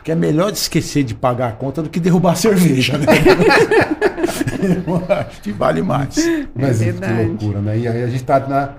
Porque 0.06 0.12
é 0.12 0.16
melhor 0.16 0.54
esquecer 0.54 1.04
de 1.04 1.16
pagar 1.16 1.48
a 1.48 1.52
conta 1.54 1.82
do 1.82 1.90
que 1.90 2.00
derrubar 2.00 2.34
a 2.34 2.36
cerveja, 2.36 2.96
né? 2.96 3.08
Eu 4.88 5.02
acho 5.12 5.42
que 5.42 5.52
vale 5.52 5.82
mais. 5.82 6.16
Mas 6.54 6.80
É 6.80 6.94
que 6.94 7.24
loucura, 7.24 7.60
né? 7.60 7.76
E 7.80 7.88
aí 7.88 8.04
a 8.04 8.08
gente 8.08 8.24
tá 8.24 8.40
na. 8.40 8.74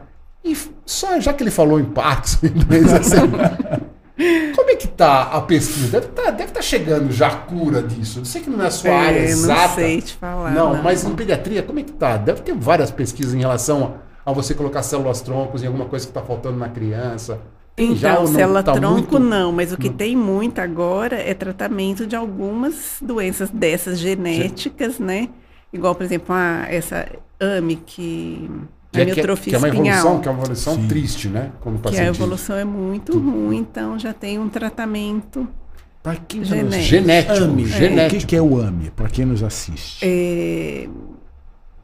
E 0.44 0.56
só 0.84 1.18
já 1.18 1.32
que 1.32 1.42
ele 1.42 1.50
falou 1.50 1.80
em 1.80 1.82
doença 1.82 2.98
assim, 3.02 3.16
como 4.54 4.70
é 4.70 4.76
que 4.76 4.86
tá 4.86 5.22
a 5.22 5.40
pesquisa? 5.40 6.00
Deve 6.00 6.06
estar 6.06 6.30
deve 6.30 6.52
tá 6.52 6.62
chegando 6.62 7.10
já 7.10 7.26
a 7.26 7.34
cura 7.34 7.82
disso. 7.82 8.20
Eu 8.20 8.24
sei 8.24 8.42
que 8.42 8.48
não 8.48 8.62
é 8.62 8.68
a 8.68 8.70
sua 8.70 8.92
área 8.92 9.18
É, 9.18 9.24
exata. 9.24 9.66
não 9.66 9.74
sei 9.74 10.02
te 10.02 10.14
falar. 10.14 10.52
Não, 10.52 10.80
mas 10.80 11.02
em 11.02 11.12
pediatria, 11.16 11.60
como 11.60 11.80
é 11.80 11.82
que 11.82 11.92
tá? 11.92 12.16
Deve 12.18 12.42
ter 12.42 12.54
várias 12.54 12.92
pesquisas 12.92 13.34
em 13.34 13.40
relação 13.40 13.94
a, 14.24 14.30
a 14.30 14.32
você 14.32 14.54
colocar 14.54 14.84
células 14.84 15.22
troncos 15.22 15.60
em 15.64 15.66
alguma 15.66 15.86
coisa 15.86 16.06
que 16.06 16.10
está 16.12 16.22
faltando 16.22 16.56
na 16.56 16.68
criança. 16.68 17.40
Então, 17.78 18.22
ou 18.22 18.28
não? 18.28 18.34
célula 18.34 18.62
Tá 18.62 18.72
tronco 18.72 18.94
muito- 18.94 19.18
não, 19.18 19.52
mas 19.52 19.72
o 19.72 19.76
que 19.76 19.90
tem 19.90 20.16
muito 20.16 20.58
agora 20.60 21.16
é 21.16 21.34
tratamento 21.34 22.06
de 22.06 22.16
algumas 22.16 22.96
doenças 23.02 23.50
dessas 23.50 23.98
genéticas, 23.98 24.98
né? 24.98 25.28
Igual, 25.72 25.94
por 25.94 26.04
exemplo, 26.04 26.34
a, 26.34 26.64
essa 26.70 27.06
AMI, 27.38 27.76
que 27.76 28.50
Que 28.92 29.00
a 29.00 29.02
é, 29.02 29.04
que, 29.04 29.10
é, 29.10 29.14
miotrofia 29.14 29.50
que 29.50 29.54
é 29.54 29.58
uma 29.58 29.68
evolução, 29.68 30.20
que 30.20 30.28
é 30.28 30.30
uma 30.30 30.40
evolução 30.42 30.74
Sim. 30.76 30.88
triste, 30.88 31.28
né? 31.28 31.52
Como 31.60 31.78
que 31.78 31.88
a 31.88 31.90
diz. 31.90 32.00
evolução 32.00 32.56
é 32.56 32.64
muito 32.64 33.18
ruim, 33.18 33.58
então 33.58 33.98
já 33.98 34.12
tem 34.14 34.38
um 34.38 34.48
tratamento 34.48 35.46
Pra 36.02 36.14
quem 36.14 36.40
tá 36.42 36.46
Genético. 36.46 36.82
Genético. 36.84 37.44
AMI. 37.44 37.66
Genético. 37.66 38.16
O 38.16 38.20
que, 38.20 38.26
que 38.26 38.36
é 38.36 38.40
o 38.40 38.60
AMI? 38.62 38.90
Para 38.94 39.08
quem 39.08 39.26
nos 39.26 39.42
assiste. 39.42 40.04
é, 40.06 40.88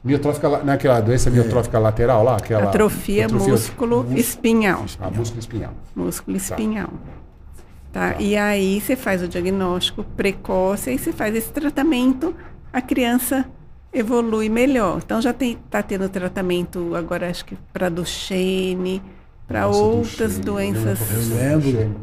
Miotrófica, 0.04 0.48
não 0.64 0.72
é 0.72 0.76
aquela 0.76 1.00
doença 1.00 1.30
miotrófica 1.30 1.78
lateral 1.78 2.24
lá? 2.24 2.36
Aquela 2.36 2.64
atrofia, 2.64 3.26
atrofia- 3.26 3.52
músculo 3.52 4.06
espinhal. 4.16 4.84
Ah, 5.00 5.10
músculo 5.10 5.38
espinhal. 5.40 5.72
músculo 5.94 6.36
espinhal. 6.36 6.88
Tá? 7.92 8.16
E 8.18 8.36
aí 8.36 8.80
você 8.80 8.96
faz 8.96 9.22
o 9.22 9.28
diagnóstico 9.28 10.02
precoce 10.16 10.90
e 10.92 10.98
você 10.98 11.12
faz 11.12 11.34
esse 11.36 11.52
tratamento, 11.52 12.34
a 12.72 12.80
criança 12.80 13.44
evolui 13.92 14.48
melhor. 14.48 15.00
Então 15.04 15.20
já 15.20 15.32
tem 15.32 15.56
tá 15.70 15.82
tendo 15.82 16.08
tratamento 16.08 16.94
agora 16.96 17.28
acho 17.30 17.44
que 17.44 17.56
para 17.72 17.88
Duchenne, 17.88 19.00
para 19.46 19.68
outras 19.68 20.38
Duchenne, 20.38 20.44
doenças. 20.44 20.98
Eu 21.30 21.36
lembro. 21.36 21.70
Duchenne. 21.70 21.96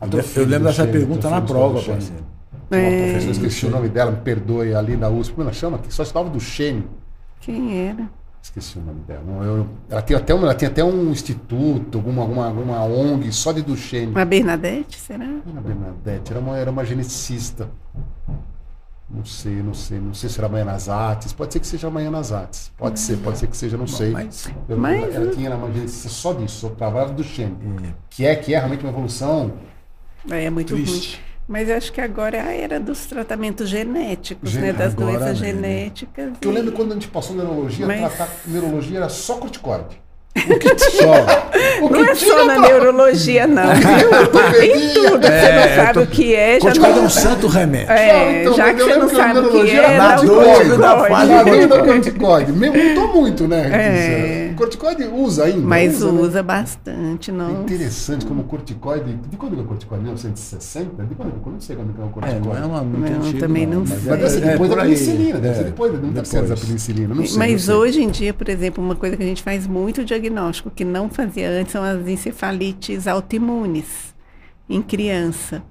Atrofia 0.00 0.42
Eu 0.42 0.46
lembro 0.48 0.64
dessa 0.68 0.84
Duchenne, 0.86 0.98
pergunta 1.06 1.30
na 1.30 1.40
prova, 1.40 1.74
Duchenne. 1.74 1.98
parceiro. 1.98 2.24
Tinha 2.70 2.80
uma 2.80 2.88
É. 2.88 3.06
professora, 3.10 3.32
esqueci 3.32 3.66
o 3.66 3.70
nome 3.70 3.88
dela, 3.88 4.10
me 4.10 4.16
perdoe, 4.18 4.74
ali 4.74 4.96
da 4.96 5.08
USP. 5.08 5.34
Como 5.34 5.42
ela 5.44 5.52
chama? 5.52 5.78
Que 5.78 5.92
só 5.94 6.02
estava 6.02 6.28
do 6.28 6.40
Xene. 6.40 6.84
Quem 7.48 7.88
era? 7.88 8.10
Esqueci 8.42 8.78
o 8.78 8.82
nome 8.82 9.00
dela. 9.06 9.22
Não, 9.26 9.42
eu- 9.42 9.66
ela, 9.88 10.02
tinha 10.02 10.18
até 10.18 10.34
um, 10.34 10.42
ela 10.42 10.54
tinha 10.54 10.70
até 10.70 10.84
um 10.84 11.10
instituto, 11.10 11.96
alguma, 11.96 12.20
alguma, 12.20 12.46
alguma 12.46 12.84
ONG 12.84 13.32
só 13.32 13.52
de 13.52 13.62
Duchenne. 13.62 14.12
Uma 14.12 14.24
Bernadette, 14.26 14.98
será? 15.00 15.24
Era 15.24 15.60
Bernadette, 15.62 16.30
era 16.30 16.40
uma, 16.40 16.58
era 16.58 16.70
uma 16.70 16.84
geneticista. 16.84 17.70
Não 19.08 19.24
sei, 19.24 19.62
não 19.62 19.72
sei. 19.72 19.98
Não 19.98 20.12
sei 20.12 20.28
se 20.28 20.38
era 20.38 20.46
amanhã 20.46 20.66
nas 20.66 20.90
artes. 20.90 21.32
Pode 21.32 21.54
ser 21.54 21.60
que 21.60 21.66
seja 21.66 21.88
amanhã 21.88 22.10
nas 22.10 22.32
artes. 22.32 22.70
Pode 22.76 23.00
ser, 23.00 23.16
pode 23.16 23.38
ser 23.38 23.46
que 23.46 23.56
seja, 23.56 23.78
não 23.78 23.86
sei. 23.86 24.10
Mas 24.10 24.46
Eu- 24.68 24.76
Mas- 24.76 25.14
ela, 25.14 25.30
tinha 25.30 25.56
uma 25.56 25.72
geneticista 25.72 26.10
só 26.10 26.34
disso, 26.34 26.60
só 26.60 26.68
trabalhava 26.68 27.12
do 27.12 27.22
Duchenne. 27.22 27.56
é, 27.82 27.94
Que 28.10 28.26
é, 28.26 28.36
que 28.36 28.52
é 28.54 28.58
realmente 28.58 28.82
uma 28.84 28.90
evolução 28.92 29.54
É, 30.30 30.44
é 30.44 30.50
muito 30.50 30.74
ruim. 30.74 30.84
Mas 31.48 31.68
eu 31.70 31.76
acho 31.78 31.90
que 31.92 32.00
agora 32.00 32.36
é 32.36 32.40
a 32.42 32.52
era 32.52 32.78
dos 32.78 33.06
tratamentos 33.06 33.68
genéticos, 33.70 34.50
Gen- 34.50 34.60
né? 34.60 34.72
Das 34.74 34.92
agora, 34.92 35.12
doenças 35.18 35.40
né? 35.40 35.46
genéticas. 35.46 36.28
Porque 36.32 36.46
eu 36.46 36.52
e- 36.52 36.54
lembro 36.54 36.72
quando 36.72 36.90
a 36.92 36.94
gente 36.94 37.08
passou 37.08 37.34
neurologia, 37.34 37.86
Mas- 37.86 38.00
tratar 38.00 38.28
neurologia 38.46 38.98
era 38.98 39.08
só 39.08 39.34
corticoide. 39.36 39.98
O 40.36 40.58
que 40.58 40.68
só. 40.78 41.84
O 41.84 41.88
Não 41.90 42.04
que 42.04 42.10
é 42.10 42.14
só 42.14 42.44
na 42.44 42.54
pra- 42.54 42.68
neurologia, 42.68 43.46
não, 43.46 43.62
viu? 43.74 44.62
Em 44.62 44.92
tudo. 44.92 45.20
Você 45.26 45.32
É, 45.32 45.76
não 45.76 45.84
sabe 45.86 45.98
eu 45.98 46.02
o 46.02 46.06
que 46.06 46.34
é, 46.34 46.54
já 46.54 46.60
Corticoide 46.60 46.92
é 46.92 47.00
não 47.00 47.06
um 47.06 47.10
santo 47.10 47.46
remédio. 47.48 47.90
É, 47.92 48.42
Então, 48.42 48.54
já 48.54 48.74
que 48.74 48.82
você 48.82 48.96
não 48.96 49.08
sabe 49.08 49.38
o 49.40 49.50
que 49.50 49.70
é, 49.70 49.96
na 49.98 50.16
dor, 50.16 50.78
na 50.78 51.04
fase 51.08 51.28
Já 51.32 51.42
do 51.42 51.50
veio 51.50 51.68
da 51.68 51.76
corticoide. 51.78 52.02
corticoide. 52.12 52.52
Meu, 52.52 52.72
mudou 52.72 53.08
muito, 53.20 53.48
né? 53.48 53.70
É. 53.72 54.47
O 54.58 54.60
corticoide 54.60 55.04
usa 55.04 55.44
ainda. 55.44 55.60
Mas 55.60 56.00
né? 56.00 56.10
usa 56.10 56.42
bastante, 56.42 57.30
É 57.30 57.34
não. 57.34 57.62
interessante 57.62 58.26
como 58.26 58.40
o 58.40 58.44
corticoide. 58.44 59.14
De 59.14 59.36
quando 59.36 59.54
que 59.54 59.60
é 59.60 59.62
o 59.62 59.66
corticoide? 59.66 60.02
1960? 60.02 61.04
De 61.04 61.14
quando 61.14 61.32
eu 61.46 61.52
não 61.52 61.60
sei 61.60 61.76
quando 61.76 61.94
é 61.96 62.02
o 62.02 62.06
É, 62.06 62.10
corticoide. 62.10 62.48
não 62.48 62.56
é 62.56 62.66
uma 62.66 62.82
muito 62.82 63.08
Não, 63.08 63.18
antigo, 63.20 63.38
também 63.38 63.66
não 63.66 63.80
mas 63.80 63.88
sei. 63.90 63.98
Mas 64.10 64.18
deve 64.18 64.30
ser 64.30 64.42
é 64.42 64.50
depois 64.50 64.68
por 64.68 64.76
da 64.76 64.82
penicilina, 64.82 65.38
deve 65.38 65.54
ser 65.54 65.60
É, 65.60 65.64
depois, 65.64 65.92
não 66.02 66.10
deve 66.10 66.28
ser 66.28 66.42
da 66.48 66.56
penicilina, 66.56 67.14
não 67.14 67.24
sei. 67.26 67.38
Mas 67.38 67.50
não 67.52 67.58
sei. 67.60 67.74
hoje 67.76 68.02
em 68.02 68.10
dia, 68.10 68.34
por 68.34 68.48
exemplo, 68.48 68.82
uma 68.84 68.96
coisa 68.96 69.16
que 69.16 69.22
a 69.22 69.26
gente 69.26 69.44
faz 69.44 69.64
muito 69.64 70.04
diagnóstico, 70.04 70.70
que 70.70 70.84
não 70.84 71.08
fazia 71.08 71.48
antes, 71.50 71.70
são 71.72 71.84
as 71.84 72.08
encefalites 72.08 73.06
autoimunes 73.06 74.12
em 74.68 74.82
criança. 74.82 75.62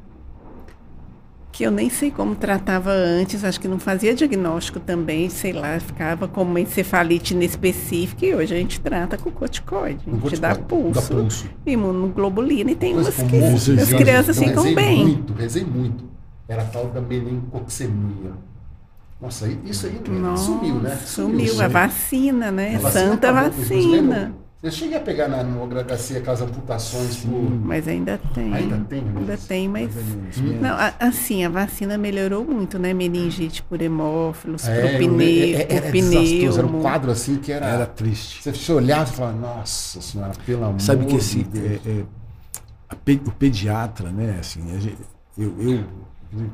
Que 1.57 1.63
eu 1.63 1.71
nem 1.71 1.89
sei 1.89 2.11
como 2.11 2.35
tratava 2.35 2.91
antes, 2.91 3.43
acho 3.43 3.59
que 3.59 3.67
não 3.67 3.79
fazia 3.79 4.13
diagnóstico 4.13 4.79
também, 4.79 5.27
sei 5.27 5.53
lá, 5.53 5.79
ficava 5.79 6.27
como 6.27 6.51
uma 6.51 6.59
encefalite 6.61 7.33
inespecífica 7.33 8.23
e 8.27 8.35
hoje 8.35 8.53
a 8.53 8.57
gente 8.59 8.79
trata 8.79 9.17
com 9.17 9.31
corticoide. 9.31 10.01
A 10.05 10.11
Com 10.19 10.29
gente 10.29 10.39
dá 10.39 10.49
corticoide, 10.49 10.93
pulso, 10.93 11.09
dá 11.09 11.15
pulso. 11.19 11.49
imunoglobulina 11.65 12.69
e 12.69 12.75
tem 12.75 12.93
Coisa 12.93 13.09
umas 13.09 13.31
que 13.31 13.39
vocês 13.39 13.79
as 13.81 13.89
crianças 13.91 14.37
ficam 14.37 14.61
rezei 14.61 14.75
bem. 14.75 15.03
muito, 15.03 15.33
rezei 15.33 15.65
muito. 15.65 16.03
Era 16.47 16.61
a 16.61 16.65
tal 16.65 16.89
da 16.89 17.01
menincoxemia. 17.01 18.33
Nossa, 19.19 19.49
isso 19.65 19.87
aí 19.87 19.99
Nossa, 20.19 20.43
sumiu, 20.45 20.75
né? 20.75 20.95
Sumiu, 21.07 21.59
a 21.59 21.67
vacina, 21.67 22.51
né? 22.51 22.75
A 22.75 22.79
vacina 22.81 23.03
Santa 23.09 23.29
acabou 23.31 23.49
com 23.49 23.61
vacina. 23.61 24.35
Eu 24.61 24.71
cheguei 24.71 24.97
a 24.97 24.99
pegar 24.99 25.27
na, 25.27 25.43
no 25.43 25.67
HC 25.67 26.17
aquelas 26.17 26.41
amputações 26.41 27.17
por... 27.17 27.31
Mas 27.31 27.87
ainda 27.87 28.19
tem. 28.33 28.51
Ainda 28.53 28.77
tem, 28.89 29.01
né? 29.03 29.19
Ainda 29.19 29.37
tem, 29.37 29.69
mas. 29.69 29.95
Hum. 29.95 30.59
Não, 30.59 30.71
a- 30.75 30.93
assim, 30.99 31.45
a 31.45 31.49
vacina 31.49 31.95
melhorou 31.95 32.43
muito, 32.43 32.79
né? 32.79 32.91
Meningite 32.91 33.61
por 33.61 33.79
hemófilos, 33.79 34.67
É, 34.67 34.81
por 34.81 34.89
eu 34.91 34.97
pneu, 34.97 35.59
é- 35.59 35.63
por 35.65 35.75
era 35.75 35.91
desastroso, 35.91 36.57
era 36.59 36.67
um 36.67 36.81
quadro 36.81 37.11
assim 37.11 37.37
que 37.37 37.51
era... 37.51 37.67
Era 37.67 37.85
triste. 37.85 38.41
Você 38.41 38.53
se 38.55 38.71
olhava 38.71 39.07
e 39.11 39.13
falava, 39.15 39.37
nossa 39.37 40.01
senhora, 40.01 40.33
pelo 40.43 40.65
amor 40.65 40.81
Sabe 40.81 41.05
que 41.05 41.11
de 41.11 41.17
esse, 41.17 41.43
Deus. 41.43 41.81
é, 41.85 41.89
é, 41.91 42.95
pe- 43.05 43.21
o 43.27 43.31
pediatra, 43.31 44.09
né, 44.09 44.37
assim, 44.39 44.61
gente- 44.79 44.97
eu, 45.37 45.53
eu, 45.61 45.83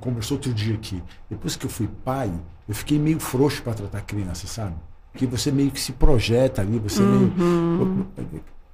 conversou 0.02 0.36
outro 0.36 0.54
dia 0.54 0.76
aqui, 0.76 1.02
depois 1.30 1.56
que 1.56 1.66
eu 1.66 1.70
fui 1.70 1.88
pai, 2.04 2.32
eu 2.68 2.76
fiquei 2.76 3.00
meio 3.00 3.20
frouxo 3.20 3.62
para 3.64 3.74
tratar 3.74 4.02
criança, 4.02 4.46
sabe? 4.46 4.76
Porque 5.14 5.26
você 5.28 5.52
meio 5.52 5.72
que 5.72 5.80
se 5.80 5.94
projeta 5.94 6.62
ali, 6.62 6.80
você 6.80 7.02
meio 7.02 7.32
Uhum. 7.38 8.06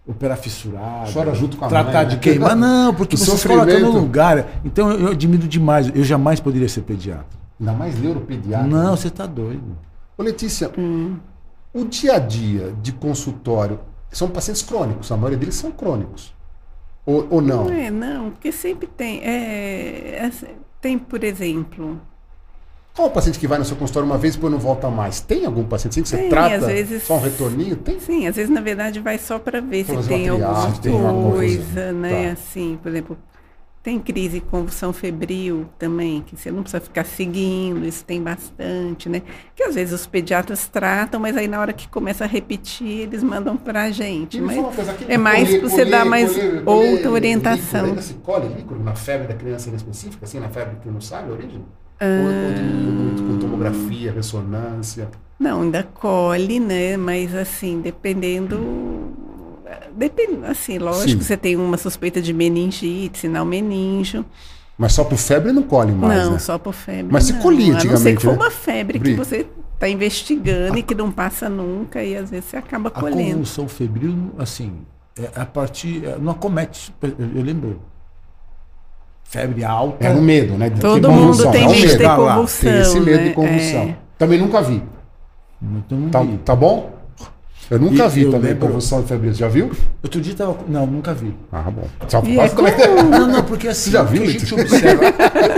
o- 0.07 0.11
operar 0.11 0.37
fissurado, 0.37 1.11
Chora 1.13 1.35
junto 1.35 1.55
com 1.57 1.65
a 1.65 1.67
tratar 1.67 1.99
mãe, 1.99 2.07
de 2.07 2.15
né? 2.15 2.21
queimar, 2.21 2.55
não, 2.55 2.95
porque 2.95 3.15
O 3.15 3.17
você 3.19 3.37
se 3.37 3.47
coloca 3.47 3.77
no 3.77 3.91
lugar. 3.91 4.47
Então 4.65 4.89
eu, 4.89 4.99
eu 5.01 5.07
admiro 5.09 5.47
demais, 5.47 5.91
eu 5.93 6.03
jamais 6.03 6.39
poderia 6.39 6.67
ser 6.69 6.81
pediatra. 6.81 7.27
Ainda 7.59 7.73
mais 7.73 7.99
neuropediatra. 7.99 8.65
Não, 8.67 8.95
você 8.95 9.09
tá 9.09 9.25
doido. 9.27 9.77
Ô 10.17 10.23
Letícia, 10.23 10.71
Hum. 10.77 11.17
o 11.73 11.83
dia 11.85 12.13
a 12.15 12.19
dia 12.19 12.73
de 12.81 12.91
consultório 12.93 13.79
são 14.09 14.29
pacientes 14.29 14.61
crônicos, 14.63 15.11
a 15.11 15.17
maioria 15.17 15.37
deles 15.37 15.55
são 15.55 15.71
crônicos. 15.71 16.33
Ou, 17.05 17.27
ou 17.29 17.41
não? 17.41 17.65
Não 17.65 17.73
é, 17.73 17.91
não, 17.91 18.31
porque 18.31 18.51
sempre 18.51 18.87
tem. 18.87 19.21
É, 19.23 20.21
assim, 20.25 20.47
tem, 20.81 20.97
por 20.97 21.23
exemplo. 21.23 21.99
Qual 22.99 23.07
o 23.07 23.11
paciente 23.13 23.39
que 23.39 23.47
vai 23.47 23.57
no 23.57 23.63
seu 23.63 23.77
consultório 23.77 24.05
uma 24.05 24.17
vez 24.17 24.33
e 24.33 24.37
depois 24.37 24.51
não 24.51 24.59
volta 24.59 24.89
mais? 24.89 25.21
Tem 25.21 25.45
algum 25.45 25.63
paciente 25.63 25.93
assim 25.93 26.01
que 26.01 26.09
você 26.09 26.27
trata 26.27 26.55
às 26.57 26.65
vezes- 26.65 27.03
só 27.03 27.15
um 27.15 27.21
retorninho? 27.21 27.77
Tem? 27.77 27.97
Sim, 27.97 28.27
às 28.27 28.35
vezes, 28.35 28.51
na 28.51 28.59
verdade, 28.59 28.99
vai 28.99 29.17
só 29.17 29.39
para 29.39 29.61
ver 29.61 29.85
se 29.85 29.95
tem 30.05 30.29
uma 30.29 30.45
alguma 30.47 30.71
tem 30.81 30.91
alguma 30.93 31.31
coisa, 31.31 31.57
coisa. 31.63 31.91
né? 31.93 32.25
Tá. 32.27 32.33
Assim, 32.33 32.77
por 32.83 32.89
exemplo, 32.89 33.17
tem 33.81 33.99
crise 34.01 34.41
de 34.41 34.41
convulsão 34.41 34.91
febril 34.91 35.67
também, 35.79 36.21
que 36.23 36.35
você 36.35 36.51
não 36.51 36.61
precisa 36.61 36.81
ficar 36.81 37.05
seguindo, 37.05 37.85
isso 37.85 38.03
tem 38.03 38.21
bastante, 38.21 39.07
né? 39.07 39.21
Que 39.55 39.63
às 39.63 39.75
vezes 39.75 39.93
os 39.93 40.05
pediatras 40.05 40.67
tratam, 40.67 41.21
mas 41.21 41.37
aí 41.37 41.47
na 41.47 41.61
hora 41.61 41.71
que 41.71 41.87
começa 41.87 42.25
a 42.25 42.27
repetir, 42.27 43.03
eles 43.03 43.23
mandam 43.23 43.55
pra 43.55 43.89
gente. 43.91 44.39
E 44.39 44.41
me 44.41 44.47
Mas 44.47 44.75
coisa, 44.75 44.97
é 45.07 45.17
mais 45.17 45.49
pra 45.57 45.69
você 45.69 45.85
dar 45.85 46.03
mais 46.03 46.33
colher- 46.33 46.63
outra 46.65 46.95
colher 46.97 47.07
orientação. 47.13 47.61
líquido, 47.85 47.85
ainda 47.87 48.01
se 48.01 48.13
colhe 48.15 48.49
líquido 48.49 48.83
na 48.83 48.93
febre 48.93 49.25
da 49.29 49.35
criança 49.35 49.69
em 49.69 49.75
específico, 49.75 50.25
assim, 50.25 50.37
na 50.41 50.49
febre 50.49 50.75
que 50.83 50.89
não 50.89 50.99
sabe 50.99 51.29
a 51.29 51.33
origem? 51.35 51.63
Ou, 52.01 53.07
ou 53.07 53.15
de- 53.15 53.21
com 53.23 53.37
tomografia, 53.37 54.11
ressonância? 54.11 55.09
Não, 55.39 55.61
ainda 55.61 55.83
colhe, 55.83 56.59
né? 56.59 56.97
Mas 56.97 57.33
assim, 57.35 57.81
dependendo. 57.81 59.09
Depende, 59.95 60.45
assim, 60.45 60.77
lógico, 60.77 61.09
Sim. 61.09 61.27
você 61.27 61.35
tem 61.37 61.55
uma 61.55 61.77
suspeita 61.77 62.21
de 62.21 62.33
meningite, 62.33 63.19
sinal 63.19 63.45
meninjo. 63.45 64.23
Mas 64.77 64.93
só 64.93 65.03
por 65.03 65.17
febre 65.17 65.51
não 65.51 65.63
colhe 65.63 65.91
mais, 65.91 66.23
não, 66.23 66.31
né? 66.33 66.39
só 66.39 66.57
por 66.57 66.73
febre. 66.73 67.11
Mas 67.11 67.25
se 67.25 67.33
colhia 67.33 67.71
A 67.71 67.73
não 67.73 67.79
ser 67.81 67.87
antigamente, 67.89 68.17
que 68.17 68.23
for 68.23 68.31
né? 68.31 68.37
uma 68.37 68.51
febre 68.51 68.99
que 68.99 69.13
você 69.13 69.45
está 69.73 69.89
investigando 69.89 70.77
e 70.77 70.83
que 70.83 70.95
não 70.95 71.11
passa 71.11 71.49
nunca, 71.49 72.01
e 72.03 72.15
às 72.15 72.29
vezes 72.29 72.45
você 72.45 72.57
acaba 72.57 72.87
A 72.87 72.91
colhendo. 72.91 73.31
convulsão 73.31 73.67
febril, 73.67 74.31
assim, 74.37 74.71
é 75.17 75.29
a 75.39 75.45
partir. 75.45 76.05
é, 76.05 76.17
Não 76.17 76.31
acomete. 76.31 76.93
Eu 77.01 77.43
lembro. 77.43 77.81
Febre 79.29 79.63
alta. 79.63 80.07
É 80.07 80.11
no 80.13 80.21
medo, 80.21 80.53
né? 80.55 80.69
de 80.69 80.79
Todo 80.81 81.11
mundo 81.11 81.51
tem 81.51 81.63
é 81.63 81.67
um 81.67 81.71
medo 81.71 81.87
de 81.87 81.97
ter 81.97 82.03
Tá 82.03 82.17
lá, 82.17 82.31
convulsão. 82.33 82.71
Tem 82.71 82.81
esse 82.81 82.99
medo 82.99 83.17
né? 83.21 83.27
de 83.27 83.33
convulsão. 83.35 83.81
É. 83.81 83.95
Também 84.17 84.39
nunca 84.39 84.61
vi. 84.61 84.83
Não 85.61 86.09
Tá, 86.09 86.21
vi. 86.23 86.37
tá 86.39 86.55
bom? 86.55 86.97
Eu 87.69 87.77
nunca 87.77 88.05
E 88.05 88.09
vi 88.09 88.21
eu 88.23 88.31
também 88.31 88.49
lembro- 88.49 88.65
convulsão 88.67 89.03
febril. 89.03 89.31
Já 89.33 89.47
viu? 89.47 89.69
Outro 90.01 90.19
dia 90.19 90.33
tava. 90.33 90.57
Não, 90.67 90.87
nunca 90.87 91.13
vi. 91.13 91.35
Ah, 91.51 91.69
bom. 91.69 91.83
Só 92.07 92.23
E 92.25 92.39
é 92.39 92.49
como 92.49 92.67
é 92.67 92.71
é? 92.71 93.03
Não, 93.03 93.27
não, 93.27 93.43
porque 93.43 93.67
assim, 93.67 93.91
já 93.91 94.01
viu, 94.01 94.23
a 94.23 94.25
gente 94.25 94.51
observa. 94.51 95.03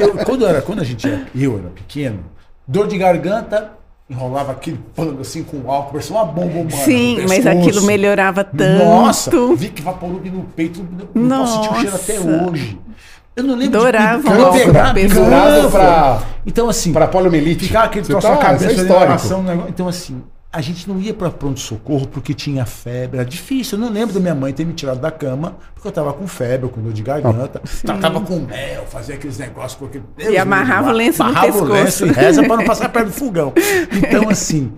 eu- 0.01 0.25
quando, 0.25 0.45
era, 0.45 0.61
quando 0.61 0.81
a 0.81 0.83
gente 0.83 1.07
era, 1.07 1.21
eu 1.33 1.57
era 1.57 1.69
pequeno, 1.69 2.19
dor 2.67 2.87
de 2.87 2.97
garganta, 2.97 3.71
enrolava 4.09 4.51
aquele 4.51 4.79
pano 4.93 5.21
assim 5.21 5.43
com 5.43 5.71
álcool, 5.71 5.91
parecia 5.93 6.13
uma 6.13 6.25
bomba 6.25 6.51
humana. 6.55 6.71
Sim, 6.71 7.21
no 7.21 7.29
mas 7.29 7.47
aquilo 7.47 7.83
melhorava 7.83 8.43
tanto. 8.43 8.83
Nossa, 8.83 9.31
vi 9.55 9.69
que 9.69 9.81
vaporub 9.81 10.29
no 10.29 10.43
peito, 10.43 10.85
não 11.15 11.39
posso 11.39 11.53
sentir 11.63 11.69
o 11.71 11.79
cheiro 11.79 11.95
até 11.95 12.19
hoje. 12.49 12.77
Eu 13.35 13.43
não 13.43 13.55
lembro 13.55 13.79
Douravam 13.79 14.31
de 14.33 14.37
logo 14.37 14.57
pegar, 14.57 14.93
cânfora. 14.93 15.69
pra, 15.69 16.21
Então 16.45 16.67
assim, 16.69 16.91
pra 16.91 17.07
poliomielite. 17.07 17.65
ficar 17.67 17.83
aquele 17.83 18.05
troço 18.05 18.27
tá- 18.27 18.33
na 18.35 18.39
cabeça, 18.41 18.81
é 19.33 19.35
um 19.37 19.43
negócio. 19.43 19.69
Então, 19.69 19.87
assim, 19.87 20.21
a 20.51 20.59
gente 20.59 20.87
não 20.89 20.99
ia 20.99 21.13
para 21.13 21.29
pronto-socorro 21.29 22.07
porque 22.07 22.33
tinha 22.33 22.65
febre. 22.65 23.19
Era 23.19 23.25
difícil. 23.27 23.77
Eu 23.79 23.85
não 23.85 23.91
lembro 23.93 24.13
da 24.13 24.19
minha 24.19 24.35
mãe 24.35 24.51
ter 24.51 24.65
me 24.65 24.73
tirado 24.73 24.99
da 24.99 25.09
cama 25.09 25.55
porque 25.73 25.87
eu 25.87 25.91
tava 25.93 26.11
com 26.11 26.27
febre, 26.27 26.67
com 26.69 26.81
dor 26.81 26.91
de 26.91 27.01
garganta. 27.01 27.61
Tratava 27.85 28.19
com 28.19 28.35
mel, 28.41 28.85
fazia 28.89 29.15
aqueles 29.15 29.37
negócios 29.37 29.75
com 29.75 29.85
aquele. 29.85 30.03
Deus 30.17 30.33
E 30.33 30.37
amarrava 30.37 30.89
o 30.89 30.93
lenço 30.93 31.23
no 31.23 31.29
amarrava 31.29 31.47
o 31.47 31.51
pescoço. 31.53 31.73
lenço 31.73 32.05
e 32.07 32.11
reza 32.11 32.43
para 32.43 32.57
não 32.57 32.65
passar 32.65 32.89
perto 32.89 33.05
do 33.07 33.13
fogão. 33.13 33.53
Então, 33.93 34.27
assim, 34.29 34.73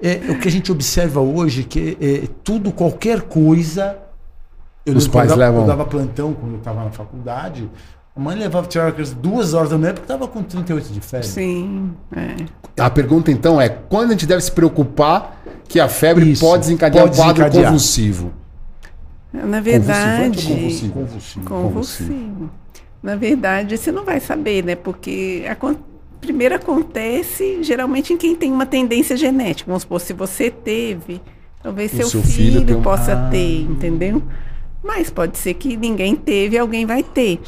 é, 0.00 0.20
o 0.28 0.38
que 0.38 0.46
a 0.46 0.50
gente 0.50 0.70
observa 0.70 1.20
hoje 1.20 1.62
é 1.62 1.64
que 1.64 1.96
é, 2.00 2.28
tudo, 2.44 2.70
qualquer 2.70 3.22
coisa. 3.22 3.96
Eu 4.88 4.96
Os 4.96 5.06
pais 5.08 5.30
eu, 5.30 5.36
levam- 5.36 5.60
eu 5.62 5.66
dava 5.66 5.84
plantão 5.84 6.32
quando 6.34 6.52
eu 6.52 6.58
estava 6.58 6.84
na 6.84 6.90
faculdade. 6.90 7.68
A 8.16 8.20
mãe 8.20 8.36
levava 8.36 8.66
tirar 8.66 8.88
aquelas 8.88 9.12
duas 9.12 9.54
horas 9.54 9.70
da 9.70 9.78
manhã 9.78 9.92
porque 9.92 10.04
estava 10.04 10.26
com 10.26 10.42
38 10.42 10.92
de 10.92 11.00
febre. 11.00 11.26
Sim, 11.26 11.92
é. 12.16 12.82
A 12.82 12.90
pergunta 12.90 13.30
então 13.30 13.60
é: 13.60 13.68
quando 13.68 14.08
a 14.08 14.12
gente 14.12 14.26
deve 14.26 14.40
se 14.42 14.50
preocupar 14.50 15.40
que 15.68 15.78
a 15.78 15.88
febre 15.88 16.30
Isso, 16.32 16.44
pode 16.44 16.62
desencadear 16.62 17.04
pode 17.04 17.14
um 17.14 17.22
quadro 17.22 17.34
desencadear. 17.44 17.64
convulsivo? 17.72 18.32
Na 19.32 19.60
verdade. 19.60 20.46
convulsivo? 20.46 20.92
Convulsivo. 20.92 21.44
Convulsivo. 21.44 22.50
Na 23.02 23.14
verdade, 23.14 23.76
você 23.76 23.92
não 23.92 24.04
vai 24.04 24.18
saber, 24.20 24.64
né? 24.64 24.74
Porque 24.74 25.44
primeiro 26.20 26.54
acontece 26.56 27.62
geralmente 27.62 28.12
em 28.12 28.16
quem 28.16 28.34
tem 28.34 28.50
uma 28.50 28.66
tendência 28.66 29.16
genética. 29.16 29.68
Vamos 29.68 29.82
supor, 29.82 30.00
se 30.00 30.12
você 30.12 30.50
teve, 30.50 31.20
talvez 31.62 31.92
O 31.92 31.96
seu, 31.96 32.08
seu 32.08 32.22
filho, 32.22 32.60
filho 32.60 32.78
um- 32.78 32.82
possa 32.82 33.12
Ah. 33.12 33.28
ter, 33.30 33.60
entendeu? 33.62 34.22
Mas 34.82 35.10
pode 35.10 35.38
ser 35.38 35.54
que 35.54 35.76
ninguém 35.76 36.14
teve 36.14 36.56
alguém 36.56 36.86
vai 36.86 37.02
ter. 37.02 37.40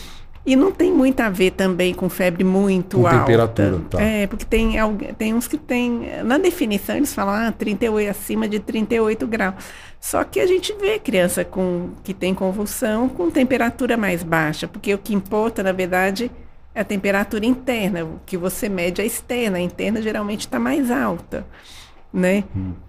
E 0.45 0.57
não 0.57 0.73
tem 0.73 0.91
muito 0.91 1.21
a 1.21 1.29
ver 1.29 1.51
também 1.51 1.93
com 1.93 2.09
febre 2.09 2.43
muito 2.43 2.99
Com 2.99 3.07
alta. 3.07 3.21
temperatura, 3.21 3.81
tá. 3.91 4.03
É, 4.03 4.27
porque 4.27 4.45
tem, 4.45 4.73
tem 5.19 5.35
uns 5.35 5.47
que 5.47 5.59
tem. 5.59 6.11
Na 6.25 6.39
definição, 6.39 6.97
eles 6.97 7.13
falam 7.13 7.35
ah, 7.35 7.53
38, 7.53 8.11
acima 8.11 8.49
de 8.49 8.59
38 8.59 9.27
graus. 9.27 9.55
Só 10.01 10.25
que 10.25 10.41
a 10.41 10.47
gente 10.47 10.73
vê 10.81 10.99
criança 10.99 11.45
com, 11.45 11.91
que 12.03 12.15
tem 12.15 12.35
convulsão 12.35 13.07
com 13.09 13.31
temperatura 13.31 13.99
mais 13.99 14.23
baixa, 14.23 14.67
porque 14.67 14.95
o 14.95 14.99
que 14.99 15.15
importa, 15.15 15.63
na 15.63 15.73
verdade, 15.73 16.31
é 16.75 16.81
a 16.81 16.85
temperatura 16.85 17.45
interna. 17.45 18.05
O 18.05 18.19
que 18.25 18.39
você 18.39 18.67
mede 18.67 19.03
é 19.03 19.05
a 19.05 19.07
externa. 19.07 19.59
A 19.59 19.61
interna 19.61 20.01
geralmente 20.01 20.41
está 20.41 20.59
mais 20.59 20.91
alta. 20.91 21.47
Né? 22.13 22.43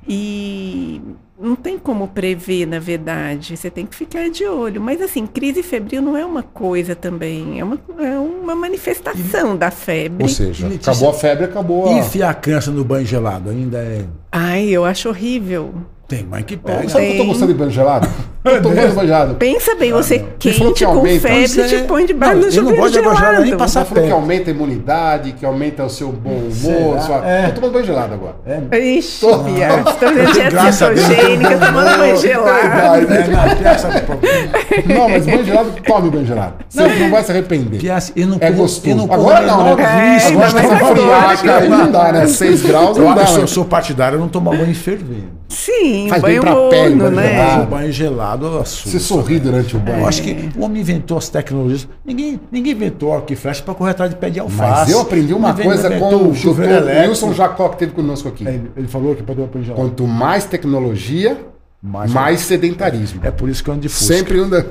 E 0.08 1.00
não 1.40 1.56
tem 1.56 1.78
como 1.78 2.08
prever, 2.08 2.66
na 2.66 2.80
verdade. 2.80 3.56
Você 3.56 3.70
tem 3.70 3.86
que 3.86 3.96
ficar 3.96 4.30
de 4.30 4.46
olho. 4.46 4.82
Mas, 4.82 5.02
assim, 5.02 5.26
crise 5.28 5.62
febril 5.62 6.02
não 6.02 6.18
é 6.18 6.26
uma 6.26 6.44
coisa 6.44 6.96
também. 6.96 7.60
É 7.60 7.64
uma, 7.64 7.80
é 8.00 8.18
uma 8.18 8.56
manifestação 8.56 9.56
da 9.56 9.70
febre. 9.72 10.24
Ou 10.24 10.30
seja, 10.30 10.68
Letícia, 10.68 10.92
acabou 10.92 11.10
a 11.10 11.14
febre, 11.14 11.46
acabou 11.46 11.88
E 11.92 11.96
a. 11.96 12.00
enfiar 12.00 12.30
a 12.30 12.34
criança 12.34 12.72
no 12.72 12.84
banho 12.84 13.06
gelado 13.06 13.50
ainda 13.50 13.78
é. 13.78 14.06
Ai, 14.32 14.70
eu 14.70 14.84
acho 14.86 15.10
horrível. 15.10 15.74
Tem 16.12 16.26
mãe 16.26 16.44
que 16.44 16.58
pega. 16.58 16.90
Sabe 16.90 17.06
que 17.06 17.12
eu 17.16 17.18
tô 17.20 17.26
gostando 17.26 17.54
de 17.54 17.58
banho 17.58 17.72
gelado? 17.72 18.06
Eu 18.44 18.62
tô 18.62 18.70
tomando 18.70 18.96
banho 18.96 19.08
gelado. 19.08 19.36
Pensa 19.36 19.76
bem, 19.76 19.94
você 19.94 20.20
falou 20.20 20.34
quente 20.40 20.74
que 20.74 20.86
com 20.86 21.06
febre 21.06 21.62
é. 21.62 21.68
te 21.68 21.84
põe 21.88 22.06
debaixo 22.06 22.36
Não, 22.36 22.42
do 22.42 22.48
eu 22.48 22.64
não 22.64 22.72
chuveiro 22.72 22.82
gosto 22.82 22.92
de 22.94 23.00
água 23.00 23.16
gelada 23.16 23.32
nem 23.38 23.46
gelado. 23.46 23.64
passar 23.64 23.86
Você 23.86 23.90
falou 23.94 24.04
que 24.04 24.12
aumenta 24.12 24.50
a 24.50 24.54
imunidade, 24.54 25.32
que 25.32 25.46
aumenta 25.46 25.86
o 25.86 25.90
seu 25.90 26.12
bom 26.12 26.32
humor. 26.32 27.00
Sua... 27.00 27.26
É. 27.26 27.48
Tô 27.48 27.62
tomando 27.62 27.74
banho 27.74 27.86
gelado 27.86 28.14
agora. 28.14 28.36
É, 28.46 28.80
Ixi, 28.80 29.26
viado, 29.56 29.88
estou 29.90 30.14
vendo 30.14 30.34
dieta 30.34 30.50
Graças 30.50 30.82
a 30.82 30.90
Deus. 30.90 31.00
cetogênica, 31.00 31.58
tomando 31.66 31.98
banho 31.98 32.18
gelado. 32.18 33.14
é, 33.14 33.28
não, 33.28 33.98
o 33.98 34.02
problema? 34.02 34.52
Não, 35.02 35.10
mas 35.10 35.26
banho 35.26 35.46
gelado, 35.46 35.74
tome 35.86 36.10
banho 36.10 36.26
gelado. 36.26 36.54
Você 36.68 36.88
não, 36.88 37.10
vai 37.10 37.24
se 37.24 37.32
arrepender. 37.32 37.80
Eu 38.16 38.28
não 38.28 38.38
É 38.42 38.52
gostoso. 38.52 38.90
eu 38.90 39.14
Agora 39.14 39.42
não, 39.42 39.76
né? 39.76 40.14
É, 40.14 40.18
Isso, 40.18 40.28
Agora 40.30 40.52
tá 40.52 40.76
agora 40.76 41.38
friaca, 41.38 41.70
não 41.70 41.92
dá, 41.92 42.12
né? 42.12 42.28
6 42.28 42.62
graus 42.64 42.98
Eu, 42.98 43.06
não 43.06 43.16
dá. 43.16 43.22
eu 43.22 43.28
sou, 43.28 43.42
né? 43.42 43.48
sou 43.48 43.66
partidário, 43.66 44.16
eu 44.16 44.20
não 44.20 44.28
tomo 44.28 44.50
banho 44.50 44.76
fervendo. 44.76 45.41
Sim, 45.52 46.08
Faz 46.10 46.22
bem 46.24 46.40
pra 46.40 46.56
pele, 46.70 46.96
morno, 46.96 47.16
banho 47.16 47.16
né? 47.16 47.28
gelado. 47.36 47.62
O 47.64 47.66
banho 47.68 47.92
gelado 47.92 48.58
assusta. 48.60 48.90
Você 48.90 49.00
sorri 49.00 49.40
durante 49.40 49.76
o 49.76 49.80
banho. 49.80 50.00
Eu 50.00 50.08
acho 50.08 50.22
que 50.24 50.50
o 50.58 50.64
homem 50.64 50.82
inventou 50.82 51.18
as 51.18 51.28
tecnologias. 51.30 51.88
Ninguém, 52.06 52.40
ninguém 52.52 52.72
inventou 52.72 53.14
arco 53.14 53.32
e 53.34 53.36
flecha 53.36 53.62
para 53.62 53.74
correr 53.74 53.92
atrás 53.92 54.10
de 54.10 54.16
pé 54.18 54.30
de 54.30 54.40
alface. 54.40 54.62
Mas 54.62 54.90
eu 54.92 55.02
aprendi 55.02 55.34
uma 55.34 55.50
Ninguém 55.50 55.66
coisa 55.66 55.90
com 56.00 56.10
o 56.10 56.64
elétrico. 56.64 57.10
Wilson 57.10 57.34
Jacó, 57.34 57.68
que 57.70 57.76
esteve 57.76 57.92
conosco 57.92 58.28
aqui. 58.30 58.48
Ele, 58.48 58.72
ele 58.78 58.88
falou 58.88 59.14
que 59.16 59.24
pode 59.24 59.40
banho 59.42 59.66
gelado. 59.66 59.82
Quanto 59.82 60.08
mais 60.08 60.46
tecnologia, 60.46 61.38
Mais- 61.84 62.12
mais, 62.12 62.40
sedentarismo. 62.42 63.20
É 63.24 63.32
por 63.32 63.50
isso 63.50 63.64
que 63.64 63.70
eu 63.70 63.74
ando 63.74 63.82
de 63.82 63.90
fusca. 63.90 64.14
Sempre 64.14 64.40
anda. 64.40 64.64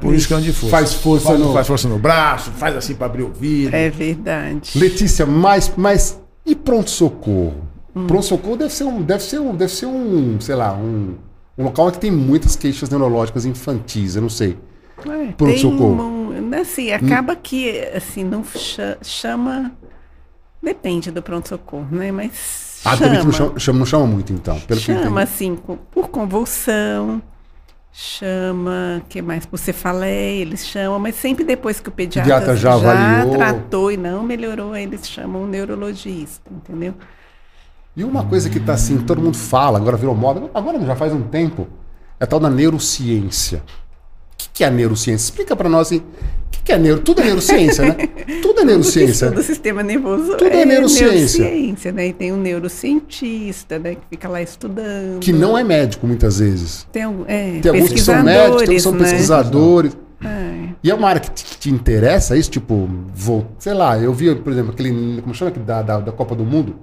Por 0.00 0.14
isso 0.14 0.26
que 0.28 0.32
eu 0.32 0.36
ando 0.38 0.46
de 0.46 0.52
fusca. 0.52 0.76
Faz 0.76 0.94
força 0.94 1.26
faz, 1.28 1.40
no- 1.40 1.52
faz 1.52 1.66
força 1.66 1.88
no 1.88 1.98
braço, 1.98 2.50
faz 2.52 2.76
assim 2.76 2.94
para 2.94 3.06
abrir 3.06 3.22
o 3.24 3.32
vidro. 3.32 3.74
É 3.74 3.90
verdade. 3.90 4.78
Letícia, 4.78 5.26
mas, 5.26 5.72
mas 5.76 6.18
e 6.46 6.54
pronto-socorro? 6.54 7.68
Pronto-socorro 8.06 8.56
deve 8.56 8.72
ser 8.72 8.84
um, 8.84 9.02
deve 9.02 9.22
ser 9.22 9.38
um, 9.40 9.54
deve 9.54 9.72
ser 9.72 9.86
um, 9.86 10.40
sei 10.40 10.54
lá, 10.54 10.72
um, 10.74 11.16
um 11.58 11.64
local 11.64 11.86
onde 11.86 11.98
tem 11.98 12.10
muitas 12.10 12.54
queixas 12.56 12.88
neurológicas 12.90 13.44
infantis, 13.44 14.16
eu 14.16 14.22
não 14.22 14.28
sei. 14.28 14.56
É, 15.06 15.32
Pronto-socorro. 15.32 16.02
um- 16.02 16.54
assim, 16.60 16.92
acaba 16.92 17.34
que 17.36 17.70
assim 17.94 18.22
não 18.24 18.44
cha- 18.44 18.98
chama 19.02 19.72
depende 20.62 21.10
do 21.10 21.22
pronto 21.22 21.48
socorro, 21.48 21.88
né? 21.90 22.12
Mas 22.12 22.82
Ah, 22.84 22.90
não 22.90 22.98
chama, 22.98 23.32
chama, 23.32 23.58
chama- 23.58 23.78
não 23.78 23.86
chama 23.86 24.06
muito 24.06 24.32
então, 24.32 24.58
pelo 24.60 24.78
que 24.80 24.86
chama 24.86 25.22
assim 25.22 25.56
por 25.90 26.08
convulsão, 26.08 27.22
chama 27.92 29.02
que 29.08 29.20
mais 29.22 29.44
por 29.46 29.58
cefaleia, 29.58 30.42
eles 30.42 30.66
chamam, 30.66 30.98
mas 30.98 31.14
sempre 31.14 31.44
depois 31.44 31.80
que 31.80 31.88
o 31.88 31.92
pediatra, 31.92 32.32
Pediatra 32.34 32.56
já 32.56 32.74
avaliou. 32.74 33.32
tratou 33.36 33.90
e 33.92 33.96
não 33.96 34.22
melhorou, 34.22 34.74
eles 34.76 35.06
chamam 35.08 35.42
um 35.42 35.46
neurologista, 35.46 36.50
entendeu? 36.50 36.94
E 37.96 38.04
uma 38.04 38.24
coisa 38.24 38.48
que 38.48 38.60
tá 38.60 38.74
assim, 38.74 38.98
todo 38.98 39.20
mundo 39.20 39.36
fala, 39.36 39.78
agora 39.78 39.96
virou 39.96 40.14
moda, 40.14 40.42
agora 40.54 40.80
já 40.80 40.94
faz 40.94 41.12
um 41.12 41.22
tempo, 41.22 41.66
é 42.20 42.24
a 42.24 42.26
tal 42.26 42.38
da 42.38 42.48
neurociência. 42.48 43.58
O 43.58 44.36
que, 44.36 44.48
que 44.54 44.64
é 44.64 44.68
a 44.68 44.70
neurociência? 44.70 45.24
Explica 45.24 45.56
pra 45.56 45.68
nós 45.68 45.88
assim, 45.88 45.98
o 45.98 46.50
que, 46.50 46.62
que 46.62 46.72
é 46.72 46.78
neuro? 46.78 47.00
Tudo 47.00 47.20
é 47.20 47.24
neurociência, 47.24 47.84
né? 47.84 47.96
Tudo 48.40 48.60
é 48.60 48.64
neurociência. 48.64 49.26
Tudo 49.28 49.34
que 49.34 49.40
estuda 49.40 49.40
o 49.40 49.42
sistema 49.42 49.82
nervoso 49.82 50.36
Tudo 50.36 50.46
é 50.46 50.64
neurociência. 50.64 51.44
neurociência, 51.44 51.92
né? 51.92 52.06
E 52.06 52.12
tem 52.12 52.32
um 52.32 52.36
neurocientista, 52.36 53.78
né, 53.78 53.96
que 53.96 54.02
fica 54.10 54.28
lá 54.28 54.40
estudando. 54.40 55.18
Que 55.20 55.32
não 55.32 55.58
é 55.58 55.64
médico 55.64 56.06
muitas 56.06 56.38
vezes. 56.38 56.86
Tem, 56.92 57.02
é, 57.26 57.58
Tem 57.60 57.72
alguns 57.72 57.92
que 57.92 58.00
são 58.00 58.22
médicos, 58.22 58.62
tem 58.62 58.76
que 58.76 58.80
são 58.80 58.92
né? 58.92 58.98
pesquisadores. 58.98 59.96
É. 60.24 60.68
E 60.82 60.90
é 60.90 60.94
uma 60.94 61.08
área 61.08 61.20
que 61.20 61.30
te, 61.30 61.44
que 61.44 61.58
te 61.58 61.70
interessa 61.70 62.36
isso? 62.36 62.50
Tipo, 62.50 62.88
vou, 63.14 63.46
sei 63.58 63.74
lá, 63.74 63.98
eu 63.98 64.12
vi, 64.12 64.34
por 64.34 64.52
exemplo, 64.52 64.72
aquele. 64.72 65.20
Como 65.22 65.34
chama 65.34 65.50
aquele 65.50 65.64
da, 65.64 65.82
da, 65.82 66.00
da 66.00 66.12
Copa 66.12 66.34
do 66.34 66.44
Mundo? 66.44 66.76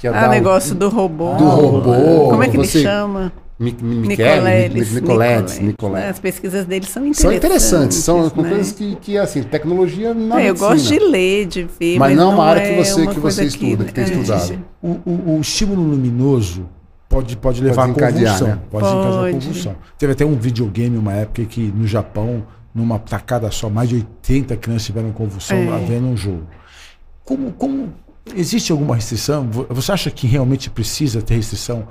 Que 0.00 0.08
é 0.08 0.10
Ah, 0.10 0.26
o- 0.26 0.30
negócio 0.30 0.74
do 0.74 0.88
robô. 0.88 1.34
do 1.34 1.44
robô. 1.44 2.28
Como 2.30 2.42
é 2.42 2.48
que 2.48 2.56
você- 2.56 2.78
ele 2.78 2.84
chama? 2.86 3.32
Mi, 3.56 3.74
mi, 3.80 4.08
Nicoleles. 4.08 4.92
Nicoletes, 4.94 5.58
Nicoletes. 5.60 6.10
As 6.10 6.18
pesquisas 6.18 6.64
dele 6.66 6.84
são 6.86 7.06
interessantes. 7.06 7.20
São 7.22 7.32
interessantes, 7.32 7.96
são 7.98 8.24
né? 8.24 8.30
coisas 8.50 8.72
que, 8.72 8.96
que, 8.96 9.16
assim, 9.16 9.44
tecnologia 9.44 10.12
na 10.12 10.40
É, 10.42 10.50
eu 10.50 10.56
gosto 10.56 10.88
de 10.88 10.98
ler, 10.98 11.46
de 11.46 11.62
ver, 11.62 11.98
Mas 11.98 12.10
mas, 12.10 12.16
não 12.18 12.32
é 12.32 12.34
uma 12.34 12.44
área 12.44 12.62
que 12.62 12.68
é 12.80 12.84
você- 12.84 13.02
uma 13.02 13.14
que 13.14 13.20
você 13.20 13.44
estuda, 13.44 13.84
que 13.84 13.94
tem 13.94 14.04
é, 14.04 14.08
estudado. 14.08 14.58
O, 14.82 14.88
o- 15.06 15.36
o 15.36 15.40
estímulo 15.40 15.80
luminoso 15.82 16.68
pode, 17.08 17.36
pode 17.36 17.62
levar 17.62 17.84
a 17.84 17.86
desencadear, 17.86 18.32
convulsão. 18.32 18.48
né? 18.48 18.58
Pode 18.70 18.84
desencadear 18.86 19.14
a 19.14 19.20
Pode. 19.20 19.32
convulsão. 19.46 19.76
Teve 19.98 20.12
até 20.12 20.26
um 20.26 20.34
videogame 20.34 20.98
uma 20.98 21.12
época 21.12 21.44
que 21.44 21.60
no 21.76 21.86
Japão, 21.86 22.42
numa 22.74 22.98
tacada 22.98 23.48
só, 23.52 23.70
mais 23.70 23.88
de 23.88 23.94
80 23.94 24.56
crianças 24.56 24.86
tiveram 24.86 25.12
convulsão 25.12 25.56
É. 25.56 25.70
lá 25.70 25.76
vendo 25.78 26.08
um 26.08 26.16
jogo. 26.16 26.42
Como, 27.24 27.52
como 27.52 27.92
existe 28.36 28.72
alguma 28.72 28.94
restrição? 28.94 29.48
Vo- 29.50 29.66
Você 29.70 29.92
acha 29.92 30.10
que 30.10 30.26
realmente 30.26 30.70
precisa 30.70 31.20
ter 31.22 31.34
restrição? 31.36 31.86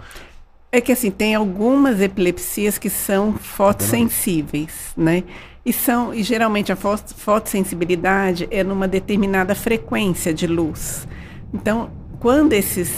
É 0.71 0.81
que 0.81 0.91
assim, 0.91 1.11
tem 1.11 1.35
algumas 1.35 2.01
epilepsias 2.01 2.77
que 2.77 2.89
são 2.89 3.33
fotossensíveis, 3.33 4.71
né? 4.97 5.23
E 5.65 5.71
são, 5.71 6.13
e 6.13 6.23
geralmente 6.23 6.71
a 6.71 6.75
fo- 6.75 6.97
fotossensibilidade 7.15 8.47
é 8.51 8.63
numa 8.63 8.87
determinada 8.87 9.53
frequência 9.55 10.33
de 10.33 10.47
luz. 10.47 11.07
Então, 11.53 11.89
quando 12.19 12.53
esses 12.53 12.89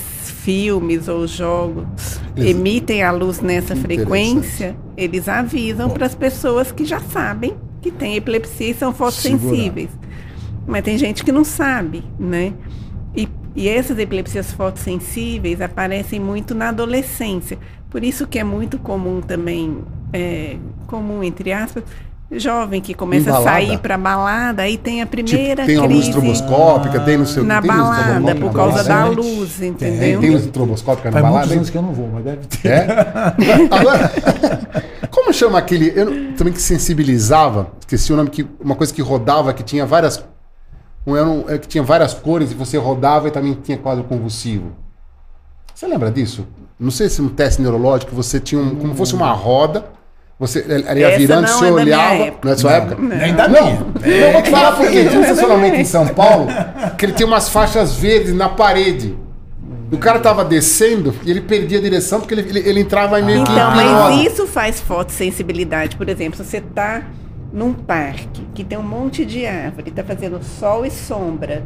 filmes 0.44 1.08
ou 1.08 1.28
jogos 1.28 1.86
Ex- 2.38 2.48
emitem 2.50 3.04
a 3.04 3.12
luz 3.12 3.40
nessa 3.42 3.76
frequência, 3.76 4.76
eles 4.96 5.28
avisam 5.28 5.90
para 5.90 6.06
as 6.06 6.16
pessoas 6.16 6.72
que 6.72 6.86
já 6.86 7.00
sabem 7.02 7.56
que 7.82 7.92
tem 7.92 8.16
epilepsia 8.16 8.70
e 8.72 8.74
são 8.74 8.94
fotossensíveis. 8.94 9.90
Mas 10.66 10.84
tem 10.84 10.98
gente 10.98 11.24
que 11.24 11.32
não 11.32 11.44
sabe, 11.44 12.04
né? 12.20 12.54
E, 13.56 13.70
essas 13.70 13.98
epilepsias 13.98 14.52
fotossensíveis 14.52 15.62
aparecem 15.62 16.20
muito 16.20 16.54
na 16.54 16.70
adolescência. 16.70 17.58
Por 17.90 18.04
isso 18.04 18.28
que 18.28 18.38
é 18.38 18.44
muito 18.44 18.78
comum 18.78 19.22
também, 19.22 19.80
é, 20.12 20.58
comum 20.88 21.24
entre 21.24 21.54
aspas, 21.54 21.84
jovem 22.32 22.82
que 22.82 22.94
começa 22.94 23.38
a 23.38 23.42
sair 23.42 23.78
para 23.78 23.98
balada, 23.98 24.64
aí 24.64 24.78
tem 24.78 25.02
a 25.02 25.06
primeira 25.06 25.64
Tipo, 25.64 25.68
tem 25.68 25.78
uma 25.78 25.88
luz 25.88 26.06
crise 26.06 26.10
estroboscópica, 26.10 27.00
tem 27.00 27.18
no 27.18 27.26
seu 27.26 27.44
na 27.44 27.62
tem 27.62 27.72
luz 27.72 27.82
balada 27.82 28.36
por 28.36 28.52
causa 28.52 28.84
da 28.84 29.06
luz, 29.06 29.56
Tem, 29.58 29.70
entendeu? 29.70 30.20
tem 30.20 30.30
luz 30.32 30.46
estroboscópica 30.46 31.12
na 31.12 31.14
Faz 31.14 31.24
balada? 31.24 31.48
muitos 31.48 31.52
hein? 31.52 31.58
anos 31.58 31.70
que 31.70 31.78
eu 31.78 31.82
não 31.82 31.94
vou, 31.94 32.10
mas 32.12 32.24
deve 32.24 32.48
ter. 32.48 32.68
É? 32.68 32.88
Agora, 33.72 34.12
como 35.12 35.32
chama 35.32 35.58
aquele. 35.58 35.94
Eu 35.96 36.34
também 36.34 36.54
que 36.54 36.62
sensibilizava, 36.62 37.72
esqueci 37.80 38.12
o 38.12 38.16
nome, 38.16 38.30
que, 38.30 38.46
uma 38.60 38.76
coisa 38.76 38.94
que 38.94 39.02
rodava, 39.02 39.54
que 39.54 39.64
tinha 39.64 39.86
várias. 39.86 40.24
Um, 41.06 41.16
era 41.16 41.26
um- 41.28 41.46
é 41.50 41.58
que 41.58 41.68
tinha 41.68 41.84
várias 41.84 42.14
cores 42.14 42.52
e 42.52 42.56
você 42.56 42.78
rodava 42.78 43.28
e 43.28 43.32
também 43.32 43.54
tinha 43.54 43.78
quadro 43.78 44.04
convulsivo. 44.06 44.72
Você 45.74 45.86
lembra 45.88 46.10
disso? 46.10 46.48
Não 46.80 46.92
sei 46.92 47.10
se 47.10 47.22
um 47.22 47.30
teste 47.30 47.62
neurológico, 47.62 48.16
você 48.16 48.40
tinha 48.40 48.60
um, 48.62 48.76
como 48.76 48.96
fosse 48.96 49.14
uma 49.14 49.32
roda, 49.32 49.86
você 50.40 50.66
ela 50.68 51.00
ia 51.00 51.08
Essa 51.10 51.18
virando, 51.18 51.48
não 51.48 51.60
você 51.60 51.66
é 51.68 51.72
olhava. 51.72 52.34
Não 52.44 52.52
é 52.52 52.58
sua 52.58 52.72
época? 52.74 52.96
Nem 53.02 53.34
da 53.34 53.48
Não, 53.48 53.62
minha. 53.64 53.86
eu 54.26 54.34
vou 54.34 54.42
te 54.42 54.50
falar 54.50 54.72
porque 54.76 55.06
tinha 55.06 55.20
um 55.20 55.24
estacionamento 55.24 55.76
em 55.78 55.86
São 55.86 56.08
Paulo 56.08 56.48
que 56.98 57.06
ele 57.06 57.14
tinha 57.14 57.28
umas 57.28 57.50
faixas 57.50 57.96
verdes 57.96 58.34
na 58.34 58.50
parede. 58.50 59.18
O 59.92 59.98
cara 59.98 60.20
tava 60.20 60.44
descendo 60.44 61.14
e 61.24 61.30
ele 61.32 61.42
perdia 61.42 61.78
a 61.78 61.82
direção 61.82 62.20
porque 62.20 62.34
ele, 62.34 62.42
ele, 62.50 62.60
ele 62.70 62.80
entrava 62.82 63.22
meio 63.22 63.44
que 63.44 63.52
Então, 63.52 63.72
mas 63.72 64.26
isso 64.26 64.48
faz 64.48 64.82
fotossensibilidade. 64.82 65.96
Por 65.96 66.10
exemplo, 66.10 66.36
se 66.38 66.44
você 66.50 66.58
está 66.58 67.04
num 67.56 67.74
parque 67.74 68.46
que 68.54 68.64
tem 68.64 68.78
um 68.78 68.84
monte 68.84 69.26
de 69.26 69.46
árvore, 69.46 69.90
está 69.90 70.04
fazendo 70.04 70.44
sol 70.44 70.86
e 70.86 70.92
sombra, 70.92 71.64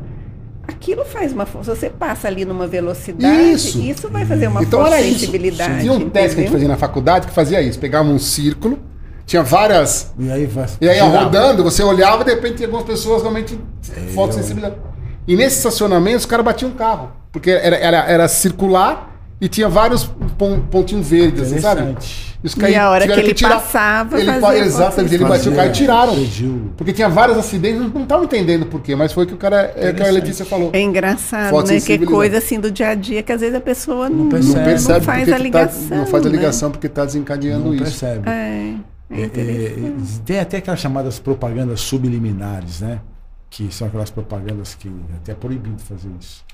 aquilo 0.67 1.03
faz 1.03 1.33
uma 1.33 1.45
força. 1.47 1.73
Se 1.73 1.79
você 1.81 1.89
passa 1.89 2.27
ali 2.27 2.45
numa 2.45 2.67
velocidade, 2.67 3.51
Isso. 3.53 3.79
isso, 3.81 4.07
vai 4.09 4.23
fazer 4.25 4.47
uma 4.47 4.61
Então 4.61 4.85
era 4.85 5.01
isso. 5.01 5.07
fotossensibilidade. 5.09 5.81
Tinha 5.81 5.93
um 5.93 6.07
teste 6.09 6.35
que 6.35 6.41
a 6.41 6.43
gente 6.43 6.51
fazia 6.53 6.67
na 6.67 6.77
faculdade 6.77 7.25
que 7.27 7.33
fazia 7.33 7.59
isso. 7.61 7.79
Pegava 7.79 8.07
um 8.07 8.19
círculo, 8.19 8.77
tinha 9.25 9.41
várias. 9.41 10.13
E 10.19 10.31
aí 10.31 10.45
vai. 10.45 10.67
E 10.79 10.87
aí 10.87 10.95
girava. 10.99 11.23
rodando, 11.23 11.63
você 11.63 11.81
olhava 11.83 12.21
e 12.21 12.25
de 12.25 12.31
repente 12.35 12.55
tinha 12.57 12.67
algumas 12.67 12.85
pessoas 12.85 13.21
realmente 13.23 13.59
fotossensibilidade. 14.13 14.75
E 15.27 15.35
nesse 15.35 15.57
estacionamento 15.57 16.17
os 16.19 16.25
caras 16.25 16.45
batiam 16.45 16.69
um 16.71 16.75
carro. 16.75 17.11
Porque 17.31 17.49
era, 17.49 17.75
era, 17.75 17.97
era 18.05 18.27
circular 18.27 19.15
e 19.41 19.47
tinha 19.47 19.67
vários 19.69 20.03
pon- 20.37 20.59
pontinhos 20.71 21.07
verdes, 21.07 21.43
assim, 21.51 21.59
sabe? 21.59 21.95
Os 22.41 22.55
E 22.55 22.75
a 22.75 22.89
hora 22.89 23.05
que 23.05 23.19
ele 23.19 23.33
tirar- 23.33 23.55
passava, 23.55 24.17
ele, 24.17 24.31
pa- 24.31 24.39
fazia 24.39 24.63
Exatamente, 24.63 25.13
ele 25.15 25.25
batia 25.25 25.51
o 25.51 25.55
carro 25.55 25.67
e 25.67 25.71
tiraram. 25.73 26.13
Porque 26.77 26.93
tinha 26.93 27.09
vários 27.09 27.37
acidentes, 27.37 27.81
não 27.93 28.03
estavam 28.03 28.23
entendendo 28.23 28.65
por 28.65 28.81
quê, 28.81 28.95
mas 28.95 29.11
foi 29.11 29.25
o 29.25 29.27
que 29.27 29.33
o 29.33 29.37
cara, 29.37 29.73
é, 29.75 29.91
que 29.91 30.01
a 30.01 30.09
Letícia 30.09 30.45
falou. 30.45 30.69
É 30.71 30.79
engraçado, 30.79 31.53
né? 31.67 31.79
Que 31.81 31.93
é 31.93 31.97
coisa 31.97 32.37
assim 32.37 32.57
do 32.57 32.71
dia 32.71 32.89
a 32.89 32.95
dia 32.95 33.21
que 33.21 33.31
às 33.33 33.41
vezes 33.41 33.55
a 33.55 33.59
pessoa 33.59 34.09
não, 34.09 34.29
percebe. 34.29 34.57
Não 34.57 34.63
percebe 34.63 35.05
faz 35.05 35.19
porque 35.19 35.33
a 35.33 35.37
que 35.37 35.43
ligação. 35.43 35.89
tá, 35.89 35.95
não 35.97 36.05
faz 36.05 36.25
a 36.25 36.29
né? 36.29 36.35
ligação 36.37 36.71
porque 36.71 36.87
está 36.87 37.03
desencadeando 37.05 37.65
Não 37.65 37.73
isso. 37.73 37.83
percebe. 37.83 38.29
É, 38.29 38.73
é 39.11 39.21
É, 39.21 39.23
é, 39.25 39.93
tem 40.25 40.39
até 40.39 40.57
aquelas 40.57 40.79
chamadas 40.79 41.19
propagandas 41.19 41.81
subliminares, 41.81 42.79
né? 42.79 42.99
Que 43.49 43.67
são 43.73 43.87
aquelas 43.87 44.11
propagandas 44.11 44.75
que 44.75 44.89
até 45.17 45.33
é 45.33 45.35
proibido 45.35 45.81
fazer 45.81 46.07
isso. 46.19 46.45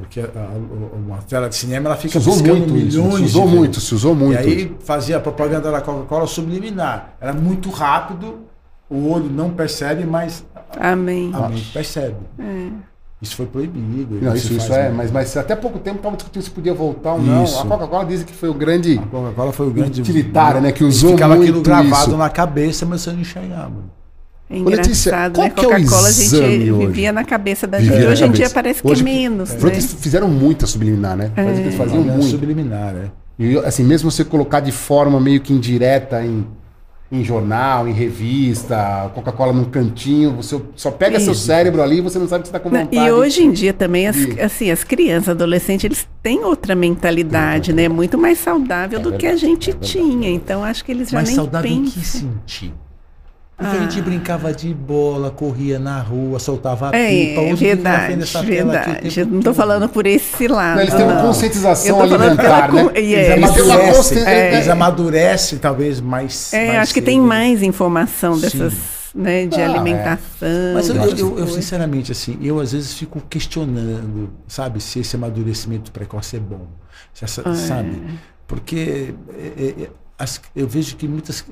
Porque 0.00 0.20
a- 0.20 0.24
a- 0.24 0.96
uma 0.96 1.18
tela 1.18 1.48
de 1.48 1.54
cinema 1.56 1.88
ela 1.88 1.96
Se 1.96 2.02
fica 2.02 2.18
usou 2.18 2.34
piscando 2.34 2.58
muito 2.58 2.76
isso, 2.76 2.98
milhões 3.02 3.16
se 3.16 3.22
usou 3.24 3.48
muito, 3.48 3.80
se 3.80 3.94
usou 3.94 4.14
muito. 4.14 4.34
E 4.34 4.36
aí 4.52 4.76
fazia 4.84 5.16
a 5.16 5.20
propaganda 5.20 5.70
da 5.70 5.80
Coca-Cola 5.80 6.26
subliminar. 6.26 7.14
Era 7.20 7.32
muito 7.32 7.70
rápido, 7.70 8.40
o 8.88 9.08
olho 9.10 9.30
não 9.30 9.50
percebe, 9.50 10.04
mas 10.04 10.44
Amém. 10.78 11.30
a 11.34 11.48
mente 11.48 11.70
percebe. 11.72 12.16
Isso 13.22 13.36
foi 13.36 13.44
proibido. 13.44 14.18
Não, 14.22 14.32
se 14.32 14.38
isso, 14.38 14.54
isso 14.54 14.72
é, 14.72 14.88
mas, 14.88 15.10
mas 15.10 15.36
até 15.36 15.54
pouco 15.54 15.78
tempo 15.78 15.98
estava 15.98 16.16
discutindo 16.16 16.42
se 16.42 16.50
podia 16.50 16.72
voltar 16.72 17.12
ou 17.12 17.22
não. 17.22 17.44
Isso. 17.44 17.60
A 17.60 17.66
Coca-Cola 17.66 18.06
dizem 18.06 18.24
que 18.24 18.32
foi 18.32 18.48
o 18.48 18.54
grande 18.54 18.98
A 18.98 19.02
Coca-Cola 19.06 19.52
foi 19.52 19.66
o 19.66 19.70
grande. 19.70 20.00
utilitário, 20.00 20.60
né? 20.62 20.72
Que 20.72 20.82
usou 20.82 21.10
Ficava 21.10 21.34
aquilo 21.34 21.56
muito 21.56 21.66
gravado 21.66 22.08
isso. 22.08 22.16
na 22.16 22.30
cabeça, 22.30 22.86
mas 22.86 23.02
você 23.02 23.12
não 23.12 23.20
enxergava. 23.20 23.74
É 24.50 24.58
Letícia, 24.58 25.10
engraçado, 25.10 25.34
qual 25.36 25.46
né? 25.46 25.52
que 25.54 25.64
é 25.64 25.68
o 25.68 25.70
Coca-Cola 25.70 26.08
a 26.08 26.12
gente 26.12 26.24
exame 26.24 26.72
hoje? 26.72 26.86
vivia 26.88 27.12
na 27.12 27.24
cabeça 27.24 27.66
da 27.68 27.78
Vivia 27.78 27.96
gente. 28.00 28.06
Hoje 28.08 28.24
em 28.24 28.32
dia 28.32 28.50
parece 28.50 28.82
que 28.82 28.88
Hoje 28.88 29.02
é 29.02 29.04
que- 29.04 29.10
menos, 29.12 29.50
Foi 29.50 29.56
né? 29.56 29.70
que 29.70 29.76
eles 29.76 29.94
fizeram 29.94 30.28
muita 30.28 30.66
subliminar, 30.66 31.16
né? 31.16 31.30
Que 31.34 31.40
eles 31.40 31.74
faziam 31.76 32.02
muito. 32.02 32.24
subliminar, 32.26 32.92
né? 32.92 33.10
E 33.38 33.56
assim, 33.58 33.84
mesmo 33.84 34.10
você 34.10 34.24
colocar 34.24 34.58
de 34.60 34.72
forma 34.72 35.20
meio 35.20 35.40
que 35.40 35.52
indireta 35.52 36.20
em, 36.24 36.44
em 37.12 37.22
jornal, 37.24 37.86
em 37.88 37.92
revista, 37.92 39.10
Coca-Cola 39.14 39.52
num 39.52 39.64
cantinho, 39.64 40.32
você 40.34 40.60
só 40.74 40.90
pega 40.90 41.18
seu 41.20 41.32
Isso. 41.32 41.44
cérebro 41.46 41.80
ali 41.80 41.98
e 41.98 42.00
você 42.00 42.18
não 42.18 42.26
sabe 42.28 42.44
se 42.44 42.48
está 42.48 42.58
com 42.58 42.68
Não, 42.70 42.80
vontade. 42.80 43.06
E 43.08 43.12
hoje 43.12 43.44
em 43.44 43.52
dia 43.52 43.72
também, 43.72 44.08
as, 44.08 44.16
de- 44.16 44.40
assim, 44.40 44.70
as 44.70 44.82
crianças, 44.82 45.28
adolescentes, 45.28 45.84
eles 45.84 46.08
têm 46.22 46.44
outra 46.44 46.74
mentalidade, 46.74 47.72
né? 47.72 47.88
Muito 47.88 48.18
mais 48.18 48.38
saudável 48.38 48.98
É 48.98 49.02
do 49.02 49.12
que 49.12 49.26
a 49.26 49.30
verdade, 49.30 49.40
gente 49.46 49.70
é 49.70 49.72
verdade. 49.74 49.92
tinha. 49.92 50.28
Então, 50.30 50.64
acho 50.64 50.84
que 50.84 50.90
eles 50.92 51.08
já 51.08 51.18
Mas 51.18 51.28
nem 51.28 51.36
saudável 51.36 51.70
em 51.70 51.84
que 51.84 51.98
pensam. 52.00 52.20
sentido? 52.20 52.74
Porque 53.60 53.76
a 53.76 53.78
Ah. 53.78 53.82
gente 53.82 54.00
brincava 54.00 54.52
de 54.54 54.72
bola, 54.72 55.30
corria 55.30 55.78
na 55.78 56.00
rua, 56.00 56.38
soltava 56.38 56.90
a 56.90 56.96
É, 56.96 57.08
pipa. 57.08 57.40
Hoje 57.42 57.56
frente 57.56 57.58
verdade, 57.74 58.12
aqui 58.38 58.46
verdade. 58.46 59.20
Eu 59.20 59.26
não 59.26 59.38
tô 59.40 59.44
todo. 59.44 59.54
falando 59.54 59.88
por 59.90 60.06
esse 60.06 60.48
lado. 60.48 60.76
Não, 60.76 60.82
eles 60.82 60.94
têm 60.94 61.04
uma 61.04 61.14
não. 61.14 61.22
conscientização 61.26 61.86
Eu 61.96 62.02
alimentar, 62.02 62.68
pela 62.70 62.82
né? 62.84 62.90
Eles 62.94 63.12
é, 63.12 63.32
Eles 63.36 63.44
amadurecem, 63.60 64.24
é. 64.26 64.54
eles 64.54 64.68
amadurecem 64.68 65.58
talvez 65.58 66.00
mais. 66.00 66.54
É, 66.54 66.66
mais 66.68 66.78
acho 66.78 66.94
que 66.94 67.02
tem 67.02 67.16
cedo. 67.18 67.26
mais 67.28 67.62
informação 67.62 68.34
Sim. 68.36 68.40
dessas, 68.40 68.74
né, 69.14 69.44
de 69.44 69.58
Não, 69.58 69.62
é. 69.62 69.66
alimentação. 69.66 70.48
Mas 70.74 70.88
eu, 70.88 70.96
eu- 70.96 71.16
eu, 71.18 71.30
coisas. 71.32 71.54
sinceramente, 71.54 72.12
assim, 72.12 72.38
eu 72.42 72.58
às 72.60 72.72
vezes 72.72 72.94
fico 72.94 73.20
questionando, 73.28 74.30
sabe, 74.48 74.80
se 74.80 75.00
esse 75.00 75.16
amadurecimento 75.16 75.92
precoce 75.92 76.36
é 76.36 76.40
bom. 76.40 76.66
Se 77.12 77.24
essa- 77.26 77.42
É. 77.46 77.54
Sabe? 77.54 78.00
Porque 78.46 79.12
é, 79.38 79.62
é, 79.62 79.82
é, 79.84 79.90
as- 80.18 80.40
eu 80.56 80.66
vejo 80.66 80.96
que 80.96 81.06
muitas 81.06 81.44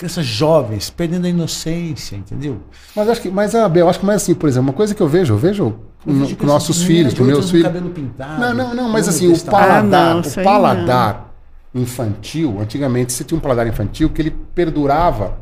crianças 0.00 0.24
jovens 0.24 0.88
perdendo 0.90 1.26
a 1.26 1.28
inocência, 1.30 2.16
entendeu? 2.16 2.56
Mas 2.96 3.08
acho 3.08 3.20
que, 3.20 3.30
mas 3.30 3.54
Abel, 3.54 3.88
acho 3.88 4.00
que 4.00 4.06
mais 4.06 4.22
assim, 4.22 4.34
por 4.34 4.48
exemplo, 4.48 4.68
uma 4.70 4.74
coisa 4.74 4.94
que 4.94 5.00
eu 5.02 5.06
vejo, 5.08 5.34
eu 5.34 5.38
vejo 5.38 5.74
Eu 6.06 6.12
no- 6.14 6.24
vejo 6.24 6.36
com 6.36 6.46
nossos 6.46 6.82
filhos, 6.82 7.12
com 7.14 7.22
meus 7.24 7.50
filhos. 7.50 7.66
cabelo 7.66 7.90
pintado, 7.90 8.40
Não, 8.40 8.54
não, 8.54 8.74
não, 8.74 8.88
mas 8.88 9.06
assim, 9.08 9.30
o 9.30 9.38
paladar, 9.40 10.10
Ah, 10.10 10.14
não, 10.14 10.20
o 10.20 10.44
paladar 10.44 11.32
infantil, 11.74 12.58
antigamente 12.60 13.12
você 13.12 13.24
tinha 13.24 13.36
um 13.38 13.40
paladar 13.40 13.66
infantil 13.66 14.08
que 14.10 14.20
ele 14.22 14.30
perdurava 14.54 15.38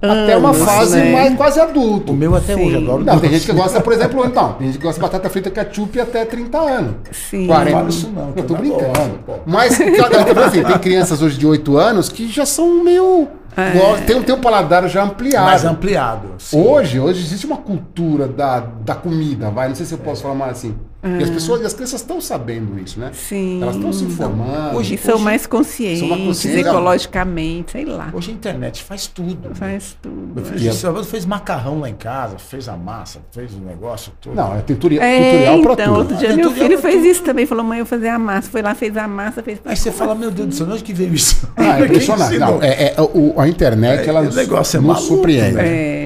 até 0.00 0.36
uma 0.36 0.50
Anos, 0.50 0.62
fase 0.62 0.96
né? 0.98 1.12
mais 1.12 1.34
quase 1.36 1.58
adulto. 1.58 2.12
O 2.12 2.16
meu 2.16 2.34
até 2.34 2.54
Sim. 2.54 2.66
hoje, 2.66 2.76
adoro 2.76 3.02
Não, 3.04 3.18
tem 3.18 3.30
gente 3.30 3.46
que 3.46 3.52
gosta, 3.52 3.80
por 3.80 3.92
exemplo, 3.92 4.22
então, 4.26 4.52
tem 4.52 4.68
gente 4.68 4.78
que 4.78 4.84
gosta 4.84 5.00
de 5.00 5.02
batata 5.06 5.28
frita 5.28 5.50
ketchup 5.50 5.98
até 6.00 6.24
30 6.24 6.58
anos. 6.58 6.94
Sim. 7.12 7.46
40. 7.46 7.76
fala 7.76 7.88
isso 7.88 8.10
não, 8.10 8.32
eu 8.36 8.44
tô 8.44 8.54
eu 8.54 8.58
brincando. 8.58 9.18
pô. 9.26 9.32
Mas 9.46 9.72
assim, 9.80 10.62
tem 10.62 10.78
crianças 10.78 11.20
hoje 11.22 11.38
de 11.38 11.46
8 11.46 11.76
anos 11.76 12.08
que 12.08 12.28
já 12.28 12.46
são 12.46 12.84
meio. 12.84 13.26
É. 13.56 14.00
Tem, 14.02 14.22
tem 14.22 14.34
um 14.34 14.40
paladar 14.40 14.86
já 14.88 15.02
ampliado. 15.02 15.46
mais 15.46 15.64
ampliado. 15.64 16.34
sim. 16.38 16.60
Hoje, 16.60 17.00
hoje 17.00 17.20
existe 17.20 17.46
uma 17.46 17.56
cultura 17.56 18.28
da, 18.28 18.60
da 18.60 18.94
comida, 18.94 19.50
vai. 19.50 19.68
Não 19.68 19.74
sei 19.74 19.86
se 19.86 19.94
eu 19.94 19.98
posso 19.98 20.22
falar 20.22 20.34
mais 20.34 20.52
assim. 20.52 20.74
E 21.20 21.22
as 21.22 21.30
pessoas, 21.30 21.62
e 21.62 21.66
as 21.66 21.72
crianças 21.72 22.00
estão 22.00 22.20
sabendo 22.20 22.78
isso, 22.78 22.98
né? 22.98 23.10
Sim. 23.12 23.62
Elas 23.62 23.76
estão 23.76 23.92
se 23.92 24.04
informando. 24.04 24.76
Hoje- 24.76 24.94
E 24.94 24.98
são 24.98 25.18
mais 25.18 25.46
conscientes, 25.46 26.00
são 26.00 26.08
mais 26.08 26.22
conscientes. 26.22 26.66
ecologicamente, 26.66 27.72
sei 27.72 27.84
lá. 27.84 28.10
Hoje 28.12 28.30
a 28.30 28.34
internet 28.34 28.82
faz 28.82 29.06
tudo. 29.06 29.54
Faz 29.54 29.96
tudo. 30.02 30.32
Meu 30.34 30.44
filho 30.44 30.72
sábado 30.72 31.04
fez 31.04 31.24
macarrão 31.24 31.80
lá 31.80 31.88
em 31.88 31.94
casa, 31.94 32.38
fez 32.38 32.68
a 32.68 32.76
massa, 32.76 33.20
fez 33.30 33.52
o 33.54 33.58
negócio 33.58 34.12
todo. 34.20 34.34
Não, 34.34 34.54
é 34.56 34.60
tutorial, 34.60 35.04
É, 35.04 35.30
tutorial 35.30 35.60
pra 35.62 35.72
então, 35.72 35.86
tudo. 35.86 35.98
outro 35.98 36.16
dia 36.16 36.30
Ah, 36.32 36.36
meu 36.36 36.50
filho 36.50 36.78
fez 36.78 36.94
tudo. 36.96 37.06
isso 37.06 37.22
também, 37.22 37.46
falou, 37.46 37.64
mãe, 37.64 37.78
eu 37.78 37.86
fazer 37.86 38.08
a 38.08 38.18
massa, 38.18 38.50
foi 38.50 38.62
lá, 38.62 38.74
fez 38.74 38.96
a 38.96 39.06
massa, 39.06 39.42
fez... 39.42 39.58
Aí 39.64 39.76
você 39.76 39.90
fala, 39.92 40.14
meu 40.14 40.30
Deus 40.30 40.48
do 40.48 40.54
céu, 40.54 40.66
de 40.66 40.72
onde 40.72 40.82
que 40.84 40.92
veio 40.92 41.14
isso? 41.14 41.48
Ah, 41.56 41.80
é 41.80 41.84
impressionante. 41.86 42.38
Não, 42.38 42.62
é, 42.62 42.94
é, 42.94 42.94
o- 43.00 43.34
a 43.40 43.48
internet, 43.48 44.06
É, 44.06 44.08
ela 44.08 44.20
o 44.22 44.32
negócio 44.34 44.76
é 44.76 44.80
nos 44.80 44.86
maluco, 44.88 45.06
surpreende. 45.06 45.58
É, 45.58 46.05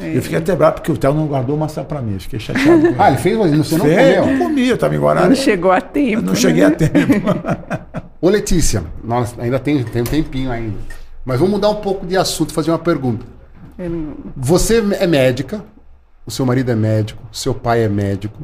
é. 0.00 0.16
Eu 0.16 0.22
fiquei 0.22 0.38
até 0.38 0.54
bravo 0.54 0.74
porque 0.76 0.92
o 0.92 0.96
Theo 0.96 1.12
não 1.14 1.26
guardou 1.26 1.56
massa 1.56 1.82
pra 1.82 2.00
mim. 2.00 2.14
Eu 2.14 2.20
fiquei 2.20 2.38
chateado. 2.38 2.94
Ah, 2.98 3.10
ele. 3.10 3.18
fez, 3.18 3.36
mas 3.36 3.50
você 3.56 3.76
não 3.76 3.84
Fez, 3.84 4.18
comeu. 4.18 4.26
não 4.26 4.38
comi, 4.46 4.68
eu 4.68 4.78
tava 4.78 4.94
em 4.94 4.98
Não 4.98 5.34
chegou 5.34 5.72
a 5.72 5.80
tempo. 5.80 6.18
Eu 6.18 6.22
não 6.22 6.34
cheguei 6.34 6.62
né? 6.62 6.68
a 6.68 6.70
tempo. 6.70 7.28
Ô 8.20 8.28
Letícia, 8.28 8.84
nós 9.02 9.34
ainda 9.38 9.58
tem, 9.58 9.82
tem 9.84 10.02
um 10.02 10.06
tempinho 10.06 10.50
ainda. 10.50 10.76
Mas 11.24 11.38
vamos 11.38 11.54
mudar 11.54 11.68
um 11.68 11.76
pouco 11.76 12.06
de 12.06 12.16
assunto, 12.16 12.52
fazer 12.52 12.70
uma 12.70 12.78
pergunta. 12.78 13.24
Você 14.36 14.82
é 14.98 15.06
médica, 15.06 15.64
o 16.26 16.30
seu 16.30 16.44
marido 16.44 16.70
é 16.70 16.74
médico, 16.74 17.22
seu 17.30 17.54
pai 17.54 17.82
é 17.82 17.88
médico. 17.88 18.42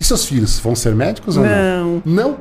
E 0.00 0.04
seus 0.04 0.24
filhos 0.24 0.58
vão 0.60 0.74
ser 0.74 0.94
médicos 0.94 1.36
ou 1.36 1.44
não? 1.44 1.84
Não. 1.84 2.02
Não? 2.04 2.36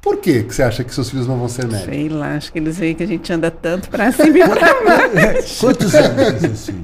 Por 0.00 0.16
que 0.16 0.42
você 0.42 0.62
acha 0.62 0.82
que 0.82 0.94
seus 0.94 1.10
filhos 1.10 1.26
não 1.26 1.36
vão 1.38 1.48
ser 1.48 1.66
médicos? 1.66 1.94
Sei 1.94 2.08
lá, 2.08 2.34
acho 2.36 2.50
que 2.50 2.58
eles 2.58 2.78
veem 2.78 2.94
que 2.94 3.02
a 3.02 3.06
gente 3.06 3.30
anda 3.32 3.50
tanto 3.50 3.90
pra 3.90 4.10
cima 4.10 4.38
e 4.38 4.48
pra 4.48 4.82
baixo. 4.82 5.60
Quantos 5.60 5.94
anos 5.94 6.44
assim? 6.44 6.82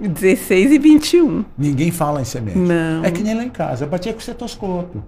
16 0.00 0.72
e 0.72 0.78
21. 0.78 1.44
Ninguém 1.56 1.90
fala 1.90 2.20
em 2.20 2.40
médico. 2.40 2.58
Não. 2.58 3.04
É 3.04 3.10
que 3.10 3.22
nem 3.22 3.34
lá 3.34 3.44
em 3.44 3.50
casa. 3.50 3.84
Eu 3.84 3.88
batia 3.88 4.12
com 4.12 4.18
estetoscópio. 4.18 5.02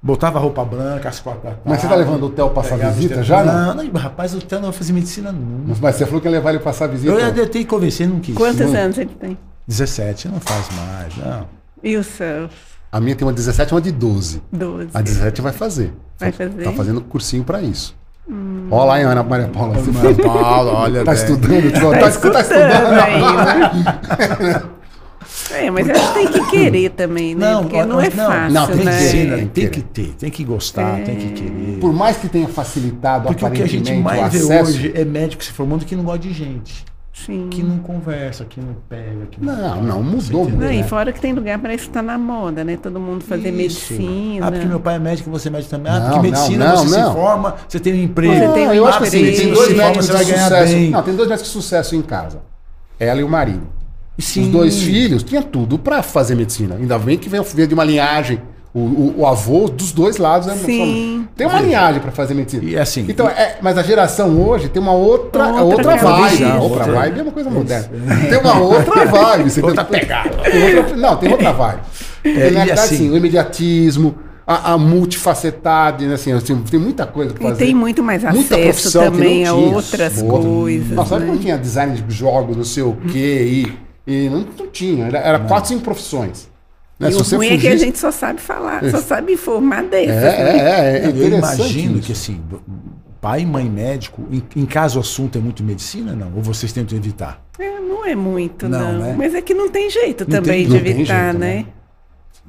Botava 0.00 0.38
roupa 0.38 0.64
branca, 0.64 1.08
as 1.08 1.18
quatro 1.18 1.42
da 1.42 1.50
tarde. 1.50 1.62
Mas 1.64 1.80
você 1.80 1.88
tá 1.88 1.96
levando 1.96 2.24
o 2.26 2.30
Theo 2.30 2.50
passar 2.50 2.76
visita 2.76 3.22
já, 3.22 3.42
Não, 3.44 3.74
não, 3.74 3.90
rapaz, 4.00 4.32
o 4.32 4.40
Theo 4.40 4.60
não 4.60 4.70
vai 4.70 4.78
fazer 4.78 4.92
medicina 4.92 5.32
nunca. 5.32 5.76
Mas 5.82 5.96
você 5.96 6.06
falou 6.06 6.20
que 6.20 6.28
ia 6.28 6.32
levar 6.32 6.50
ele 6.50 6.60
passar 6.60 6.86
visita. 6.86 7.12
Eu 7.12 7.20
já 7.20 7.32
tentei 7.32 7.64
convencer, 7.64 8.06
não 8.06 8.20
quis. 8.20 8.34
Quantos 8.36 8.70
Não. 8.70 8.78
anos 8.78 8.96
ele 8.96 9.10
tem? 9.18 9.36
17, 9.66 10.28
não 10.28 10.40
faz 10.40 10.68
mais, 10.76 11.16
não. 11.16 11.48
E 11.82 11.96
o 11.96 12.04
seu? 12.04 12.48
A 12.92 13.00
minha 13.00 13.16
tem 13.16 13.26
uma 13.26 13.32
de 13.32 13.38
17 13.38 13.72
e 13.72 13.74
uma 13.74 13.80
de 13.80 13.90
12. 13.90 14.42
12. 14.52 14.88
A 14.94 15.02
17 15.02 15.42
vai 15.42 15.52
fazer. 15.52 15.92
Vai 16.16 16.30
fazer? 16.30 16.62
Tá 16.62 16.72
fazendo 16.72 17.00
cursinho 17.00 17.42
pra 17.42 17.60
isso. 17.60 17.97
Olha 18.70 18.84
lá, 18.84 18.98
hein, 19.00 19.06
Ana 19.06 19.22
Maria 19.22 19.48
Paula. 19.48 19.74
Ana 19.78 20.14
Paula, 20.22 20.72
olha 20.74 21.04
Tá 21.04 21.12
bem. 21.12 21.20
estudando? 21.20 21.72
Tá, 21.72 21.80
Tá 21.80 21.98
tá 21.98 22.08
estudando? 22.08 23.00
ainda. 23.00 24.78
É, 25.52 25.70
mas 25.70 25.88
acho 25.88 26.08
que 26.08 26.14
tem 26.14 26.28
que 26.28 26.50
querer 26.50 26.90
também, 26.90 27.34
né? 27.34 27.52
Não, 27.52 27.62
Porque 27.62 27.84
não 27.84 28.00
é 28.00 28.10
não. 28.14 28.26
fácil, 28.26 28.52
Não, 28.54 28.66
tem 28.66 28.78
que 28.78 28.84
né? 28.84 28.92
ser. 28.92 28.98
Medicina, 29.16 29.36
Tem 29.36 29.46
tem, 29.48 29.64
que 29.68 29.70
que 29.70 29.82
ter, 29.82 30.14
tem 30.18 30.30
que 30.30 30.44
gostar, 30.44 30.96
tem 31.04 31.16
que 31.16 31.28
querer. 31.32 31.78
Por 31.80 31.92
mais 31.92 32.16
que 32.18 32.28
tenha 32.28 32.48
facilitado 32.48 33.26
Porque 33.28 33.44
o 33.44 33.50
que 33.50 33.62
a 33.62 33.66
gente 33.66 33.90
aparentemente 33.90 34.02
mais 34.20 34.34
o 34.44 34.48
vê 34.48 34.54
acesso. 34.54 34.70
hoje 34.70 34.92
é 34.94 35.04
médico 35.04 35.42
se 35.44 35.52
formando 35.52 35.84
que 35.84 35.96
não 35.96 36.04
gosta 36.04 36.18
de 36.20 36.32
gente. 36.32 36.84
Sim. 37.26 37.48
Que 37.50 37.62
não 37.62 37.78
conversa, 37.78 38.44
que 38.44 38.60
não 38.60 38.74
pega. 38.88 39.26
Que 39.30 39.44
Não, 39.44 39.82
não, 39.82 40.02
mudou 40.02 40.20
Você 40.20 40.32
muito. 40.32 40.50
Não, 40.56 40.66
entendeu? 40.66 40.84
e 40.84 40.88
fora 40.88 41.12
que 41.12 41.20
tem 41.20 41.32
lugar 41.32 41.58
para 41.58 41.74
isso 41.74 41.90
tá 41.90 42.00
na 42.02 42.16
moda, 42.16 42.62
né? 42.62 42.78
Todo 42.80 43.00
mundo 43.00 43.22
fazer 43.24 43.48
Isso. 43.50 43.92
medicina. 43.92 44.46
Ah, 44.46 44.52
porque 44.52 44.66
meu 44.66 44.80
pai 44.80 44.96
é 44.96 44.98
médico, 44.98 45.30
você 45.30 45.48
é 45.48 45.50
médico 45.50 45.70
também. 45.70 45.92
Ah, 45.92 45.98
Não, 46.00 46.06
porque 46.10 46.22
medicina 46.30 46.68
não, 46.68 46.76
você 46.86 46.98
não. 46.98 47.08
se 47.08 47.12
forma, 47.14 47.54
você 47.68 47.80
tem 47.80 47.92
um 47.94 48.02
emprego. 48.04 48.34
Você 48.34 48.52
tem 48.52 48.68
um 48.68 48.72
eu 48.74 48.86
acho 48.86 48.98
que 48.98 49.04
assim, 49.04 49.24
tem 49.32 49.52
dois 49.52 49.68
forma, 49.68 49.82
médicos 49.82 50.06
você 50.06 50.12
de 50.12 50.16
vai 50.18 50.24
ganhar 50.24 50.48
sucesso. 50.48 50.72
bem. 50.74 50.90
Não, 50.90 51.02
tem 51.02 51.16
dois 51.16 51.28
médicos 51.28 51.48
de 51.52 51.52
sucesso 51.52 51.96
em 51.96 52.02
casa. 52.02 52.40
Ela 53.00 53.20
e 53.20 53.24
o 53.24 53.28
marido. 53.28 53.66
Sim. 54.18 54.42
Os 54.42 54.48
dois 54.48 54.82
filhos 54.82 55.22
tinham 55.22 55.42
tudo 55.42 55.78
pra 55.78 56.02
fazer 56.02 56.34
medicina. 56.34 56.74
Ainda 56.76 56.98
bem 56.98 57.16
que 57.18 57.28
veio 57.28 57.44
de 57.66 57.74
uma 57.74 57.84
linhagem. 57.84 58.40
O, 58.74 58.80
o, 58.80 59.14
o 59.20 59.26
avô 59.26 59.66
dos 59.68 59.92
dois 59.92 60.18
lados 60.18 60.46
né? 60.46 60.54
Sim. 60.54 61.26
Tem 61.34 61.46
uma 61.46 61.58
linhagem 61.60 62.00
pra 62.02 62.12
fazer 62.12 62.34
medicina. 62.34 62.64
E 62.64 62.78
assim, 62.78 63.06
Então, 63.08 63.26
é, 63.26 63.56
mas 63.62 63.78
a 63.78 63.82
geração 63.82 64.38
hoje 64.40 64.68
tem 64.68 64.80
uma 64.80 64.92
outra, 64.92 65.46
Outra 65.62 65.64
outra, 65.64 65.96
vibe. 65.96 66.44
Outra 66.44 66.60
Outra- 66.62 66.92
vibe 66.92 67.18
é 67.18 67.22
uma 67.22 67.32
coisa 67.32 67.50
moderna. 67.50 67.88
Tem 68.28 68.38
uma 68.38 68.58
outra 68.60 69.04
vibe. 69.06 69.50
Você 69.50 69.62
Outra 69.62 69.84
tem- 69.84 70.00
pegada. 70.00 70.30
tem 70.50 70.76
outra- 70.76 70.96
não, 70.96 71.16
tem 71.16 71.30
outra 71.32 71.52
vibe. 71.52 71.80
É, 72.24 72.28
na 72.28 72.34
e 72.34 72.40
verdade, 72.40 72.70
assim- 72.72 72.94
assim, 72.96 73.10
o 73.10 73.16
imediatismo, 73.16 74.14
a, 74.46 74.72
a 74.74 74.78
multifacetade, 74.78 76.06
né, 76.06 76.14
assim, 76.14 76.32
assim, 76.32 76.56
tem 76.62 76.78
muita 76.80 77.06
coisa 77.06 77.32
pra 77.32 77.42
E 77.44 77.50
fazer. 77.50 77.64
tem 77.64 77.74
muito 77.74 78.02
mais 78.02 78.22
Muita 78.22 78.54
acesso 78.54 78.92
também 78.98 79.44
não 79.44 79.54
a 79.54 79.58
tinha. 79.62 79.76
outras 79.76 80.22
Outra. 80.22 80.48
coisas. 80.48 80.90
Nossa, 80.90 81.18
né? 81.18 81.26
não 81.26 81.38
tinha 81.38 81.56
design 81.58 81.94
de 82.00 82.14
jogos, 82.14 82.56
não 82.56 82.64
sei 82.64 82.82
o 82.82 82.96
quê, 83.10 83.66
e, 84.06 84.14
e 84.24 84.28
não, 84.28 84.44
não 84.58 84.66
tinha. 84.68 85.06
Era, 85.06 85.18
era 85.18 85.38
quatro, 85.40 85.68
cinco 85.68 85.82
profissões. 85.82 86.47
Né? 86.98 87.08
E 87.08 87.12
Se 87.12 87.20
o 87.20 87.24
você 87.24 87.36
ruim 87.36 87.48
é 87.50 87.58
que 87.58 87.68
a 87.68 87.76
gente 87.76 87.96
só 87.98 88.10
sabe 88.10 88.40
falar, 88.40 88.82
só 88.90 88.98
sabe 88.98 89.32
informar 89.34 89.84
dessas. 89.84 90.16
É, 90.16 90.44
né? 90.44 90.58
é, 90.58 90.98
é, 90.98 91.04
é 91.04 91.08
eu 91.10 91.28
imagino 91.38 91.98
isso. 91.98 92.06
que 92.06 92.12
assim, 92.12 92.40
pai, 93.20 93.44
mãe, 93.44 93.68
médico, 93.70 94.22
em, 94.30 94.42
em 94.56 94.66
caso 94.66 94.98
o 94.98 95.00
assunto 95.00 95.38
é 95.38 95.40
muito 95.40 95.62
medicina, 95.62 96.12
não? 96.14 96.32
Ou 96.34 96.42
vocês 96.42 96.72
tentam 96.72 96.96
evitar? 96.98 97.40
É, 97.58 97.78
não 97.80 98.04
é 98.04 98.14
muito, 98.16 98.68
Não, 98.68 98.92
não. 98.94 98.98
né? 99.00 99.14
Mas 99.16 99.34
é 99.34 99.40
que 99.42 99.54
não 99.54 99.68
tem 99.68 99.88
jeito 99.90 100.24
Não 100.28 100.40
também 100.40 100.66
tem- 100.66 100.68
de 100.68 100.76
evitar, 100.90 101.24
jeito, 101.32 101.38
né? 101.38 101.54
né? 101.56 101.66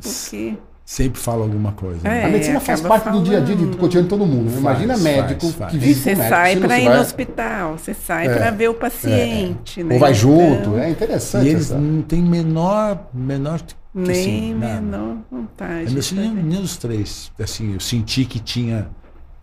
Porque. 0.02 0.56
Sempre 0.86 1.22
fala 1.22 1.44
alguma 1.44 1.72
coisa. 1.74 2.00
É, 2.08 2.10
né? 2.10 2.26
A 2.26 2.30
medicina 2.30 2.60
faz 2.60 2.82
parte 2.82 3.12
do 3.12 3.22
dia 3.22 3.38
a 3.38 3.42
dia, 3.42 3.56
do 3.56 3.62
falando. 3.62 3.78
cotidiano 3.78 4.06
de 4.06 4.10
todo 4.10 4.26
mundo. 4.26 4.46
né? 4.46 4.50
Faz, 4.54 4.60
Imagina 4.62 4.94
faz, 4.94 5.04
médico 5.04 5.48
faz. 5.52 5.70
que 5.72 5.78
E 5.78 5.80
visita 5.80 6.02
você 6.02 6.16
médico. 6.16 6.30
sai 6.36 6.56
para 6.56 6.80
ir 6.80 6.86
vai- 6.86 6.96
no 6.96 7.02
hospital, 7.02 7.78
você 7.78 7.94
sai 7.94 8.26
É, 8.28 8.34
para 8.36 8.50
ver 8.50 8.70
o 8.70 8.74
paciente, 8.74 9.84
né? 9.84 9.94
Ou 9.94 10.00
vai 10.00 10.14
junto, 10.16 10.62
Então, 10.62 10.80
é 10.80 10.90
interessante. 10.90 11.46
E 11.46 11.50
eles 11.50 11.66
essa- 11.70 11.78
não 11.78 12.02
têm 12.02 12.24
menor, 12.24 13.08
menor 13.14 13.62
que 13.62 13.76
Nem 13.94 14.12
assim, 14.12 14.54
nada. 14.54 14.82
menor 14.82 15.18
É, 15.32 15.36
vontade. 15.36 15.88
filhos, 15.90 16.06
de 16.10 16.16
fazer. 16.16 16.30
nenhum 16.30 16.62
dos 16.62 16.78
três, 16.78 17.32
assim, 17.40 17.74
eu 17.74 17.80
senti 17.80 18.24
que 18.26 18.40
tinha 18.40 18.90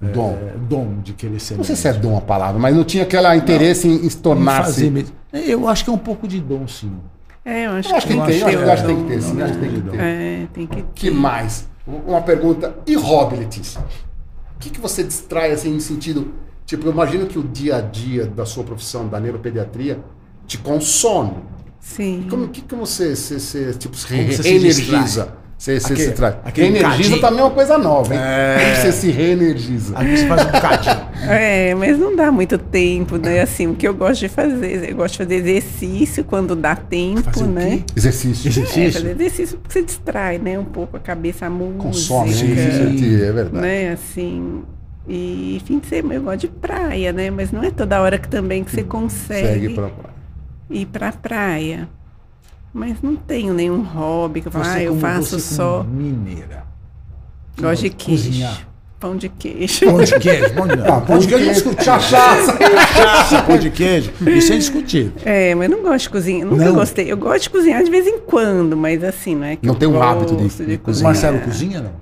é, 0.00 0.06
Dom. 0.08 0.38
dom 0.68 1.00
de 1.02 1.14
querer 1.14 1.40
ser 1.40 1.56
Não 1.56 1.64
sei 1.64 1.74
se 1.74 1.88
é 1.88 1.92
dom 1.92 2.16
a 2.16 2.20
palavra, 2.20 2.60
mas 2.60 2.74
não 2.76 2.84
tinha 2.84 3.02
aquele 3.02 3.34
interesse 3.34 3.88
em, 3.88 4.04
em 4.06 4.08
se 4.10 4.16
Em 4.18 4.20
tornar-se. 4.20 4.72
fazer 4.74 4.90
med- 4.90 5.08
Eu 5.32 5.66
acho 5.68 5.84
que 5.84 5.90
é 5.90 5.92
um 5.92 5.98
pouco 5.98 6.28
de 6.28 6.40
dom, 6.40 6.66
sim. 6.68 6.92
É, 7.44 7.66
eu 7.66 7.70
acho, 7.72 7.88
Eu 7.90 7.96
acho 7.96 8.06
que 8.06 8.12
que 8.14 8.26
tem, 8.26 8.38
eu 8.38 8.46
acho, 8.46 8.56
eu 8.58 8.72
acho 8.72 8.82
que 8.82 8.88
tem 8.88 8.96
que 9.02 9.08
ter, 9.08 9.14
Não, 9.16 9.22
sim. 9.22 9.32
não, 9.34 9.40
eu 9.40 9.44
acho 9.46 9.54
que 9.54 9.60
tem 9.60 9.70
que 9.70 9.80
não. 9.80 9.92
ter. 9.92 10.00
É, 10.00 10.48
tem 10.52 10.66
que 10.66 10.82
que 10.94 11.10
mais? 11.10 11.68
Uma 11.86 12.20
pergunta. 12.20 12.74
E 12.86 12.94
hobby, 12.96 13.36
Letícia? 13.36 13.80
O 13.80 14.58
que, 14.58 14.70
que 14.70 14.80
você 14.80 15.02
distrai 15.04 15.52
assim 15.52 15.74
em 15.74 15.80
sentido. 15.80 16.32
Tipo, 16.64 16.86
eu 16.88 16.92
imagino 16.92 17.26
que 17.26 17.38
o 17.38 17.42
dia 17.44 17.76
a 17.76 17.80
dia 17.80 18.26
da 18.26 18.44
sua 18.44 18.64
profissão, 18.64 19.06
da 19.06 19.20
neuropediatria, 19.20 20.00
te 20.46 20.58
consome. 20.58 21.34
Sim. 21.86 22.26
Como 22.28 22.48
que, 22.48 22.62
que 22.62 22.74
você, 22.74 23.14
você, 23.14 23.38
você, 23.38 23.72
tipo, 23.74 23.96
se 23.96 24.06
Como 24.08 24.24
você 24.26 24.42
se 24.42 24.48
reenergiza? 24.48 25.02
distrai? 25.04 25.28
Você, 25.56 25.80
você 25.80 25.92
Aquele- 25.94 26.08
se 26.08 26.14
traz. 26.14 26.34
Reenergiza 26.52 26.88
bocadinho. 26.90 27.20
também 27.20 27.40
é 27.40 27.42
uma 27.44 27.50
coisa 27.50 27.78
nova, 27.78 28.12
hein? 28.12 28.20
É. 28.22 28.74
Você 28.74 28.92
se 28.92 29.10
reenergiza? 29.10 29.94
Aí 29.96 30.14
você 30.16 30.26
faz 30.26 30.42
um 30.42 30.50
bocadinho. 30.50 31.06
É, 31.30 31.74
mas 31.76 31.98
não 31.98 32.14
dá 32.14 32.30
muito 32.30 32.58
tempo, 32.58 33.16
né? 33.16 33.40
Assim, 33.40 33.66
o 33.68 33.74
que 33.74 33.86
eu 33.88 33.94
gosto 33.94 34.20
de 34.20 34.28
fazer, 34.28 34.90
eu 34.90 34.96
gosto 34.96 35.12
de 35.12 35.18
fazer 35.18 35.34
exercício 35.36 36.24
quando 36.24 36.54
dá 36.54 36.76
tempo, 36.76 37.22
Fazer 37.22 37.44
o 37.44 37.46
né? 37.46 37.76
quê? 37.78 37.84
Exercício. 37.96 38.48
É, 38.48 38.50
Exercício? 38.50 38.92
fazer 39.00 39.10
exercício 39.12 39.58
porque 39.58 39.72
você 39.72 39.82
distrai, 39.82 40.38
né? 40.38 40.58
Um 40.58 40.64
pouco 40.64 40.96
a 40.96 41.00
cabeça, 41.00 41.46
a 41.46 41.50
música. 41.50 41.84
Consome, 41.84 42.34
Sim. 42.34 42.48
né? 42.48 43.28
é 43.28 43.32
verdade. 43.32 43.56
né? 43.56 43.92
Assim. 43.92 44.62
E 45.08 45.62
fim 45.64 45.78
de 45.78 45.86
semana 45.86 46.16
eu 46.16 46.22
gosto 46.22 46.40
de 46.40 46.48
praia, 46.48 47.12
né? 47.12 47.30
Mas 47.30 47.50
não 47.52 47.62
é 47.62 47.70
toda 47.70 48.00
hora 48.02 48.18
que 48.18 48.28
também 48.28 48.62
que 48.64 48.72
você 48.72 48.82
consegue 48.82 49.46
Segue 49.46 49.68
pra 49.70 49.88
praia. 49.88 50.15
Ir 50.70 50.86
pra 50.86 51.12
praia. 51.12 51.88
Mas 52.72 53.00
não 53.02 53.16
tenho 53.16 53.54
nenhum 53.54 53.80
hobby 53.82 54.42
que 54.42 54.48
eu 54.48 54.52
falo, 54.52 54.64
ah, 54.66 54.82
eu 54.82 54.96
faço 54.98 55.38
você 55.40 55.54
só. 55.54 55.78
como 55.78 55.90
Mineira. 55.94 56.64
Gosto 57.58 57.82
de 57.82 57.90
queijo. 57.90 58.24
cozinhar. 58.28 58.68
Pão 59.00 59.16
de 59.16 59.28
queijo. 59.28 59.84
Pão 59.86 60.02
de 60.02 60.18
queijo, 60.18 60.54
pão 60.54 60.66
de, 60.66 60.74
Ah, 60.88 61.00
pão 61.00 61.18
de 61.18 61.26
queijo 61.28 61.44
é 61.48 61.52
discutível. 61.52 61.84
Cachaça! 61.84 62.52
Cachaça, 62.52 63.42
pão 63.42 63.56
de 63.58 63.70
queijo, 63.70 64.12
isso 64.26 64.52
é 64.52 64.56
discutível. 64.56 65.12
É, 65.24 65.54
mas 65.54 65.70
não 65.70 65.82
gosto 65.82 66.02
de 66.04 66.10
cozinhar. 66.10 66.46
Nunca 66.48 66.64
Não? 66.66 66.74
gostei. 66.74 67.10
Eu 67.10 67.16
gosto 67.16 67.42
de 67.44 67.50
cozinhar 67.50 67.82
de 67.82 67.90
vez 67.90 68.06
em 68.06 68.18
quando, 68.20 68.76
mas 68.76 69.02
assim, 69.04 69.34
não 69.34 69.44
é 69.44 69.56
que 69.56 69.66
Não 69.66 69.74
eu 69.74 69.78
tem 69.78 69.88
um 69.88 70.02
hábito 70.02 70.34
de- 70.36 70.42
gosto 70.44 70.64
de 70.64 70.74
O 70.74 70.78
cozinhar. 70.78 71.12
Marcelo 71.12 71.40
cozinha, 71.40 71.80
não? 71.80 71.92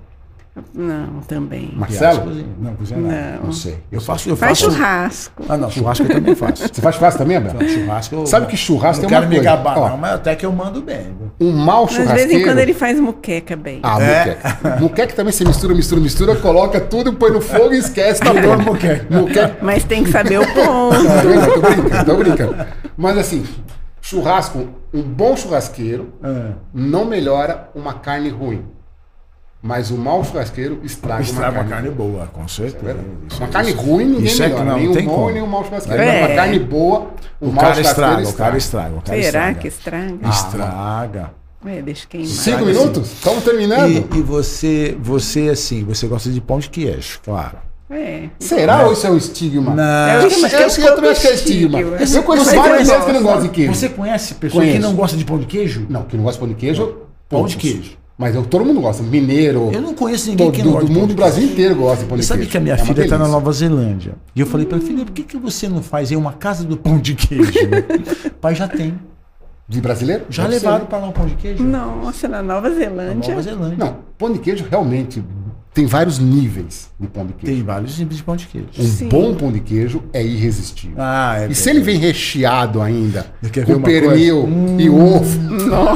Não, 0.73 1.19
também. 1.27 1.73
Marcelo? 1.75 2.21
Cozinha. 2.21 2.45
Não, 2.59 2.75
cozinha 2.75 2.99
não. 2.99 3.09
Não. 3.09 3.43
Não 3.47 3.51
sei. 3.51 3.77
Eu 3.91 3.99
faço, 3.99 4.29
eu 4.29 4.37
Faz 4.37 4.59
faço... 4.61 4.71
churrasco. 4.73 5.43
Ah, 5.49 5.57
não, 5.57 5.69
churrasco 5.69 6.05
eu 6.05 6.09
também 6.15 6.33
faço. 6.33 6.67
Você 6.73 6.81
faz 6.81 6.95
churrasco 6.95 7.17
também, 7.17 7.35
Abel? 7.37 7.53
Não, 7.53 7.67
churrasco 7.67 8.15
eu... 8.15 8.25
Sabe 8.25 8.45
que 8.47 8.55
churrasco 8.55 9.01
não 9.03 9.09
tem 9.09 9.17
uma 9.17 9.21
quero 9.23 9.29
me 9.29 9.35
coisa, 9.43 9.49
gabar, 9.57 9.77
ó. 9.77 9.89
não, 9.89 9.97
mas 9.97 10.13
até 10.13 10.33
que 10.35 10.45
eu 10.45 10.51
mando 10.53 10.81
bem. 10.81 11.13
Um 11.41 11.51
mau 11.51 11.83
Mas 11.85 11.97
de 11.97 12.13
vez 12.13 12.31
em 12.31 12.43
quando 12.43 12.59
ele 12.59 12.73
faz 12.73 12.97
muqueca 12.99 13.55
bem. 13.57 13.79
Ah, 13.83 14.01
É. 14.01 14.25
muqueca. 14.25 14.77
Muqueca 14.79 15.13
também 15.15 15.33
você 15.33 15.43
mistura, 15.43 15.73
mistura, 15.75 15.99
mistura, 16.01 16.35
coloca 16.37 16.79
tudo, 16.79 17.11
põe 17.11 17.31
no 17.31 17.41
fogo 17.41 17.73
e 17.73 17.77
esquece. 17.79 18.21
Tá 18.21 18.31
Virou 18.31 18.57
bom. 18.57 18.63
muqueca. 18.73 19.05
Muqueca. 19.09 19.57
Mas 19.61 19.83
tem 19.83 20.03
que 20.05 20.11
saber 20.11 20.39
o 20.39 20.47
ponto. 20.53 21.03
Não, 21.03 21.45
tô 21.53 21.61
brincando, 21.61 22.05
tô 22.05 22.15
brincando. 22.15 22.55
Mas 22.95 23.17
assim, 23.17 23.43
churrasco, 24.01 24.69
um 24.93 25.01
bom 25.01 25.35
churrasqueiro 25.35 26.13
Ah, 26.23 26.51
não 26.73 27.03
melhora 27.03 27.69
uma 27.75 27.93
carne 27.95 28.29
ruim. 28.29 28.63
Mas 29.67 29.89
o 29.89 29.97
mau 29.97 30.23
churrasqueiro 30.23 30.79
estraga, 30.83 31.23
Estraga 31.23 31.41
uma 31.41 31.61
uma 31.63 31.69
carne. 31.69 31.87
carne 31.87 31.89
boa, 31.89 32.27
com 32.31 32.43
É 32.43 32.47
certeza. 32.47 32.99
Isso- 33.27 33.39
Uma 33.41 33.47
carne 33.47 33.71
isso- 33.71 33.81
ruim 33.81 34.05
ninguém 34.05 34.25
isso 34.25 34.43
é 34.43 34.49
que 34.49 34.53
melhora. 34.53 34.69
não 34.69 34.77
nem 34.79 34.91
tem 34.93 35.03
o 35.07 35.09
bom 35.09 35.15
como. 35.15 35.29
e 35.29 35.33
nem 35.33 35.41
o 35.41 35.47
mau 35.47 35.63
churrasqueiro. 35.65 36.03
É. 36.03 36.05
Mas 36.21 36.29
uma 36.29 36.35
carne 36.35 36.59
boa, 36.59 36.99
o, 37.41 37.47
O 37.49 37.51
mau 37.51 37.63
cara 37.63 37.73
churrasqueiro 37.75 37.87
estraga, 38.11 38.29
o 38.29 38.33
cara 38.33 38.57
estraga. 38.57 38.95
O 38.95 39.01
cara 39.01 39.17
Será 39.23 39.25
estraga. 39.25 39.59
que 39.59 39.67
estraga? 39.67 40.15
Ah, 40.23 40.29
Estraga. 40.29 41.31
É, 41.65 41.81
deixa 41.81 42.05
queimar. 42.07 42.27
Cinco 42.29 42.39
Estraga, 42.59 42.65
minutos? 42.65 43.11
Estamos 43.11 43.43
terminando? 43.43 43.89
E, 43.89 44.19
e 44.19 44.21
você, 44.21 44.95
você, 45.01 45.49
assim, 45.49 45.83
você 45.83 46.05
gosta 46.05 46.29
de 46.29 46.39
pão 46.39 46.59
de 46.59 46.69
queijo, 46.69 47.19
claro. 47.25 47.57
É. 47.89 48.29
Será 48.39 48.85
ou 48.85 48.93
isso 48.93 49.07
é 49.07 49.09
um 49.09 49.17
estigma? 49.17 49.73
Não. 49.73 50.09
Eu 50.13 50.21
Eu, 50.21 50.27
acho 50.27 50.35
que 50.49 50.55
é 50.55 50.67
um 50.85 50.87
eu 50.89 50.95
também 50.95 51.09
acho 51.09 51.21
que 51.21 51.27
é 51.27 51.33
estigma. 51.33 51.79
Eu 51.81 52.23
conheço 52.23 52.55
várias 52.55 52.77
pessoas 52.87 53.05
que 53.05 53.11
não 53.13 53.23
gostam 53.23 53.41
de 53.43 53.49
queijo. 53.49 53.73
Você 53.73 53.89
conhece 53.89 54.33
pessoa 54.35 54.63
que 54.63 54.77
não 54.79 54.93
gosta 54.93 55.17
de 55.17 55.25
pão 55.25 55.39
de 55.39 55.45
queijo? 55.47 55.87
Não, 55.89 56.03
que 56.03 56.15
não 56.15 56.23
gosta 56.23 56.37
de 56.37 56.45
pão 56.45 56.47
de 56.49 56.53
queijo, 56.55 56.97
Pão 57.27 57.45
de 57.47 57.57
queijo. 57.57 57.97
Mas 58.17 58.33
eu, 58.33 58.43
todo 58.45 58.63
mundo 58.63 58.79
gosta. 58.79 59.03
Mineiro. 59.03 59.71
Eu 59.73 59.81
não 59.81 59.93
conheço 59.93 60.29
ninguém 60.29 60.47
do, 60.47 60.51
que 60.53 60.61
do, 60.61 60.65
não 60.65 60.73
gosta 60.73 60.85
do 60.85 60.87
de 60.87 60.93
pão 60.93 61.01
mundo, 61.01 61.07
de 61.09 61.13
o 61.13 61.17
Brasil 61.17 61.39
queijo. 61.39 61.53
inteiro 61.53 61.75
gosta 61.75 62.03
de 62.03 62.09
pão 62.09 62.17
Você 62.17 62.21
de 62.21 62.27
sabe 62.27 62.45
que 62.45 62.57
a 62.57 62.61
minha 62.61 62.75
É 62.75 62.77
filha 62.77 63.03
está 63.03 63.17
na. 63.17 63.27
Nova 63.27 63.51
Zelândia. 63.51 64.13
E 64.33 64.39
eu 64.39 64.45
falei 64.45 64.65
para 64.65 64.77
ela, 64.77 64.85
filha, 64.87 65.03
por 65.03 65.11
que, 65.11 65.23
que 65.23 65.37
você 65.37 65.67
não 65.67 65.81
faz 65.83 66.11
aí 66.11 66.17
uma 66.17 66.31
casa 66.31 66.63
do 66.63 66.77
pão 66.77 66.97
de 66.97 67.13
queijo? 67.13 67.51
Pai 68.39 68.55
já 68.55 68.67
tem. 68.67 68.97
De 69.67 69.81
brasileiro? 69.81 70.25
Já 70.29 70.43
Deve 70.43 70.55
levaram 70.55 70.85
para 70.85 70.99
lá 70.99 71.09
o 71.09 71.11
pão 71.11 71.25
de 71.25 71.35
queijo? 71.35 71.63
Nossa, 71.63 72.27
na 72.27 72.41
Nova 72.41 72.69
Na 72.69 72.75
Zelândia. 72.75 73.29
Nova 73.29 73.41
Zelândia. 73.41 73.77
Não, 73.77 73.97
pão 74.17 74.31
de 74.31 74.39
queijo 74.39 74.65
realmente 74.69 75.23
tem 75.73 75.85
vários 75.85 76.19
níveis 76.19 76.89
de 76.97 77.05
pão 77.07 77.25
de 77.27 77.33
queijo. 77.33 77.53
Tem 77.53 77.61
vários 77.65 77.97
tipos 77.97 78.15
de 78.15 78.23
pão 78.23 78.35
de 78.37 78.47
queijo. 78.47 78.67
Um 78.79 78.83
Sim. 78.85 79.09
bom 79.09 79.35
pão 79.35 79.51
de 79.51 79.59
queijo 79.59 80.01
é 80.13 80.23
irresistível. 80.23 80.95
Ah, 80.97 81.35
é 81.37 81.47
e 81.51 81.53
se 81.53 81.69
ele 81.69 81.81
vem 81.81 81.97
recheado 81.97 82.81
ainda, 82.81 83.25
Você 83.41 83.49
quer 83.49 83.65
ver 83.65 83.73
com 83.73 83.79
uma 83.79 83.85
pernil 83.85 84.43
coisa? 84.43 84.55
Hum. 84.57 84.79
e 84.79 84.89
ovo, 84.89 85.39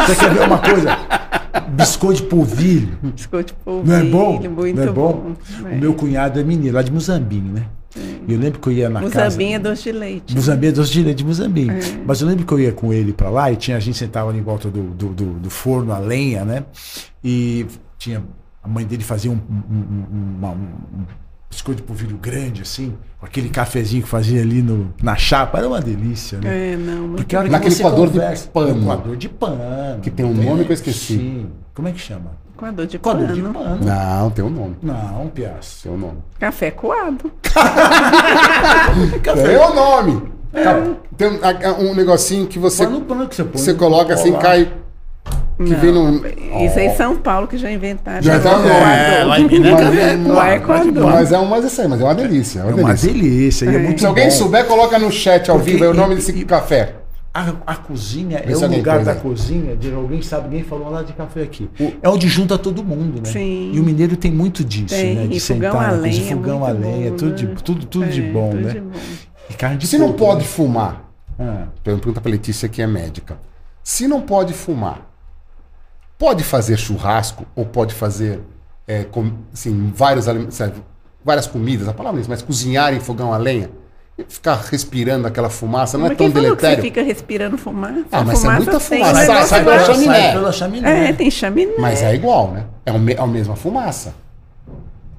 Você 0.06 0.16
quer 0.16 0.34
ver 0.34 0.42
uma 0.48 0.58
coisa? 0.58 0.98
Biscoito 1.72 2.22
de 2.24 2.28
polvilho. 2.28 2.98
Biscoito 3.16 3.54
de 3.54 3.60
polvilho, 3.64 3.88
Não 3.94 3.96
é 4.00 4.04
bom? 4.04 4.40
muito 4.50 4.76
não 4.78 4.84
é 4.84 4.92
bom? 4.92 5.36
É. 5.66 5.76
O 5.76 5.80
meu 5.80 5.94
cunhado 5.94 6.40
é 6.40 6.44
mineiro, 6.44 6.76
lá 6.76 6.82
de 6.82 6.92
Muzambinho, 6.92 7.54
né? 7.54 7.66
E 8.28 8.34
eu 8.34 8.40
lembro 8.40 8.60
que 8.60 8.68
eu 8.68 8.74
ia 8.74 8.90
na 8.90 9.02
casa... 9.02 9.26
Muzambinha 9.26 9.56
é 9.56 9.60
doce 9.60 9.84
de 9.84 9.92
leite. 9.92 10.36
Muzambinho 10.36 10.70
é 10.70 10.74
doce 10.74 10.92
de 10.92 11.04
leite 11.04 11.18
de 11.18 11.26
Muzambinho. 11.26 11.74
Mas 12.06 12.22
eu 12.22 12.28
lembro 12.28 12.46
que 12.46 12.52
eu 12.54 12.60
ia 12.60 12.72
com 12.72 12.94
ele 12.94 13.12
pra 13.14 13.30
lá 13.30 13.52
e 13.52 13.56
tinha, 13.56 13.78
a 13.78 13.80
gente 13.80 13.98
sentava 13.98 14.30
ali 14.30 14.38
em 14.40 14.44
volta 14.44 14.70
do, 14.70 14.84
do, 14.92 15.10
do- 15.10 15.34
do 15.40 15.50
forno, 15.50 15.92
a 15.92 15.98
lenha, 15.98 16.46
né? 16.46 16.64
E 17.24 17.66
tinha. 17.98 18.24
A 18.62 18.68
mãe 18.68 18.86
dele 18.86 19.04
fazia 19.04 19.32
um, 19.32 19.36
um, 19.50 19.74
um- 19.76 20.38
uma- 20.38 20.52
um 20.52 21.06
biscoito 21.50 21.82
de 21.82 21.88
polvilho 21.88 22.18
grande, 22.18 22.62
assim, 22.62 22.96
com 23.20 23.26
aquele 23.26 23.50
cafezinho 23.50 24.04
que 24.04 24.10
fazia 24.10 24.42
ali 24.42 24.62
no, 24.62 24.94
na 25.02 25.16
chapa. 25.16 25.58
Era 25.58 25.68
uma 25.68 25.82
delícia, 25.82 26.38
né? 26.40 26.74
É, 26.74 26.78
não, 26.78 27.16
Porque 27.16 27.36
a 27.36 27.40
hora 27.40 27.48
que 27.48 27.52
Naquele 27.52 27.76
você 27.76 27.82
coador 27.82 28.08
de 28.08 28.14
conversa, 28.14 28.50
pano. 28.54 28.76
no 28.76 28.86
coador 28.86 29.16
de 29.16 29.30
pano. 29.30 30.00
Que 30.02 30.10
tem 30.12 30.26
um 30.26 30.34
nome 30.34 30.64
que 30.66 30.72
eu 30.72 30.76
esqueci. 30.76 31.18
Sim. 31.18 31.50
Como 31.74 31.88
é 31.88 31.92
que 31.92 32.00
chama? 32.00 32.32
coador 32.56 32.86
de 32.88 33.00
Coador 33.00 33.28
de 33.32 33.42
pano. 33.42 33.54
pano. 33.54 33.86
não, 33.86 34.30
tem 34.32 34.44
um 34.44 34.50
nome. 34.50 34.76
Não, 34.84 35.28
Pias. 35.34 35.80
Tem 35.82 35.90
um 35.92 35.98
nome. 35.98 36.18
Café 36.38 36.70
coado. 36.72 37.32
Tem 39.24 39.58
um 39.58 39.74
nome. 39.74 40.22
Tá, 40.52 40.96
Tem 41.16 41.28
um, 41.30 41.90
um 41.92 41.96
negocinho 41.96 42.48
que 42.48 42.58
você, 42.60 42.84
Põe 42.86 42.94
no 42.94 43.02
pano 43.02 43.28
que 43.30 43.36
você 43.36 43.44
põe. 43.44 43.58
você 43.62 43.74
coloca 43.74 44.14
assim, 44.14 44.34
cai. 44.34 44.72
Que 45.66 45.76
vem 45.76 45.92
no. 45.92 46.26
Isso 46.66 46.80
aí 46.80 46.86
em 46.88 46.96
São 46.96 47.18
Paulo 47.18 47.46
que 47.48 47.58
já 47.58 47.70
inventaram. 47.70 48.22
Já 48.22 48.40
tá- 48.40 48.50
coador. 48.52 48.72
É, 48.72 49.24
lá 49.26 49.40
em 49.40 49.48
Minas 49.48 49.74
Mas- 49.74 49.98
é 49.98 50.14
é. 50.14 50.18
Mas 51.04 51.32
é, 51.34 51.38
um, 51.38 51.46
mas 51.46 51.64
é 51.66 51.68
isso 51.68 51.82
aí, 51.82 51.88
mas 51.90 52.00
é 52.00 52.04
uma 52.06 52.16
delícia. 52.16 52.60
É 52.60 52.64
uma 52.64 52.72
É 52.72 52.74
uma 52.76 52.94
delícia. 52.94 53.14
delícia. 53.14 53.66
E 53.66 53.76
é 53.76 53.78
muito 53.80 54.00
Se 54.00 54.06
alguém 54.08 54.26
bom. 54.26 54.32
souber, 54.32 54.66
coloca 54.66 54.98
no 54.98 55.12
chat 55.12 55.50
ao 55.52 55.58
Porque- 55.58 55.72
vivo 55.72 55.84
aí 55.84 55.90
o 55.90 55.94
nome 55.94 56.16
desse 56.16 56.32
e- 56.32 56.46
café. 56.46 56.96
A, 57.34 57.54
a 57.68 57.76
cozinha 57.76 58.38
é 58.40 58.56
o 58.56 58.68
lugar 58.72 59.04
da 59.04 59.14
cozinha, 59.16 59.76
de 59.76 59.94
alguém 59.94 60.22
sabe, 60.22 60.46
alguém 60.46 60.64
falou 60.64 60.90
lá 60.90 61.04
de 61.04 61.14
café 61.14 61.44
aqui. 61.44 61.70
É 62.02 62.10
onde 62.10 62.28
junta 62.28 62.58
todo 62.58 62.84
mundo, 62.84 63.18
né? 63.24 63.30
Sim. 63.32 63.72
E 63.74 63.80
o 63.80 63.84
mineiro 63.84 64.18
tem 64.18 64.32
muito 64.32 64.64
disso, 64.64 64.96
Tem, 64.96 65.16
né? 65.16 65.28
De 65.28 65.38
e 65.38 65.40
fogão 65.40 65.72
sentar 65.72 65.76
a 65.76 65.92
na 65.92 65.98
cozinha, 66.04 66.24
lenha, 66.24 66.36
fogão 66.36 66.66
a 66.66 66.70
lenha, 66.72 67.10
bom, 67.12 67.16
tudo, 67.18 67.36
de, 67.36 67.46
né? 67.46 67.54
tudo, 67.64 67.86
tudo 67.86 68.08
de 68.08 68.22
É, 68.22 68.32
bom, 68.32 68.50
tudo 68.50 68.62
né? 68.64 68.72
de 68.74 68.80
bom. 68.80 68.90
E 69.50 69.54
carne 69.54 69.78
de 69.78 69.86
Se 69.88 69.98
não 70.00 70.08
porco, 70.08 70.26
pode 70.26 70.40
né? 70.42 70.46
fumar, 70.48 71.06
Ah, 71.40 71.68
pergunta 71.84 72.20
pra 72.20 72.32
Letícia 72.32 72.68
que 72.68 72.82
é 72.82 72.88
médica. 72.88 73.38
Se 73.84 74.08
não 74.08 74.22
pode 74.22 74.54
fumar, 74.54 75.08
pode 76.20 76.44
fazer 76.44 76.78
churrasco 76.78 77.46
ou 77.56 77.66
pode 77.66 77.96
fazer 77.96 78.42
é, 78.88 79.04
com- 79.06 79.32
assim, 79.54 79.92
vários 79.96 80.28
alimentos, 80.28 80.56
sabe, 80.58 80.74
várias 81.26 81.48
comidas, 81.48 81.88
a 81.88 81.94
palavra 81.94 82.20
é 82.20 82.22
isso, 82.22 82.30
mas 82.30 82.42
cozinhar 82.44 82.94
em 82.94 83.00
fogão 83.00 83.34
a 83.34 83.38
lenha, 83.38 83.70
e 84.18 84.24
ficar 84.28 84.56
respirando 84.56 85.26
aquela 85.28 85.50
fumaça 85.50 85.98
não 85.98 86.04
Mas 86.06 86.12
é 86.12 86.16
tão 86.16 86.26
quem 86.28 86.34
falou 86.34 86.56
que 86.56 86.62
você 86.62 86.68
deletério. 86.68 86.84
fica 86.92 87.02
respirando 87.04 87.58
fumaça? 87.58 88.04
Ah, 88.12 88.24
mas 88.24 88.40
é 88.40 88.42
fumaça 88.42 88.58
muita 88.64 88.80
tem 88.80 89.00
fumaça. 89.00 89.22
um 89.22 89.26
Sai- 89.26 89.44
sai 89.48 89.64
pela 89.64 89.86
chaminé. 89.86 90.22
Sai 90.22 90.34
pela 90.34 90.52
chaminé. 90.52 91.10
É, 91.10 91.14
tem 91.14 91.32
chaminé. 91.32 91.74
Mas 91.80 92.02
é 92.02 92.14
igual, 92.16 92.52
né? 92.52 92.66
É 92.86 92.92
o 92.92 93.00
me- 93.00 93.16
a 93.18 93.26
mesma 93.26 93.56
fumaça. 93.56 94.14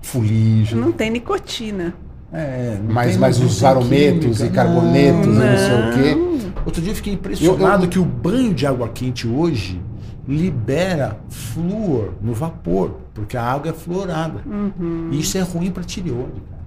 Fuligem. 0.02 0.78
Não 0.78 0.92
tem 0.92 1.10
nicotina. 1.10 1.94
É, 2.32 2.78
Mas, 2.88 3.16
mas 3.16 3.40
os 3.40 3.64
arometos 3.64 4.38
química, 4.38 4.44
e 4.46 4.50
carbonetos 4.50 5.26
não. 5.26 5.44
e 5.44 5.48
não 5.48 5.56
sei 5.56 5.74
o 5.74 5.92
quê. 5.94 6.52
Outro 6.64 6.80
dia 6.82 6.92
eu 6.92 6.96
fiquei 6.96 7.12
impressionado 7.14 7.82
Eu- 7.82 7.86
eu- 7.86 7.90
que 7.90 7.98
o 7.98 8.04
banho 8.04 8.54
de 8.54 8.66
água 8.66 8.88
quente 8.88 9.26
hoje 9.26 9.80
libera 10.28 11.18
flúor 11.28 12.12
no 12.22 12.32
vapor, 12.32 12.92
porque 13.14 13.36
a 13.36 13.42
água 13.42 13.70
é 13.70 13.72
fluorada. 13.74 14.40
Uhum. 14.46 15.08
E 15.12 15.20
isso 15.20 15.36
é 15.38 15.40
ruim 15.42 15.70
para 15.70 15.82
tireoide, 15.82 16.40
cara. 16.50 16.60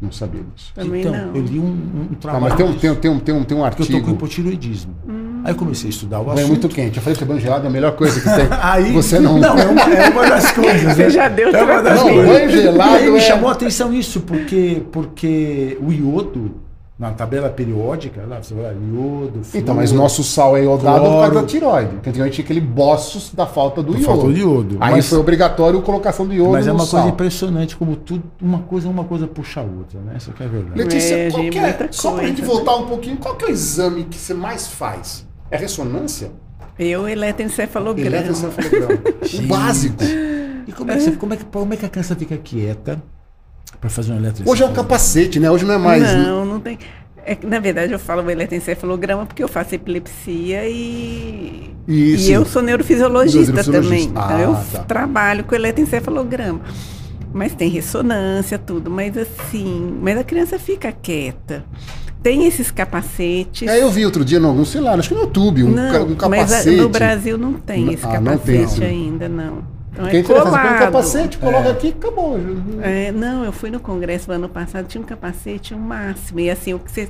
Não 0.00 0.12
sabia 0.12 0.42
disso. 0.54 0.72
Também 0.74 1.00
então, 1.00 1.12
não. 1.12 1.34
eu 1.34 1.42
li 1.42 1.58
um, 1.58 1.64
um 1.64 2.08
Ah, 2.12 2.16
trabalho. 2.20 2.44
mas 2.44 2.54
tem 2.54 2.66
um, 2.66 2.74
tem, 2.74 2.90
um- 2.90 2.94
tem, 2.96 3.10
um, 3.10 3.18
tem, 3.20 3.34
um, 3.34 3.44
tem 3.44 3.56
um 3.56 3.60
porque 3.62 3.82
eu 3.82 3.86
tô 3.86 3.92
com 3.92 3.96
artigo. 3.98 4.10
hipotiroidismo. 4.10 4.94
Hum. 5.08 5.40
Aí 5.42 5.52
eu 5.52 5.56
comecei 5.56 5.88
a 5.88 5.90
estudar 5.90 6.20
o 6.20 6.24
Banho 6.24 6.38
assunto. 6.38 6.48
muito 6.50 6.68
quente. 6.68 6.96
Eu 6.98 7.02
falei 7.02 7.18
que 7.18 7.24
banho 7.24 7.40
gelado 7.40 7.64
é 7.64 7.68
a 7.68 7.70
melhor 7.70 7.92
coisa 7.92 8.20
que 8.20 8.26
tem. 8.28 8.46
Aí, 8.60 8.92
Você 8.92 9.18
não. 9.18 9.38
Não, 9.38 9.56
é 9.58 9.64
uma, 9.64 9.80
é 9.82 10.10
uma 10.10 10.28
das 10.28 10.50
coisas. 10.52 10.82
Você 10.94 11.04
né? 11.04 11.10
já 11.10 11.28
deu 11.28 11.48
é 11.48 11.62
uma 11.64 11.82
das 11.82 11.98
Não, 11.98 12.08
coisas. 12.08 12.26
banho 12.26 12.50
gelado 12.50 12.90
E 12.92 12.96
aí 12.98 13.10
me 13.10 13.16
é- 13.16 13.20
chamou 13.20 13.48
a 13.48 13.52
atenção 13.52 13.92
isso, 13.92 14.20
porque, 14.20 14.82
porque 14.92 15.78
o 15.80 15.90
iodo, 15.92 16.50
na 16.98 17.10
tabela 17.10 17.50
periódica, 17.50 18.24
lá 18.26 18.42
você 18.42 18.54
vai, 18.54 18.72
iodo, 18.74 19.42
Então, 19.54 19.74
mas 19.74 19.92
nosso 19.92 20.24
sal 20.24 20.56
é 20.56 20.64
iodado 20.64 21.00
por 21.00 21.04
causa 21.10 21.30
Cloro. 21.30 21.34
da 21.34 21.46
tiroide. 21.46 21.90
Porque 21.90 22.08
antigamente 22.08 22.34
tinha 22.36 22.44
aquele 22.46 22.60
bossos 22.60 23.34
da 23.34 23.44
falta 23.46 23.82
do 23.82 23.92
Por 23.92 24.00
iodo. 24.00 24.06
falta 24.06 24.32
de 24.32 24.40
iodo. 24.40 24.76
Aí 24.80 24.92
Mas- 24.92 25.06
foi 25.08 25.18
obrigatório 25.18 25.78
a 25.78 25.82
colocação 25.82 26.26
do 26.26 26.32
iodo 26.32 26.52
Mas 26.52 26.66
é 26.66 26.72
uma 26.72 26.86
sal. 26.86 27.00
coisa 27.02 27.14
impressionante 27.14 27.76
como 27.76 27.96
tudo, 27.96 28.22
uma 28.40 28.60
coisa, 28.60 28.88
uma 28.88 29.04
coisa 29.04 29.26
puxa 29.26 29.60
a 29.60 29.62
outra, 29.62 30.00
né? 30.00 30.14
Isso 30.16 30.32
que 30.32 30.42
é 30.42 30.48
verdade. 30.48 30.78
Letícia, 30.78 31.14
É, 31.16 31.30
qual 31.30 31.42
é, 31.44 31.88
só 31.90 32.12
pra 32.12 32.26
gente 32.26 32.40
voltar 32.40 32.76
um 32.76 32.86
pouquinho, 32.86 33.18
qual 33.18 33.34
que 33.36 33.44
é 33.44 33.48
o 33.48 33.50
exame 33.50 34.04
que 34.04 34.16
você 34.16 34.32
mais 34.32 34.66
faz? 34.66 35.26
É 35.50 35.56
ressonância? 35.58 36.30
Eu, 36.78 37.06
eletroencefalograma. 37.06 38.06
Eletroencefalograma. 38.16 39.00
o 39.38 39.42
básico. 39.46 40.02
E 40.66 40.72
como 40.72 40.90
é, 40.90 40.94
que 40.96 41.00
você- 41.02 41.12
como, 41.12 41.34
é 41.34 41.36
que, 41.36 41.44
como 41.44 41.74
é 41.74 41.76
que 41.76 41.84
a 41.84 41.88
criança 41.90 42.16
fica 42.16 42.36
quieta 42.38 43.02
para 43.80 43.90
fazer 43.90 44.12
um 44.12 44.16
eletroencefalograma? 44.16 44.52
Hoje 44.52 44.62
é 44.62 44.66
um 44.66 44.72
capacete, 44.72 45.40
né? 45.40 45.50
Hoje 45.50 45.64
não 45.64 45.74
é 45.74 45.78
mais. 45.78 46.02
Não, 46.02 46.44
não 46.44 46.60
tem. 46.60 46.78
É 47.24 47.34
que, 47.34 47.44
na 47.46 47.58
verdade, 47.58 47.92
eu 47.92 47.98
falo 47.98 48.30
eletroencefalograma 48.30 49.26
porque 49.26 49.42
eu 49.42 49.48
faço 49.48 49.74
epilepsia 49.74 50.68
e. 50.68 51.70
Isso. 51.88 52.30
E 52.30 52.32
eu 52.32 52.44
sou 52.44 52.62
neurofisiologista, 52.62 53.52
Neurofisiologista. 53.52 54.12
também. 54.12 54.26
Então 54.36 54.40
eu 54.40 54.52
Ah, 54.54 54.64
tá. 54.72 54.78
trabalho 54.84 55.44
com 55.44 55.54
eletroencefalograma. 55.54 56.60
Mas 57.32 57.52
tem 57.54 57.68
ressonância, 57.68 58.58
tudo. 58.58 58.90
Mas 58.90 59.16
assim. 59.18 59.98
Mas 60.00 60.16
a 60.18 60.24
criança 60.24 60.58
fica 60.58 60.90
quieta. 60.92 61.64
Tem 62.22 62.46
esses 62.46 62.70
capacetes. 62.70 63.68
É, 63.68 63.80
eu 63.82 63.90
vi 63.90 64.04
outro 64.04 64.24
dia, 64.24 64.40
no, 64.40 64.64
sei 64.64 64.80
lá, 64.80 64.94
acho 64.94 65.08
que 65.10 65.14
no 65.14 65.20
YouTube, 65.22 65.62
um, 65.64 65.74
ca- 65.74 65.82
não, 65.98 66.06
um 66.06 66.08
mas 66.08 66.12
a- 66.12 66.16
capacete. 66.16 66.76
no 66.76 66.88
Brasil 66.88 67.38
não 67.38 67.52
tem 67.54 67.92
esse 67.92 68.04
Ah, 68.04 68.20
não 68.20 68.36
tem 68.38 68.56
capacete 68.62 68.62
esse. 68.62 68.84
ainda, 68.84 69.28
não. 69.28 69.75
Então 69.96 70.08
Quem 70.10 70.20
é 70.20 70.22
põe 70.22 70.38
um 70.40 70.78
capacete, 70.78 71.38
coloca 71.38 71.70
aqui 71.70 71.88
acabou. 71.88 72.38
É, 72.82 73.10
não, 73.12 73.44
eu 73.44 73.52
fui 73.52 73.70
no 73.70 73.80
congresso 73.80 74.30
ano 74.30 74.48
passado, 74.48 74.86
tinha 74.86 75.00
um 75.00 75.06
capacete 75.06 75.72
o 75.72 75.78
máximo. 75.78 76.38
E 76.40 76.50
assim, 76.50 76.74
o 76.74 76.78
que 76.78 76.90
você. 76.92 77.08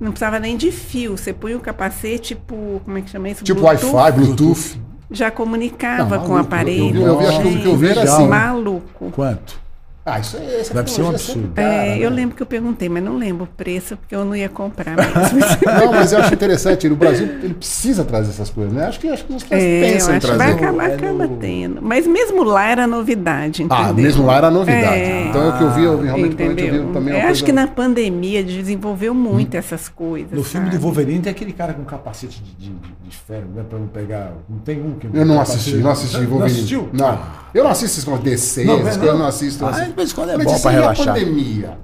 Não 0.00 0.10
precisava 0.10 0.38
nem 0.40 0.56
de 0.56 0.70
fio. 0.72 1.16
Você 1.16 1.32
põe 1.32 1.54
o 1.54 1.60
capacete, 1.60 2.34
tipo, 2.34 2.82
como 2.84 2.98
é 2.98 3.00
que 3.00 3.08
chama 3.10 3.28
isso? 3.28 3.44
Tipo 3.44 3.60
Bluetooth, 3.60 3.94
Wi-Fi, 3.94 4.12
Bluetooth. 4.18 4.80
Já 5.10 5.30
comunicava 5.30 6.16
Não, 6.16 6.24
com 6.24 6.32
o 6.32 6.34
maluco, 6.34 6.46
aparelho. 6.54 6.84
eu 6.84 6.92
vi- 6.92 7.02
eu 7.04 7.18
vi, 7.18 7.26
acho 7.26 7.40
que 7.42 7.48
o 7.48 7.60
que 7.62 7.66
eu 7.68 7.76
vi 7.76 7.88
era 7.88 8.02
assim. 8.02 8.26
Maluco. 8.26 9.10
Quanto? 9.12 9.60
Ah, 10.08 10.20
isso 10.20 10.36
é. 10.36 10.60
Essa 10.60 10.72
Deve 10.72 10.88
ser 10.88 11.00
um 11.02 11.04
tecnologia 11.10 11.10
absurdo. 11.34 11.48
cara, 11.54 11.68
É, 11.68 11.88
né? 11.96 11.98
eu 11.98 12.10
lembro 12.10 12.36
que 12.36 12.42
eu 12.42 12.46
perguntei, 12.46 12.88
mas 12.88 13.02
não 13.02 13.16
lembro 13.18 13.42
o 13.42 13.46
preço, 13.48 13.96
porque 13.96 14.14
eu 14.14 14.24
não 14.24 14.36
ia 14.36 14.48
comprar 14.48 14.94
mesmo. 14.96 15.12
Não, 15.66 15.92
mas 15.92 16.12
eu 16.12 16.20
acho 16.20 16.32
interessante. 16.32 16.86
O 16.86 16.94
Brasil 16.94 17.26
ele 17.42 17.54
precisa 17.54 18.04
trazer 18.04 18.30
essas 18.30 18.48
coisas, 18.48 18.72
né? 18.72 18.86
Acho 18.86 19.00
que, 19.00 19.08
acho 19.08 19.24
que 19.24 19.32
os 19.34 19.42
caras 19.42 19.64
É, 19.64 19.78
eu 19.88 19.92
pensam 19.92 20.14
em 20.16 20.20
que 20.20 20.26
vai 20.28 20.36
trazer. 20.36 20.54
acabar, 20.64 20.90
É 20.90 20.94
acaba 20.94 21.26
no- 21.26 21.36
tendo. 21.38 21.82
Mas 21.82 22.06
mesmo 22.06 22.44
lá 22.44 22.68
era 22.68 22.86
novidade, 22.86 23.64
entendeu? 23.64 23.84
Ah, 23.84 23.92
mesmo 23.92 24.24
lá 24.24 24.36
era 24.36 24.50
novidade. 24.50 24.86
É. 24.94 25.26
Então 25.28 25.42
é 25.42 25.48
o 25.48 25.58
que 25.58 25.62
eu 25.64 25.70
vi, 25.72 25.82
eu 25.84 25.98
vi 25.98 26.04
realmente 26.06 26.36
realmente 26.36 26.60
eu 26.62 26.66
Entendeu? 26.68 26.86
vi 26.86 26.92
também 26.92 27.14
eu 27.14 27.20
coisa... 27.20 27.32
acho 27.32 27.44
que 27.44 27.52
na 27.52 27.66
pandemia 27.66 28.44
desenvolveu 28.44 29.12
muito 29.12 29.56
essas 29.56 29.88
coisas. 29.88 30.30
No 30.30 30.44
filme 30.44 30.66
do 30.68 30.72
sabe? 30.74 30.82
Wolverine 30.84 31.20
tem 31.20 31.32
aquele 31.32 31.52
cara 31.52 31.74
com 31.74 31.84
capacete 31.84 32.40
de, 32.42 32.52
de, 32.52 32.70
de, 32.70 32.92
de 33.08 33.16
ferro, 33.16 33.46
né? 33.54 33.64
Pra 33.68 33.78
não 33.78 33.88
pegar. 33.88 34.32
Não 34.48 34.58
tem 34.58 34.80
um 34.80 34.92
que. 34.92 35.08
Eu 35.12 35.24
não 35.26 35.34
capacete- 35.34 35.58
assisti, 35.58 35.76
não 35.78 35.90
assisti 35.90 36.16
Não 36.20 36.26
Wolverine. 36.28 36.58
assistiu? 36.58 36.88
Não. 36.92 37.18
Eu 37.54 37.64
não 37.64 37.70
assisto 37.70 37.98
esses 38.10 38.20
DC, 38.20 38.64
Não, 38.64 38.78
não. 38.82 39.04
eu 39.04 39.18
não 39.18 39.26
assisto. 39.26 39.64
Ah, 39.64 39.88
vez 39.96 40.12
em 40.12 40.14
quando 40.14 40.30
é 40.30 40.36
Mas 40.36 40.46
bom 40.46 40.60
pra 40.60 40.72
e 40.72 40.74
relaxar. 40.74 41.08
a 41.08 41.12
pandemia? 41.12 41.78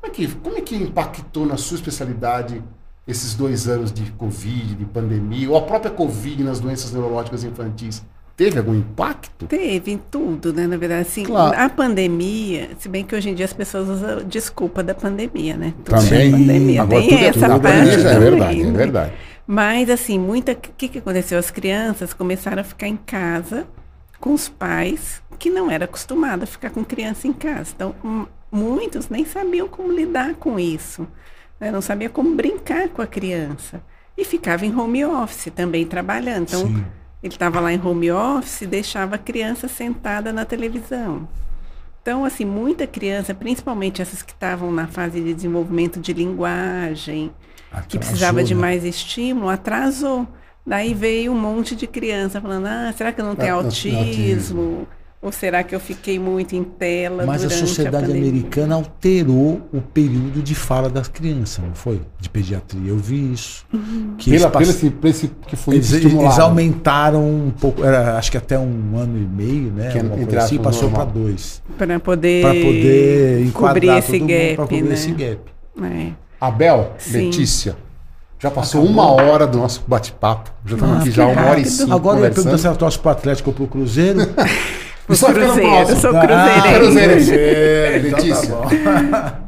Como 0.00 0.06
é, 0.06 0.10
que, 0.10 0.28
como 0.28 0.56
é 0.58 0.60
que 0.60 0.76
impactou 0.76 1.46
na 1.46 1.56
sua 1.56 1.76
especialidade 1.76 2.62
esses 3.06 3.34
dois 3.34 3.68
anos 3.68 3.92
de 3.92 4.10
Covid, 4.12 4.74
de 4.74 4.84
pandemia, 4.84 5.48
ou 5.50 5.56
a 5.56 5.62
própria 5.62 5.90
Covid 5.90 6.42
nas 6.44 6.60
doenças 6.60 6.92
neurológicas 6.92 7.42
infantis? 7.44 8.02
Teve 8.36 8.58
algum 8.58 8.74
impacto? 8.74 9.46
Teve 9.46 9.92
em 9.92 9.98
tudo, 10.10 10.52
né? 10.52 10.66
Na 10.66 10.76
verdade, 10.76 11.02
assim, 11.02 11.22
Claro. 11.24 11.56
a 11.56 11.68
pandemia, 11.68 12.70
se 12.80 12.88
bem 12.88 13.04
que 13.04 13.14
hoje 13.14 13.30
em 13.30 13.34
dia 13.34 13.44
as 13.44 13.52
pessoas 13.52 13.88
usam 13.88 14.24
desculpa 14.24 14.82
da 14.82 14.92
pandemia, 14.94 15.56
né? 15.56 15.72
Tudo 15.84 16.00
Também. 16.00 16.28
é 16.28 16.30
pandemia. 16.32 16.82
Agora 16.82 17.00
Tem 17.00 17.08
tudo 17.10 17.20
é 17.22 17.26
essa 17.26 17.32
tudo 17.40 17.44
é 17.44 17.48
parte 17.60 17.62
pandemia, 17.78 17.94
é 17.94 18.02
também, 18.14 18.30
verdade, 18.30 18.60
é 18.60 18.64
né? 18.64 18.72
verdade. 18.72 19.12
Mas, 19.46 19.90
assim, 19.90 20.18
muita. 20.18 20.52
O 20.52 20.56
que, 20.56 20.88
que 20.88 20.98
aconteceu? 20.98 21.38
As 21.38 21.50
crianças 21.50 22.12
começaram 22.12 22.60
a 22.60 22.64
ficar 22.64 22.88
em 22.88 22.96
casa 22.96 23.66
com 24.18 24.32
os 24.32 24.48
pais 24.48 25.22
que 25.34 25.50
não 25.50 25.70
era 25.70 25.84
acostumado 25.86 26.44
a 26.44 26.46
ficar 26.46 26.70
com 26.70 26.84
criança 26.84 27.26
em 27.28 27.32
casa. 27.32 27.72
Então, 27.74 27.94
muitos 28.50 29.08
nem 29.08 29.24
sabiam 29.24 29.68
como 29.68 29.92
lidar 29.92 30.34
com 30.36 30.58
isso. 30.58 31.06
né? 31.60 31.70
Não 31.70 31.82
sabiam 31.82 32.10
como 32.12 32.34
brincar 32.36 32.88
com 32.90 33.02
a 33.02 33.06
criança. 33.06 33.82
E 34.16 34.24
ficava 34.24 34.64
em 34.66 34.74
home 34.76 35.04
office 35.04 35.52
também 35.54 35.86
trabalhando. 35.86 36.44
Então, 36.48 36.68
Sim. 36.68 36.92
ele 37.22 37.34
estava 37.34 37.60
lá 37.60 37.72
em 37.72 37.80
home 37.84 38.10
office 38.12 38.62
e 38.62 38.66
deixava 38.66 39.16
a 39.16 39.18
criança 39.18 39.68
sentada 39.68 40.32
na 40.32 40.44
televisão. 40.44 41.28
Então, 42.02 42.24
assim, 42.24 42.44
muita 42.44 42.86
criança, 42.86 43.34
principalmente 43.34 44.02
essas 44.02 44.22
que 44.22 44.32
estavam 44.32 44.70
na 44.72 44.86
fase 44.86 45.20
de 45.22 45.32
desenvolvimento 45.34 46.00
de 46.00 46.12
linguagem, 46.12 47.34
que 47.88 47.98
Atrasou, 47.98 47.98
precisava 47.98 48.44
de 48.44 48.54
né? 48.54 48.60
mais 48.60 48.84
estímulo, 48.84 49.48
atrasou. 49.48 50.28
Daí 50.66 50.94
veio 50.94 51.32
um 51.32 51.38
monte 51.40 51.74
de 51.76 51.86
criança 51.86 52.40
falando: 52.40 52.66
ah, 52.66 52.92
será 52.96 53.12
que 53.12 53.20
eu 53.20 53.24
não 53.24 53.36
tenho 53.36 53.54
Ah, 53.54 53.56
não, 53.56 53.64
autismo? 53.64 54.88
Ou 55.24 55.32
será 55.32 55.62
que 55.62 55.74
eu 55.74 55.80
fiquei 55.80 56.18
muito 56.18 56.54
em 56.54 56.62
tela 56.62 57.24
Mas 57.24 57.42
a 57.42 57.48
sociedade 57.48 58.04
pandemia? 58.08 58.28
americana 58.30 58.74
alterou 58.74 59.62
o 59.72 59.80
período 59.80 60.42
de 60.42 60.54
fala 60.54 60.90
das 60.90 61.08
crianças, 61.08 61.64
não 61.64 61.74
foi? 61.74 62.02
De 62.20 62.28
pediatria. 62.28 62.90
Eu 62.90 62.98
vi 62.98 63.32
isso. 63.32 63.64
Uhum. 63.72 64.16
Que 64.18 64.30
Pela, 64.32 64.42
eles, 64.42 64.52
pass- 64.52 64.82
pelo 64.90 65.08
esse, 65.10 65.30
que 65.46 65.56
foi 65.56 65.76
eles, 65.76 65.90
eles 65.94 66.38
aumentaram 66.38 67.24
um 67.26 67.50
pouco, 67.58 67.82
era, 67.82 68.18
acho 68.18 68.30
que 68.30 68.36
até 68.36 68.58
um 68.58 68.98
ano 68.98 69.16
e 69.16 69.24
meio, 69.26 69.72
né? 69.72 69.92
Que 69.92 69.96
é, 69.98 70.00
entre 70.02 70.24
coisa 70.26 70.38
assim, 70.40 70.58
passou 70.58 70.90
para 70.90 71.04
dois. 71.06 71.62
Para 71.78 71.98
poder, 71.98 72.42
Para 72.42 72.52
poder 72.54 73.46
enquadrar 73.46 73.74
cobrir 73.74 73.98
esse 73.98 74.06
todo 74.12 74.20
mundo, 74.20 74.28
gap, 74.28 74.54
pra 74.56 74.64
cobrir 74.66 74.82
né? 74.82 74.92
esse 74.94 75.10
gap. 75.12 75.38
É. 75.82 76.12
Abel, 76.38 76.92
Sim. 76.98 77.12
Letícia, 77.24 77.76
já 78.38 78.50
passou 78.50 78.82
Acabou. 78.82 79.02
uma 79.04 79.22
hora 79.22 79.46
do 79.46 79.56
nosso 79.56 79.82
bate-papo. 79.88 80.50
Já 80.66 80.74
estamos 80.74 80.94
Nossa, 80.96 81.06
aqui 81.08 81.16
já 81.16 81.26
uma 81.26 81.30
hora 81.40 81.44
e 81.44 81.46
rápido. 81.62 81.68
cinco 81.70 81.92
Agora 81.94 82.18
eu 82.20 82.24
ia 82.24 82.30
perguntar 82.30 82.58
se 82.58 82.66
ela 82.66 82.76
torce 82.76 82.98
pro 82.98 83.10
Atlético 83.10 83.48
ou 83.48 83.54
pro 83.56 83.66
Cruzeiro. 83.66 84.18
Ficar 85.08 85.28
no 85.28 85.34
Cruzeiro, 85.34 85.88
eu 85.90 85.96
sou 85.96 86.16
Ah, 86.16 86.20
cruzeirense. 86.26 86.78
Cruzeirense. 86.78 87.34
Então 87.94 88.10
tá 88.10 88.16
Letícia, 88.16 88.54
bom. 88.54 88.68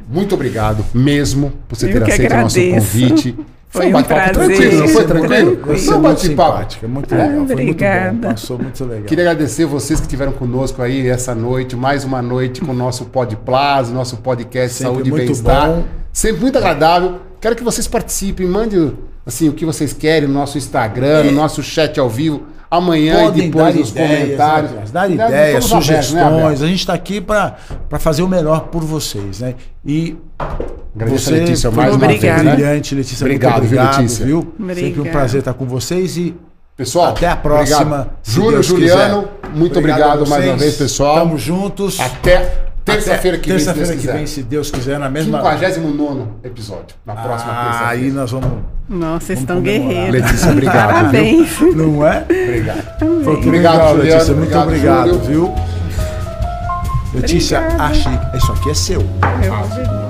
muito 0.09 0.35
obrigado 0.35 0.85
mesmo 0.95 1.53
por 1.69 1.77
você 1.77 1.87
Eu 1.89 1.93
ter 1.93 2.03
aceito 2.13 2.33
o 2.33 2.37
nosso 2.37 2.61
convite. 2.71 3.37
Foi 3.69 3.87
um 3.89 3.93
bate-papo 3.93 4.33
tranquilo, 4.33 4.79
não 4.79 4.89
foi 4.89 5.05
Tranquilo. 5.05 5.29
tranquilo? 5.29 5.61
Foi 5.67 5.77
Você 5.77 5.85
Foi 5.87 5.95
é 5.95 5.97
um 5.97 6.01
muito 6.01 6.15
bate-papo. 6.17 6.53
simpática, 6.53 6.89
muito 6.89 7.15
Ah, 7.15 7.19
legal. 7.19 7.29
Foi 7.31 7.39
muito 7.39 7.53
obrigada. 7.53 8.13
bom. 8.13 8.29
Passou 8.31 8.59
muito 8.59 8.85
legal. 8.85 9.05
Queria 9.05 9.25
agradecer 9.31 9.65
vocês 9.67 10.01
que 10.01 10.07
estiveram 10.07 10.33
conosco 10.33 10.81
aí 10.83 11.09
essa 11.09 11.35
noite, 11.35 11.77
mais 11.77 12.05
uma 12.05 12.23
noite 12.23 12.61
com 12.61 12.73
o 12.73 12.75
nosso 12.75 13.05
Podplas, 13.07 13.91
nosso 13.91 14.17
podcast 14.19 14.77
Sempre 14.79 14.93
Saúde 14.95 15.09
e 15.09 15.13
muito 15.13 15.25
Bem-Estar. 15.25 15.67
bom. 15.69 15.85
Sempre 16.13 16.41
muito 16.43 16.57
agradável. 16.57 17.17
Quero 17.41 17.55
que 17.57 17.65
vocês 17.65 17.87
participem, 17.87 18.47
mande 18.47 18.93
assim, 19.27 19.49
o 19.49 19.53
que 19.53 19.67
vocês 19.67 19.93
querem 19.93 20.27
no 20.29 20.35
nosso 20.35 20.57
Instagram, 20.57 21.25
no 21.25 21.33
nosso 21.33 21.63
chat 21.63 21.99
ao 22.01 22.09
vivo, 22.09 22.45
amanhã 22.71 23.21
e 23.21 23.25
Podem 23.27 23.51
depois 23.51 23.75
dar 23.75 23.81
nos 23.81 23.91
ideias, 23.91 24.21
comentários. 24.21 24.71
né, 24.73 24.83
dar 24.93 25.11
ideias, 25.11 25.65
estamos 25.65 25.89
abertos, 25.89 26.13
né, 26.13 26.21
sugestões. 26.23 26.63
A 26.63 26.67
gente 26.67 26.79
está 26.81 26.95
aqui 26.95 27.21
para 27.21 27.57
fazer 27.99 28.23
o 28.23 28.29
melhor 28.29 28.61
por 28.69 28.83
vocês, 28.83 29.41
né? 29.41 29.55
E 29.85 30.17
Agradeço 30.95 31.29
a 31.29 31.33
você 31.33 31.41
Letícia 31.41 31.71
foi 31.71 31.83
mais 31.85 31.95
uma 31.95 32.07
vez. 32.07 32.19
Obrigada. 32.19 32.43
né? 32.43 32.55
brilhante, 32.55 32.95
Letícia. 32.95 33.25
Obrigado, 33.25 33.53
muito 33.59 33.69
viu, 33.69 33.79
obrigado, 33.79 34.01
Letícia? 34.01 34.27
viu? 34.27 34.55
Sempre 34.75 35.01
um 35.01 35.13
prazer 35.13 35.39
estar 35.41 35.55
com 35.55 35.65
vocês 35.67 36.17
e 36.17 36.35
Pessoal, 36.77 37.07
até 37.07 37.27
a 37.29 37.37
próxima. 37.37 38.09
obrigado. 38.29 38.51
Deus 38.53 38.67
Juliano, 38.67 39.23
quiser. 39.23 39.57
muito 39.57 39.79
obrigado, 39.79 40.25
a 40.25 40.29
mais 40.29 40.45
uma 40.45 40.57
vez, 40.57 40.77
pessoal. 40.77 41.17
Tamo 41.21 41.39
juntos. 41.39 41.99
Até 42.01 42.66
terça-feira 42.87 43.39
que 43.39 43.51
vem, 43.51 43.59
se 43.59 43.73
que 43.75 43.97
quiser. 43.97 44.13
vem, 44.15 44.27
se 44.27 44.43
Deus 44.43 44.71
quiser, 44.71 44.99
na 44.99 45.11
mesma. 45.11 45.39
59 45.43 46.23
episódio, 46.45 46.97
na 47.05 47.15
próxima 47.17 47.53
Ah, 47.53 47.65
terça-feira. 47.65 47.91
aí 48.05 48.11
nós 48.11 48.31
vamos. 48.31 48.49
Nossa, 48.89 49.27
vocês 49.27 49.41
estão 49.41 49.61
guerreiros. 49.61 50.13
Letícia, 50.23 50.51
obrigado, 50.53 50.93
Parabéns. 50.93 51.61
Não 51.75 52.07
é? 52.07 52.19
Obrigado. 52.23 52.99
Foi 52.99 53.09
muito 53.09 53.47
Obrigado, 53.49 53.75
legal. 53.75 53.95
Letícia. 53.97 54.35
Muito 54.35 54.57
Obrigado, 54.59 54.67
obrigado, 54.69 55.09
Júlio. 55.09 55.21
viu? 55.25 55.55
Letícia, 57.15 57.59
Obrigada. 57.61 57.85
achei. 57.85 58.13
Isso 58.35 58.53
aqui 58.53 58.71
é 58.71 58.75
seu. 58.75 59.01
Eu- 59.01 60.06